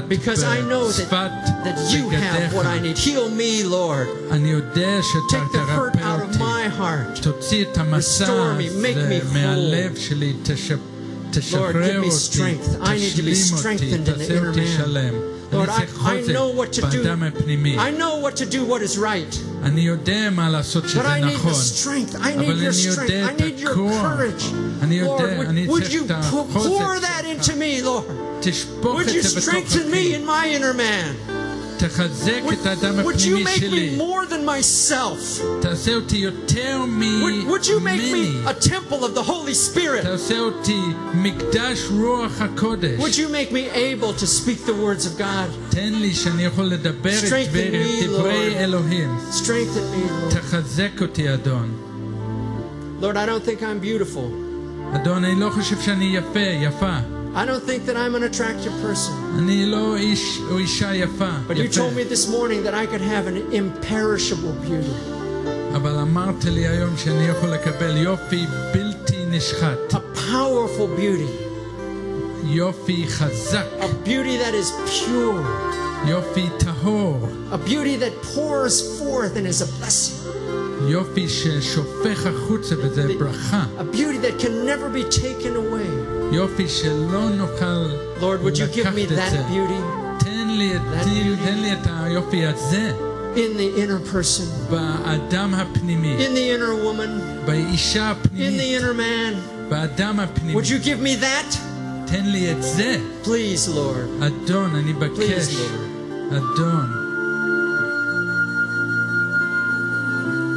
Because 0.08 0.44
I 0.44 0.62
know 0.62 0.88
that, 1.10 1.10
that 1.64 1.92
you 1.96 2.10
have 2.10 2.54
what 2.54 2.66
I 2.68 2.78
need. 2.80 2.96
Heal 2.98 3.30
me, 3.32 3.64
Lord. 3.64 4.08
Take 5.30 5.52
the 5.52 5.66
hurt 5.68 5.96
out 5.98 6.13
my 6.63 6.81
heart. 6.81 7.23
תוציא 7.23 7.63
את 7.65 7.79
המסע 7.79 8.27
Restore 8.27 8.61
me, 8.61 8.85
make 8.85 8.97
הזה 8.97 9.19
me 9.21 9.31
whole. 9.31 9.33
מהלב 9.39 9.97
שלי, 9.97 10.33
תש- 10.43 10.49
Lord, 10.71 10.75
תשחרר 11.31 11.71
give 12.03 12.05
me 12.05 12.13
אותי, 12.13 12.17
strength. 12.17 12.83
I 12.83 12.89
need 12.89 13.17
to 13.17 13.23
be 13.23 13.33
תשלים 13.33 13.35
אותי, 13.53 13.63
strengthened 13.63 14.07
in 14.07 14.09
the 14.09 14.13
תעשה 14.19 14.41
inner 14.43 14.47
אותי 14.49 14.61
man. 14.61 14.77
שלם. 14.85 15.15
Lord, 15.53 15.57
אני 15.57 15.67
I, 15.67 15.77
צריך 15.77 15.91
I 16.27 16.31
know 16.31 16.59
what 16.61 16.81
חוזק 16.81 16.85
to 16.85 16.93
do. 16.93 16.97
באדם 16.97 17.23
הפנימי. 17.23 17.77
I 17.79 17.91
know 18.01 18.25
what 18.27 18.37
to 18.37 18.45
do, 18.55 18.71
what 18.71 18.95
is 18.95 18.99
right. 18.99 19.37
אני 19.63 19.81
יודע 19.81 20.31
מה 20.31 20.51
לעשות 20.51 20.85
But 20.85 20.89
שזה 20.89 21.01
I 21.01 21.21
need 21.21 21.25
the 21.25 21.35
נכון. 21.35 21.53
strength. 21.53 22.15
I 22.15 22.19
אבל 22.19 22.33
need 22.35 22.63
your 22.63 22.69
אני 22.69 22.95
strength. 22.95 23.01
יודע 23.03 23.27
I 23.27 23.31
את 23.31 23.39
need 23.41 23.63
your 23.65 23.71
הכוח. 23.71 24.03
courage. 24.05 24.45
אני 24.83 25.03
Lord, 25.03 25.05
יודע, 25.23 25.41
אני 25.49 25.67
would, 25.67 25.71
would 25.71 25.83
צריך 25.83 25.93
you 25.93 26.05
את 26.05 26.11
pour, 26.11 26.15
החוזק 26.51 26.69
pour 26.71 27.01
that 27.01 27.25
שלך. 27.43 27.47
into 27.47 27.53
me, 27.59 27.85
Lord? 27.85 28.13
תשפוך 28.41 28.99
Would 28.99 29.03
את 29.03 29.15
you 29.15 29.21
זה 29.29 29.41
בתוך 29.41 29.55
strengthen 29.55 31.32
Would, 31.83 32.53
את 32.53 32.67
האדם 32.67 32.99
would 33.01 33.13
you 33.15 33.15
הפנימי 33.15 33.45
make 33.45 33.49
שלי. 33.61 33.97
me 33.97 34.01
more 34.01 34.31
than 34.31 34.45
myself? 34.49 35.43
תעשה 35.61 35.95
אותי 35.95 36.17
יותר 36.17 36.79
Would, 36.85 37.49
would 37.51 37.67
you 37.67 37.81
make 37.81 38.01
ממני. 38.01 38.33
me 38.45 38.49
a 38.49 38.55
temple 38.69 39.05
of 39.05 39.15
the 39.15 39.23
Holy 39.23 39.55
Spirit? 39.55 40.03
תעשה 40.03 40.39
אותי 40.41 40.81
מקדש 41.15 41.85
רוח 41.91 42.41
הקודש. 42.41 43.01
Would 43.01 43.17
you 43.17 43.29
make 43.29 43.53
me 43.53 43.69
able 43.75 44.13
to 44.23 44.27
speak 44.27 44.67
the 44.67 44.73
words 44.73 45.07
of 45.07 45.19
God? 45.21 45.51
תן 45.71 45.93
לי 45.95 46.15
שאני 46.15 46.45
יכול 46.45 46.65
לדבר 46.65 47.19
את 47.19 47.25
Strengthen 47.25 47.49
דברי 47.51 48.01
me, 48.01 48.05
דברי 48.05 48.55
Lord. 48.55 48.57
אלוהים. 48.59 49.17
Strengthen 49.31 49.45
me, 49.95 50.33
Lord. 50.33 50.35
תחזק 50.35 50.91
אותי, 51.03 51.35
אדון. 51.35 51.69
Lord, 53.01 53.15
I 53.17 53.27
don't 53.27 53.45
think 53.49 53.63
I'm 53.63 53.81
beautiful. 53.85 54.31
אדון, 54.97 55.25
אני 55.25 55.41
לא 55.41 55.51
חושב 55.51 55.77
שאני 55.81 56.17
יפה, 56.17 56.41
יפה. 56.41 56.97
I 57.35 57.45
don't 57.47 57.63
think 57.63 57.87
that 57.87 57.97
I'm 57.97 58.15
an 58.15 58.23
attractive 58.25 58.73
person. 58.83 59.13
אני 59.39 59.67
לא 59.67 59.97
איש 59.97 60.39
או 60.51 60.59
אישה 60.59 60.95
יפה, 60.95 61.31
But 61.49 61.53
you 61.57 61.61
יפה. 61.65 61.81
told 61.81 61.95
me 61.97 62.05
this 62.15 62.29
morning 62.29 62.63
that 62.65 62.75
I 62.75 62.87
could 62.87 63.01
have 63.03 63.27
an 63.27 63.53
imperishable 63.53 64.67
beauty, 64.67 65.17
אבל 65.77 65.99
אמרת 65.99 66.45
לי 66.45 66.67
היום 66.69 66.97
שאני 66.97 67.27
יכול 67.29 67.49
לקבל 67.49 67.97
יופי 67.97 68.45
בלתי 68.75 69.17
נשחט. 69.31 69.79
a 69.93 69.97
powerful 70.19 70.99
beauty, 71.01 71.49
יופי 72.45 73.07
חזק. 73.09 73.67
a 73.81 74.09
beauty 74.09 74.37
that 74.39 74.55
is 74.55 74.71
pure, 74.87 75.45
יופי 76.09 76.47
טהור. 76.59 77.29
a 77.53 77.57
beauty 77.69 77.97
that 77.97 78.23
pours 78.35 78.99
forth 78.99 79.37
and 79.37 79.47
is 79.47 79.63
a 79.63 79.67
blessing, 79.83 80.29
יופי 80.89 81.29
ששופך 81.29 82.27
החוצה 82.27 82.75
וזה 82.79 83.09
ברכה. 83.19 83.65
a 83.79 83.97
beauty 83.97 84.19
that 84.27 84.43
can 84.43 84.65
never 84.67 84.89
be 84.89 85.05
taken 85.15 85.55
away. 85.57 86.02
Lord, 88.20 88.42
would 88.44 88.58
you 88.58 88.68
give 88.68 88.86
me 88.96 89.06
that 89.06 89.48
beauty? 89.48 89.80
That 90.94 91.06
beauty? 91.36 91.44
In 93.36 93.58
the 93.58 93.82
inner 93.82 94.00
person, 94.00 94.48
in 96.22 96.34
the 96.36 96.50
inner 96.50 96.76
woman, 96.76 97.12
in 98.36 98.58
the 98.58 98.76
inner 98.76 98.94
man, 98.94 99.36
would 100.54 100.70
you 100.70 100.80
give 100.80 101.00
me 101.00 101.16
that? 101.16 101.50
Please, 103.24 103.68
Lord. 103.68 104.08
Please, 105.16 105.60
Lord. 105.60 106.42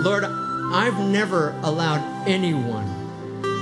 Lord, 0.05 0.25
I've 0.73 0.99
never 1.01 1.55
allowed 1.63 2.03
anyone 2.29 2.87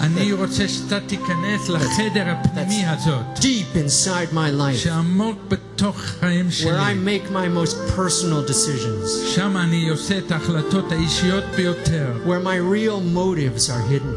אני 0.00 0.32
רוצה 0.32 0.68
שאתה 0.68 1.00
תיכנס 1.00 1.68
לחדר 1.68 2.24
הפנימי 2.26 2.86
הזאת, 2.86 3.38
deep 3.38 3.74
inside 3.76 4.32
my 4.34 4.60
life 4.60 4.76
שעמוק 4.76 5.38
בתוך 5.48 6.00
חיים 6.00 6.46
where 6.48 6.50
I 6.50 6.52
שלי. 6.52 7.04
make 7.04 7.30
my 7.30 7.48
most 7.58 7.76
personal 7.96 8.50
decisions, 8.50 9.08
שם 9.34 9.56
אני 9.56 9.88
עושה 9.88 10.18
את 10.18 10.32
ההחלטות 10.32 10.92
האישיות 10.92 11.44
ביותר, 11.56 12.06
where 12.26 12.40
my 12.44 12.58
real 12.74 13.00
motives 13.16 13.68
are 13.70 13.82
hidden. 13.92 14.14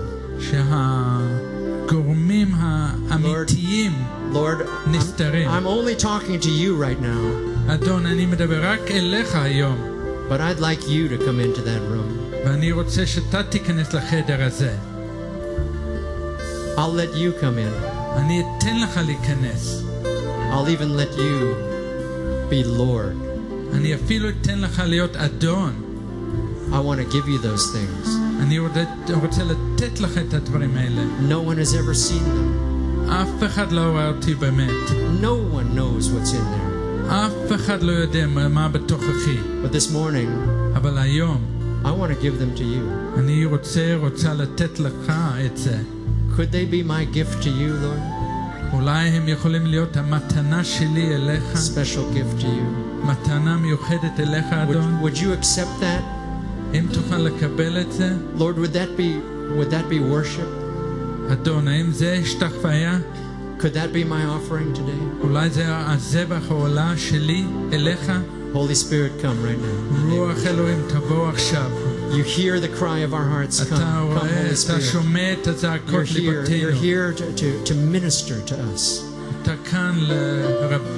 שהגורמים 1.88 2.51
האמיתיים, 2.57 3.91
Lord, 4.34 4.61
I'm, 4.61 4.89
נסתרים. 4.89 5.49
I'm 5.49 5.67
only 5.67 5.95
talking 6.03 6.39
to 6.41 6.49
you 6.49 6.75
right 6.84 7.01
now, 7.01 7.71
אדון, 7.73 8.05
אני 8.05 8.25
מדבר 8.25 8.65
רק 8.71 8.91
אליך 8.91 9.36
היום, 9.36 9.77
but 10.29 10.39
I'd 10.41 10.59
like 10.59 10.84
you 10.88 11.09
to 11.09 11.17
come 11.25 11.39
into 11.39 11.61
that 11.61 11.82
room. 11.91 12.11
ואני 12.45 12.71
רוצה 12.71 13.05
שאתה 13.05 13.43
תיכנס 13.43 13.93
לחדר 13.93 14.43
הזה. 14.43 14.73
I'll 16.77 16.93
let 16.93 17.15
you 17.15 17.43
come 17.43 17.57
in. 17.57 17.91
אני 18.15 18.43
אתן 18.57 18.79
לך 18.79 18.99
להיכנס. 19.05 19.84
I'll 20.51 20.67
even 20.67 20.95
let 20.97 21.17
you 21.17 21.55
be 22.49 22.63
Lord. 22.77 23.15
אני 23.73 23.95
אפילו 23.95 24.29
אתן 24.29 24.59
לך 24.59 24.82
להיות 24.86 25.15
אדון. 25.15 25.73
I 26.71 26.79
want 26.79 26.99
to 26.99 27.05
give 27.13 27.27
you 27.27 27.38
those 27.38 27.65
things. 27.73 28.09
אני 28.41 28.59
רוצה, 28.59 28.84
רוצה 29.21 29.43
לתת 29.43 29.99
לך 29.99 30.17
את 30.17 30.34
הדברים 30.34 30.77
האלה. 30.77 31.01
No 31.29 31.49
one 31.49 31.57
has 31.57 31.73
ever 31.73 31.93
seen 31.93 32.23
them. 32.23 33.11
אף 33.11 33.43
אחד 33.45 33.71
לא 33.71 33.82
רואה 33.82 34.07
אותי 34.07 34.36
באמת. 34.36 34.89
No 35.21 35.55
one 35.55 35.77
knows 35.77 36.05
what's 36.05 36.32
in 36.32 36.45
there. 36.53 37.11
אף 37.13 37.55
אחד 37.55 37.84
לא 37.84 37.91
יודע 37.91 38.27
מה 38.27 38.47
מה 38.47 38.67
בתוככי. 38.69 39.38
But 39.63 39.75
this 39.75 39.91
morning, 39.93 40.49
אבל 40.75 40.97
היום, 40.97 41.38
I 41.84 41.88
want 41.88 42.11
to 42.11 42.23
give 42.23 42.38
them 42.41 42.59
to 42.59 42.61
you. 42.61 43.19
אני 43.19 43.45
רוצה, 43.45 43.95
רוצה 43.99 44.34
לתת 44.34 44.79
לך 44.79 45.11
את 45.45 45.57
זה. 45.57 45.77
Could 46.36 46.51
they 46.51 46.65
be 46.65 46.84
my 46.84 47.03
gift 47.15 47.43
to 47.43 47.49
you, 47.49 47.71
Lord? 47.84 48.01
אולי 48.73 49.07
הם 49.09 49.27
יכולים 49.27 49.65
להיות 49.65 49.97
המתנה 49.97 50.63
שלי 50.63 51.15
אליך, 51.15 51.43
Special 51.53 52.15
gift 52.15 52.41
to 52.41 52.45
you. 52.45 53.05
מתנה 53.05 53.57
מיוחדת 53.57 54.19
אליך, 54.19 54.45
Would, 54.51 54.71
אדון. 54.71 54.99
would 55.03 55.15
you 55.17 55.41
accept 55.41 55.82
that? 55.84 56.03
אם 56.73 56.86
תוכל 56.93 57.17
לקבל 57.17 57.82
את 57.82 57.91
זה, 57.91 58.13
Lord, 58.38 58.41
would 58.57 58.73
that 58.73 58.97
be 58.99 59.09
would 59.59 59.71
that 59.73 59.91
be 59.93 59.99
worship? 60.13 60.47
אדון, 61.34 61.67
האם 61.67 61.91
זה 61.91 62.19
השתחוויה? 62.23 62.99
Could 63.59 63.73
that 63.75 63.93
be 63.93 64.03
my 64.09 64.23
offering 64.25 64.77
today? 64.77 65.23
אולי 65.23 65.49
זה 65.49 65.63
הזבח 65.67 66.41
העולה 66.49 66.93
שלי 66.97 67.43
אליך? 67.73 68.11
Holy 68.53 68.75
Spirit, 68.86 69.21
come 69.23 69.45
right 69.45 69.61
now. 69.61 70.11
רוח 70.11 70.38
אלוהים 70.47 70.82
תבוא 70.89 71.29
עכשיו. 71.29 71.71
You 72.11 72.22
hear 72.22 72.61
the 72.61 72.68
cry 72.68 73.00
of 73.00 73.12
our 73.12 73.24
hearts. 73.24 73.61
Come, 73.68 73.78
come 73.78 74.28
Holy 74.30 74.48
Spirit. 74.57 74.84
You're 75.90 76.04
here, 76.04 76.44
you're 76.61 76.70
here 76.72 77.12
to, 77.12 77.32
to, 77.34 77.64
to 77.64 77.74
minister 77.74 78.40
to 78.46 78.54
us. 78.72 79.02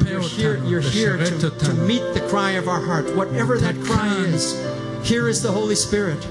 You're 0.06 0.20
here, 0.20 0.56
you're 0.64 0.80
here 0.80 1.16
to, 1.18 1.50
to 1.50 1.74
meet 1.74 2.02
the 2.14 2.20
cry 2.28 2.52
of 2.52 2.68
our 2.68 2.80
heart. 2.80 3.14
Whatever 3.16 3.58
that 3.58 3.74
cry 3.84 4.08
is, 4.26 4.54
here 5.02 5.28
is 5.28 5.42
the 5.42 5.50
Holy 5.52 5.74
Spirit. 5.74 6.22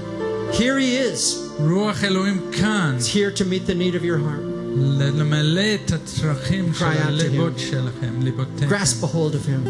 Here 0.54 0.78
He 0.78 0.96
is. 0.96 1.52
He's 2.96 3.06
here 3.12 3.30
to 3.32 3.44
meet 3.44 3.66
the 3.66 3.74
need 3.74 3.94
of 3.94 4.04
your 4.04 4.18
heart. 4.18 4.40
Cry 6.72 6.96
out 6.98 7.10
to 7.20 7.28
Him. 7.30 7.36
Grasp 8.68 9.02
a 9.02 9.06
hold 9.06 9.34
of 9.34 9.44
Him. 9.44 9.64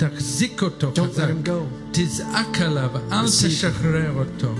תח- 0.00 0.06
תחזיק 0.08 0.62
אותו 0.62 0.92
Don't 0.94 0.98
let 0.98 1.02
חזק, 1.12 1.28
Him 1.44 1.48
go. 1.48 1.52
תזעק 1.92 2.60
עליו, 2.60 2.90
אל 3.12 3.24
Receive. 3.24 3.46
תשחרר 3.46 4.10
אותו. 4.18 4.54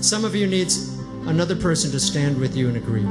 Some 0.00 0.24
of 0.24 0.34
you 0.34 0.46
needs 0.46 0.74
another 1.26 1.56
person 1.56 1.90
to 1.90 1.98
stand 2.00 2.38
with 2.38 2.56
you 2.56 2.68
and 2.68 2.76
agree. 2.76 3.06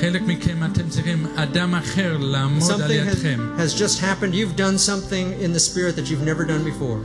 חלק 0.00 0.22
מכם 0.26 0.58
אתם 0.72 0.88
צריכים 0.88 1.26
אדם 1.34 1.74
אחר 1.74 2.16
לעמוד 2.18 2.70
על 2.70 2.80
Something 2.80 3.08
has, 3.08 3.16
ידכם. 3.16 3.40
has 3.58 3.74
just 3.74 3.98
happened. 4.00 4.34
You've 4.34 4.56
done 4.56 4.78
something 4.78 5.42
in 5.44 5.52
the 5.52 5.60
Spirit 5.60 5.96
that 5.96 6.08
you've 6.10 6.24
never 6.24 6.44
done 6.44 6.64
before. 6.64 7.00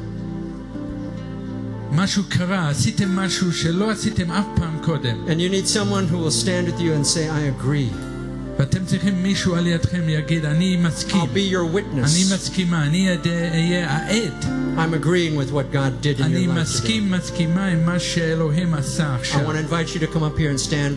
משהו 1.92 2.24
קרה, 2.30 2.70
עשיתם 2.70 3.10
משהו 3.16 3.52
שלא 3.54 3.92
עשיתם 3.92 4.32
אף 4.32 4.46
פעם 4.56 4.78
קודם, 4.86 5.26
And 5.28 5.32
you 5.40 5.50
need 5.50 5.68
someone 5.68 6.08
who 6.12 6.18
will 6.18 6.44
stand 6.46 6.68
with 6.68 6.80
you 6.82 6.94
and 6.94 7.06
say, 7.08 7.30
I 7.30 7.62
agree. 7.62 7.90
ואתם 8.60 8.86
צריכים 8.86 9.24
מישהו 9.24 9.56
על 9.56 9.68
ידכם 9.68 10.02
יגיד, 10.10 10.46
אני 10.46 10.78
מסכים, 10.78 11.22
I'll 11.22 11.26
be 11.26 11.54
your 11.54 11.78
אני 11.78 11.80
witness. 12.04 12.34
מסכימה, 12.34 12.84
אני 12.86 13.14
אד- 13.14 13.28
אהיה 13.28 13.90
העד, 13.92 14.46
I'm 14.78 15.04
agreeing 15.04 15.36
with 15.38 15.52
what 15.52 15.74
God 15.76 16.04
did 16.06 16.20
in 16.20 16.24
אני 16.24 16.46
your 16.46 16.50
life 16.50 16.52
today. 16.52 16.62
מסכים, 16.62 17.12
מסכימה 17.12 17.66
עם 17.66 17.86
מה 17.86 18.00
שאלוהים 18.00 18.74
עשה 18.74 19.16
I 19.16 19.20
עכשיו. 19.20 19.42
want 19.42 19.54
to 19.54 19.74
invite 19.74 19.96
you 19.96 20.00
to 20.00 20.16
come 20.16 20.24
up 20.24 20.38
here 20.38 20.52
and 20.58 20.70
stand. 20.70 20.96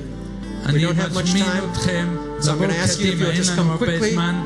We 0.67 0.69
אני 0.69 0.85
don't 0.87 0.97
have 0.97 1.15
much 1.15 1.23
מזמין 1.25 1.43
time. 1.45 1.65
אתכם 1.73 2.07
So 2.41 2.45
I'm 2.45 2.49
לבוא 2.49 2.67
gonna 2.67 2.71
ask 2.87 2.99
you 2.99 3.03
if 3.03 3.07
קדימה, 3.07 3.25
you'll 3.25 3.31
אין 3.31 3.43
just 3.43 3.51
לנו 3.51 3.57
come 3.63 3.71
הרבה 3.71 3.87
quickly. 3.87 4.13
זמן. 4.13 4.43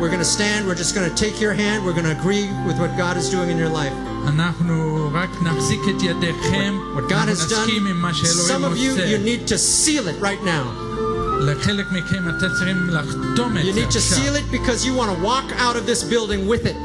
We're 0.00 0.08
going 0.14 0.26
to 0.30 0.32
stand. 0.38 0.60
We're 0.66 0.80
just 0.84 0.94
going 0.96 1.08
to 1.10 1.16
take 1.24 1.36
your 1.44 1.52
hand. 1.62 1.78
We're 1.84 1.92
going 2.00 2.08
to 2.12 2.16
agree 2.20 2.46
with 2.68 2.76
what 2.82 2.92
God 3.04 3.14
is 3.22 3.26
doing 3.34 3.50
in 3.54 3.58
your 3.64 3.72
life. 3.80 3.96
אנחנו 4.28 5.08
רק 5.12 5.30
נחזיק 5.42 5.80
את 5.96 6.02
ידיכם, 6.02 6.78
What 6.96 7.10
God 7.10 7.12
אנחנו 7.12 7.32
has 7.32 7.50
done, 7.52 7.60
נסכים 7.60 7.86
עם 7.86 7.96
מה 7.96 8.10
some 8.10 8.14
שאלוהים 8.14 8.64
of 8.64 8.76
you, 8.76 8.80
you 8.80 9.02
עושה. 9.02 9.24
need 9.24 9.48
to 9.48 9.58
seal 9.58 10.06
it 10.08 10.22
right 10.22 10.42
now. 10.44 10.83
לחלק 11.44 11.92
מכם 11.92 12.28
אתם 12.28 12.46
צריכים 12.48 12.88
לחתום 12.90 13.56
You 13.56 13.60
את 13.68 13.74
זה 13.74 13.80
need 13.80 13.90
to 13.92 13.96
seal 13.96 13.96
עכשיו. 13.96 14.34
it 14.34 14.52
because 14.52 14.84
you 14.84 14.94
want 15.00 15.10
to 15.10 15.24
walk 15.24 15.52
out 15.60 15.76
of 15.76 15.86
this 15.86 16.02
building 16.04 16.48
with 16.52 16.66
it. 16.66 16.76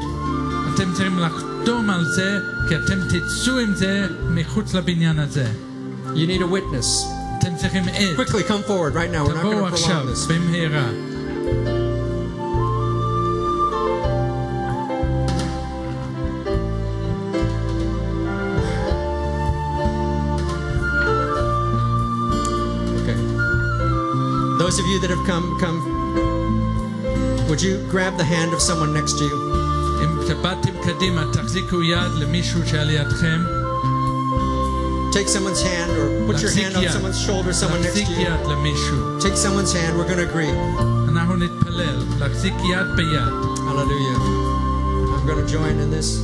אתם 0.74 0.92
צריכים 0.92 1.18
לחתום 1.18 1.90
על 1.90 2.04
זה, 2.04 2.38
כי 2.68 2.76
אתם 2.76 2.98
תצאו 3.08 3.58
עם 3.58 3.74
זה 3.74 4.06
מחוץ 4.30 4.74
לבניין 4.74 5.18
הזה. 5.18 5.46
You 6.14 6.26
need 6.28 6.40
a 6.42 6.52
witness. 6.54 7.06
אתם 7.38 7.56
צריכים 7.56 7.82
עד. 7.88 8.20
Quickly 8.26 8.42
come 8.48 8.68
forward 8.68 8.94
right 8.94 9.12
now. 9.12 9.28
We're 9.28 9.34
not 9.34 9.38
תבואו 9.40 9.68
going 9.68 9.70
to 9.70 9.74
עכשיו, 9.74 10.04
prolong 10.06 10.28
this. 10.28 10.32
במהרה. 10.32 10.88
Those 24.71 24.79
of 24.79 24.87
you 24.87 24.99
that 25.01 25.09
have 25.09 25.27
come, 25.27 25.59
come. 25.59 25.83
Would 27.49 27.61
you 27.61 27.85
grab 27.89 28.15
the 28.15 28.23
hand 28.23 28.53
of 28.53 28.61
someone 28.61 28.93
next 28.93 29.17
to 29.17 29.25
you? 29.25 29.35
Take 35.11 35.27
someone's 35.27 35.61
hand 35.61 35.91
or 35.91 36.25
put 36.25 36.41
your 36.41 36.51
hand 36.55 36.77
on 36.77 36.83
someone's 36.93 37.19
shoulder, 37.21 37.51
someone 37.51 37.81
next 37.81 37.95
to 38.07 38.13
you. 38.13 38.23
Take 39.19 39.35
someone's 39.35 39.73
hand, 39.73 39.97
we're 39.97 40.07
going 40.07 40.23
to 40.23 40.29
agree. 40.29 40.47
Hallelujah. 43.67 44.15
I'm 45.19 45.27
going 45.27 45.45
to 45.45 45.51
join 45.51 45.79
in 45.79 45.91
this. 45.91 46.23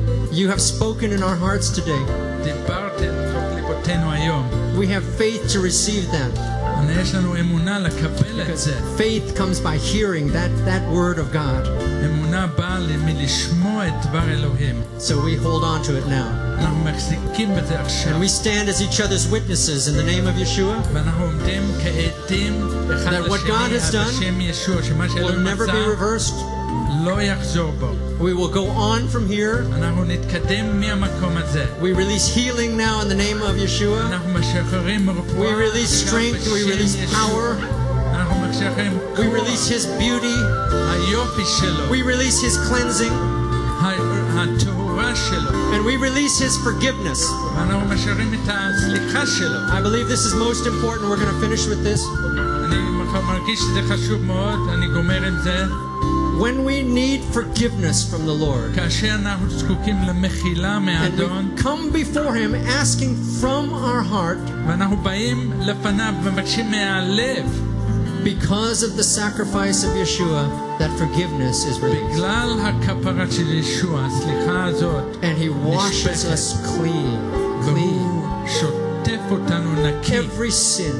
You 0.31 0.47
have 0.47 0.61
spoken 0.61 1.11
in 1.11 1.21
our 1.23 1.35
hearts 1.35 1.69
today. 1.69 1.99
We 4.77 4.87
have 4.87 5.03
faith 5.17 5.49
to 5.49 5.59
receive 5.59 6.09
that. 6.11 6.31
Because 8.37 8.65
faith 8.97 9.35
comes 9.35 9.59
by 9.59 9.75
hearing 9.77 10.31
that, 10.31 10.49
that 10.65 10.89
word 10.89 11.19
of 11.19 11.31
God. 11.33 11.65
So 14.99 15.21
we 15.21 15.35
hold 15.35 15.63
on 15.65 15.83
to 15.83 15.97
it 15.97 16.07
now. 16.07 16.27
And 18.07 18.19
we 18.19 18.27
stand 18.29 18.69
as 18.69 18.81
each 18.81 19.01
other's 19.01 19.27
witnesses 19.29 19.87
in 19.89 19.97
the 19.97 20.03
name 20.03 20.27
of 20.27 20.35
Yeshua. 20.35 20.81
That 23.11 23.29
what 23.29 23.45
God 23.45 23.71
has 23.71 23.91
done 23.91 24.13
will 25.21 25.39
never 25.43 25.67
be 25.67 25.89
reversed. 25.89 26.35
לא 28.20 28.20
יחזור 28.20 28.20
בו. 28.20 28.24
We 28.26 28.32
will 28.32 28.52
go 28.54 28.66
on 28.70 29.14
from 29.14 29.30
here. 29.30 29.74
אנחנו 29.74 30.04
נתקדם 30.04 30.80
מהמקום 30.80 31.32
הזה. 31.36 31.64
We 31.80 31.84
release 31.96 32.28
healing 32.36 32.76
now 32.76 33.00
in 33.02 33.08
the 33.08 33.14
name 33.14 33.42
of 33.42 33.56
Yeshua. 33.64 34.06
אנחנו 34.12 34.28
משחררים 34.38 35.08
We 35.08 35.12
רפואה 35.12 35.52
release 35.54 36.02
עכשיו 36.02 36.08
strength. 36.08 36.46
We 36.46 36.50
בשם 36.50 36.68
release 36.70 37.04
ישוע. 37.04 37.18
power. 37.18 37.64
אנחנו 38.14 38.36
משחררים 38.50 38.92
We 39.14 39.16
כוח, 39.16 39.26
release 39.26 39.68
His 39.70 39.84
beauty. 40.00 40.36
היופי 40.90 41.42
שלו, 41.60 41.90
We 41.90 41.98
release 42.06 42.40
His 42.42 42.56
cleansing. 42.70 43.12
ה- 43.80 44.16
הטהורה 44.42 45.16
שלו, 45.16 45.50
And 45.50 45.82
we 45.86 45.96
release 46.06 46.40
His 46.40 46.54
forgiveness. 46.66 47.20
ואנחנו 47.56 47.94
משחררים 47.94 48.34
את 48.34 48.48
הסליחה 48.48 49.26
שלו. 49.26 49.58
I 49.68 49.80
believe 49.86 50.08
this 50.08 50.24
is 50.28 50.34
most 50.34 50.66
important. 50.66 51.02
We're 51.10 51.20
going 51.24 51.34
to 51.36 51.46
finish 51.46 51.66
with 51.66 51.82
this. 51.84 52.00
אני 52.64 52.76
מרגיש 53.26 53.58
שזה 53.60 53.80
חשוב 53.88 54.22
מאוד, 54.24 54.58
אני 54.74 54.86
גומר 54.88 55.22
עם 55.26 55.36
זה. 55.44 55.64
when 56.41 56.65
we 56.65 56.81
need 56.81 57.21
forgiveness 57.25 58.09
from 58.09 58.25
the 58.25 58.33
Lord, 58.33 58.75
and 58.75 58.91
we 61.19 61.55
come 61.55 61.91
before 61.91 62.33
Him 62.33 62.55
asking 62.55 63.15
from 63.39 63.71
our 63.71 64.01
heart, 64.01 64.39
because 68.23 68.81
of 68.81 68.97
the 68.97 69.03
sacrifice 69.03 69.83
of 69.83 69.91
Yeshua, 69.91 70.79
that 70.79 70.89
forgiveness 70.97 71.63
is 71.65 71.79
released. 71.79 72.19
And 75.21 75.37
He 75.37 75.49
washes 75.49 76.25
us 76.25 76.53
clean, 76.75 77.19
clean. 77.61 78.21
Every 80.11 80.51
sin, 80.51 80.95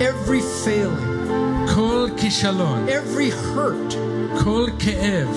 every 0.00 0.40
failing, 0.40 1.17
כל 1.77 2.07
כישלון, 2.17 2.85
every 2.87 3.31
hurt 3.55 3.93
כל 4.43 4.67
כאב, 4.79 5.27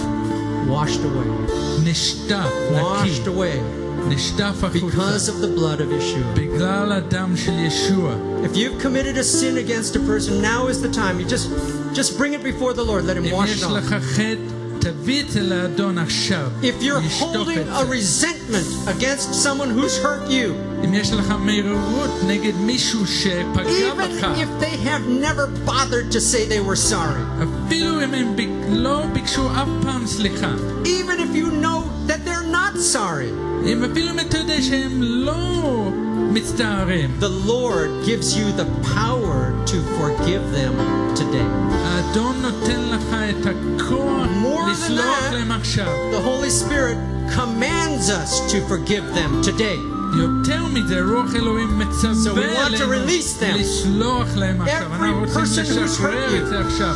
washed 0.68 1.02
away. 1.04 1.52
נשטף, 1.84 2.48
Washed 2.72 3.20
נקי, 3.20 3.30
away 3.30 4.08
נשטף 4.08 4.54
because 4.62 4.76
החוצה. 4.76 5.32
of 5.32 5.44
the 5.44 5.58
blood 5.58 5.80
of 5.80 5.90
Yeshua. 5.92 6.38
בגלל 6.40 6.92
הדם 6.92 7.34
של 7.36 7.52
ישוע. 7.58 8.14
If 8.42 8.56
you've 8.56 8.82
committed 8.82 9.16
a 9.18 9.24
sin 9.24 9.56
against 9.56 9.96
a 9.96 10.00
person, 10.00 10.40
now 10.42 10.68
is 10.68 10.80
the 10.82 10.92
time. 10.96 11.20
You 11.20 11.26
just 11.26 11.48
just 11.94 12.18
bring 12.18 12.32
it 12.34 12.42
before 12.42 12.72
the 12.72 12.84
Lord. 12.84 13.04
Let 13.04 13.16
him 13.16 13.24
אם 13.26 13.32
wash 13.32 13.48
יש 13.48 13.62
it 13.62 13.66
off. 13.66 13.70
לך 13.70 13.94
חטא, 14.02 14.36
תביא 14.78 15.22
את 15.22 15.30
זה 15.30 15.42
לאדון 15.42 15.98
עכשיו. 15.98 16.50
If 16.62 16.82
you're 16.82 17.06
ישטוף 17.06 17.48
holding 17.48 17.58
את 17.60 17.66
a 17.68 17.84
זה. 17.84 17.90
resentment 17.90 18.88
against 18.88 19.34
someone 19.44 19.70
who's 19.78 19.96
hurt 20.04 20.30
you, 20.30 20.48
אם 20.84 20.94
יש 20.94 21.12
לך 21.12 21.34
מרירות 21.44 22.10
נגד 22.26 22.52
מישהו 22.60 23.06
שפגע 23.06 23.70
even 23.70 23.98
בך, 24.22 24.24
if 24.36 24.62
they 24.62 24.86
have 24.86 25.08
never 25.22 25.68
bothered 25.68 26.12
to 26.12 26.20
say 26.20 26.46
they 26.48 26.60
were 26.70 26.90
sorry, 26.92 27.44
אפילו 27.66 28.04
אם 28.04 28.14
הם 28.14 28.36
ביק- 28.36 28.66
לא 28.70 29.02
ביקשו 29.12 29.46
אף 29.50 29.68
פעם 29.82 30.06
סליחה, 30.06 30.50
even 30.84 31.18
if 31.18 31.36
you 31.36 31.46
know 31.64 31.82
that 32.10 32.20
they're 32.26 32.52
not 32.52 32.78
sorry, 32.94 33.32
אם 33.66 33.84
אפילו 33.92 34.10
אם 34.10 34.20
אתה 34.20 34.38
יודע 34.38 34.62
שהם 34.62 35.02
לא 35.02 35.90
מצטערים, 36.32 37.10
the 37.20 37.48
Lord 37.48 38.06
gives 38.08 38.36
you 38.36 38.60
the 38.60 38.86
power 38.94 39.66
to 39.70 39.76
forgive 40.00 40.44
them 40.56 40.72
today. 41.18 41.48
האדון 41.84 42.36
נותן 42.42 42.80
לך 42.80 43.14
את 43.30 43.46
הכוח 43.46 44.26
More 44.42 44.66
than 44.66 44.70
לסלוח 44.70 45.30
that, 45.30 45.34
להם 45.34 45.52
עכשיו. 45.52 45.86
The 46.12 46.20
Holy 46.28 46.50
Spirit 46.64 46.98
commands 47.36 48.08
us 48.10 48.52
to 48.52 48.56
forgive 48.72 49.06
them 49.18 49.42
today. 49.48 49.78
יותר 50.18 50.66
מזה, 50.66 51.00
רוח 51.02 51.34
אלוהים 51.34 51.68
So 51.68 51.82
we 51.82 51.84
מצווה 51.84 52.32
want 52.32 52.56
to 52.56 52.60
עלינו 52.66 52.92
release 52.92 53.42
them. 53.42 53.58
לסלוח 53.58 54.28
להם 54.36 54.62
עכשיו. 54.62 54.80
Every 54.80 54.92
אנחנו 55.04 55.20
רוצים 55.20 55.42
person 55.42 55.66
who's 55.68 55.80
לשחרר 55.80 56.28
hurt 56.28 56.32
you. 56.32 56.42
את 56.42 56.46
זה 56.46 56.58
עכשיו. 56.60 56.94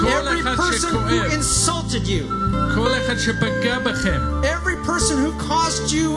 כל 0.00 0.08
Every 0.08 0.40
אחד 0.40 0.56
person 0.56 0.72
who 0.72 0.88
שכואב, 0.88 1.30
insulted 1.32 2.06
you, 2.06 2.32
כל 2.74 2.88
אחד 3.06 3.14
שפגע 3.18 3.78
בכם, 3.78 4.20
every 4.42 4.86
person 4.88 5.14
who 5.24 5.48
caused 5.50 5.92
you 5.92 6.08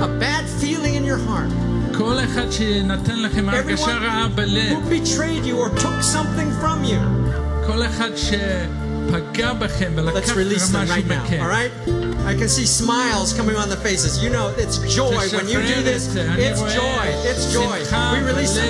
a 0.00 0.08
bad 0.22 0.44
feeling 0.62 0.94
in 0.94 1.04
your 1.04 1.28
heart, 1.28 1.52
כל 1.98 2.18
אחד 2.24 2.50
שנתן 2.52 3.22
לכם 3.22 3.48
הרגשה 3.48 3.84
everyone 3.86 4.02
רעה 4.04 4.28
בלב, 4.28 4.72
who 4.72 4.90
betrayed 4.90 5.46
you 5.46 5.56
or 5.58 5.80
took 5.80 6.02
something 6.14 6.62
from 6.64 6.88
you, 6.90 7.32
כל 7.66 7.82
אחד 7.82 8.10
שפגע 8.16 9.52
בכם 9.52 9.92
let's 9.96 10.00
ולקח 10.00 10.32
release 10.32 10.70
them 10.72 10.76
משהו 10.76 10.94
right 10.94 11.08
now. 11.10 11.26
מכם. 11.26 11.40
All 11.42 11.48
right? 11.50 11.97
I 12.29 12.35
can 12.35 12.47
see 12.47 12.67
smiles 12.67 13.33
coming 13.33 13.55
on 13.55 13.69
the 13.69 13.75
faces. 13.75 14.23
You 14.23 14.29
know, 14.29 14.53
it's 14.55 14.77
joy. 14.93 15.27
When 15.33 15.47
you 15.47 15.63
do 15.63 15.81
this, 15.81 16.13
it's 16.15 16.61
joy. 16.61 17.07
It's 17.25 17.51
joy. 17.51 17.81
We 18.13 18.19
release 18.23 18.55
it. 18.55 18.69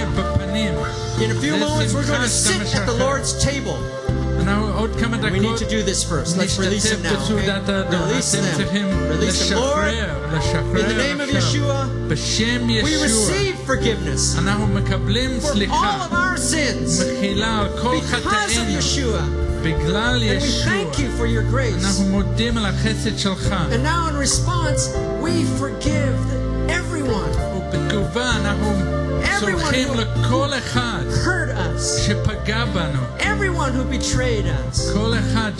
In 1.22 1.32
a 1.32 1.36
few 1.42 1.58
moments, 1.58 1.94
we're 1.94 2.08
going 2.08 2.22
to 2.22 2.30
sit 2.30 2.74
at 2.74 2.86
the 2.86 2.94
Lord's 2.94 3.34
table. 3.44 3.76
And 4.40 5.34
we 5.34 5.40
need 5.42 5.58
to 5.58 5.68
do 5.68 5.84
this 5.84 6.06
first. 6.08 6.38
Let's 6.38 6.58
release 6.58 6.90
him 6.90 7.02
now. 7.04 7.22
Okay? 7.22 7.52
Release 7.92 8.32
them. 8.32 8.46
Release 9.10 9.50
them, 9.50 9.60
Lord. 9.60 9.94
In 9.94 10.88
the 10.88 10.96
name 10.96 11.20
of 11.20 11.28
Yeshua, 11.28 11.90
we 12.08 12.96
receive 13.04 13.60
forgiveness 13.66 14.36
for 14.36 14.46
all 15.70 16.02
of 16.02 16.14
our 16.14 16.38
sins 16.38 17.04
because 17.04 18.56
of 18.58 18.68
Yeshua. 18.72 19.49
בגלל 19.63 20.23
And 20.23 20.43
we 20.43 20.45
ישוע. 20.45 20.73
thank 20.73 20.97
you 20.99 21.21
for 21.21 21.27
your 21.27 21.55
grace. 21.55 21.85
אנחנו 21.87 22.05
מודים 22.05 22.59
על 22.59 22.67
החסד 22.67 23.19
שלך. 23.19 23.55
And 23.71 23.83
now, 23.85 24.09
in 24.11 24.17
response, 24.29 24.89
we 25.23 25.61
forgive 25.61 26.19
everyone 26.69 27.41
ובתגובה 27.57 28.31
אנחנו 28.37 28.73
סולחים 29.41 29.89
who- 29.91 29.95
לכל 29.97 30.49
אחד 30.59 31.03
hurt 31.25 31.51
us, 31.57 32.01
שפגע 32.07 32.65
בנו. 32.65 33.01
everyone 33.21 33.73
who 33.77 33.85
betrayed 33.95 34.47
us, 34.47 34.93
כל 34.93 35.13
אחד 35.19 35.53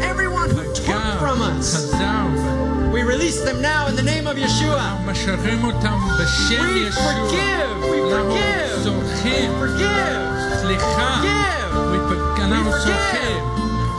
everyone 0.00 0.50
who 0.50 0.76
took 0.76 0.84
שפגע, 0.86 1.18
from 1.20 1.40
us. 1.40 1.76
חזר 1.76 1.98
בנו. 2.34 2.61
We 3.02 3.02
release 3.02 3.40
them 3.48 3.58
now 3.60 3.86
in 3.90 3.94
the 3.96 4.02
name 4.12 4.26
of 4.26 4.36
Yeshua. 4.36 4.78
אנחנו 4.80 5.10
משחררים 5.12 5.64
אותם 5.64 5.98
בשם 6.18 6.62
We 6.74 6.88
ישוע. 6.88 7.02
forgive. 7.02 7.84
We 7.84 8.12
אנחנו 8.12 8.32
forgive. 8.32 8.84
סולחים. 8.84 9.50
Forgive. 9.60 10.58
סליחה. 10.60 11.20
Forgive. 11.22 11.74
ופ- 11.92 12.40
אנחנו 12.42 12.70
forgive. 12.70 12.84
סולחים. 12.84 13.40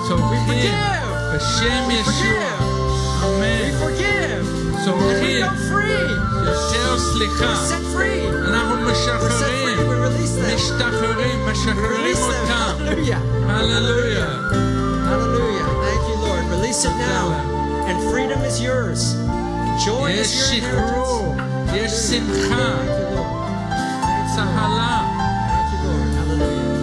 סולחים. 0.07 0.47
forgive. 0.49 1.35
בשם 1.35 1.83
We 1.89 1.93
ישוע. 1.93 2.11
forgive. 2.11 3.21
We 3.21 3.25
אמן. 3.25 3.71
forgive. 3.81 4.43
And 4.43 4.75
we 4.75 4.85
סולחים. 4.85 5.45
go 5.45 5.51
free. 5.71 6.11
יותר 6.45 6.99
סליחה. 6.99 7.53
We're 7.53 7.69
set 7.69 7.95
free. 7.95 8.47
אנחנו 8.49 8.75
We're 8.75 8.93
set 8.93 9.19
free. 9.21 9.25
משחררים. 9.25 9.77
We 9.89 9.95
release 10.07 10.35
them. 10.41 10.55
משתחררים. 10.55 11.37
We 11.45 11.51
משחררים 11.51 12.05
release 12.05 12.17
them. 12.17 12.51
אותם. 12.51 12.75
Hallelujah. 12.79 13.19
הללויה. 13.49 14.27
Hallelujah. 15.09 15.67
Thank 15.85 16.01
you, 16.09 16.15
Lord. 16.25 16.43
Release 16.55 16.81
it 16.89 16.95
now. 17.07 17.25
And 17.89 17.97
freedom 18.11 18.39
is 18.49 18.59
yours. 18.61 19.01
Joy 19.85 20.09
יש 20.09 20.27
is 20.27 20.31
your 20.35 20.53
inheritance. 20.57 21.09
שחרור. 21.09 21.35
יש 21.73 21.91
שמחה. 21.91 22.69
Thank 22.79 22.99
you, 22.99 23.07
Lord. 23.17 24.35
צהלה. 24.35 24.95
Thank 25.49 25.69
you, 25.73 25.79
Lord. 25.87 26.07
Hallelujah. 26.17 26.77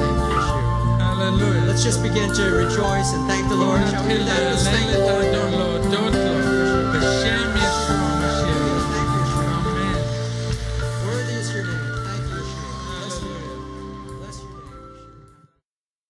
Thank 0.00 0.16
you, 0.20 0.36
Yeshua. 0.36 1.02
הללויה. 1.02 1.62
Let's 1.68 1.84
just 1.88 2.00
begin 2.08 2.28
to 2.38 2.44
rejoice 2.62 3.10
and 3.14 3.22
thank 3.30 3.44
the 3.48 3.58
Lord. 3.64 3.80
Shall 3.90 4.04
we 4.06 4.14
do 4.14 4.24
that? 4.24 4.40
Let's 4.50 4.66
thank 4.74 4.86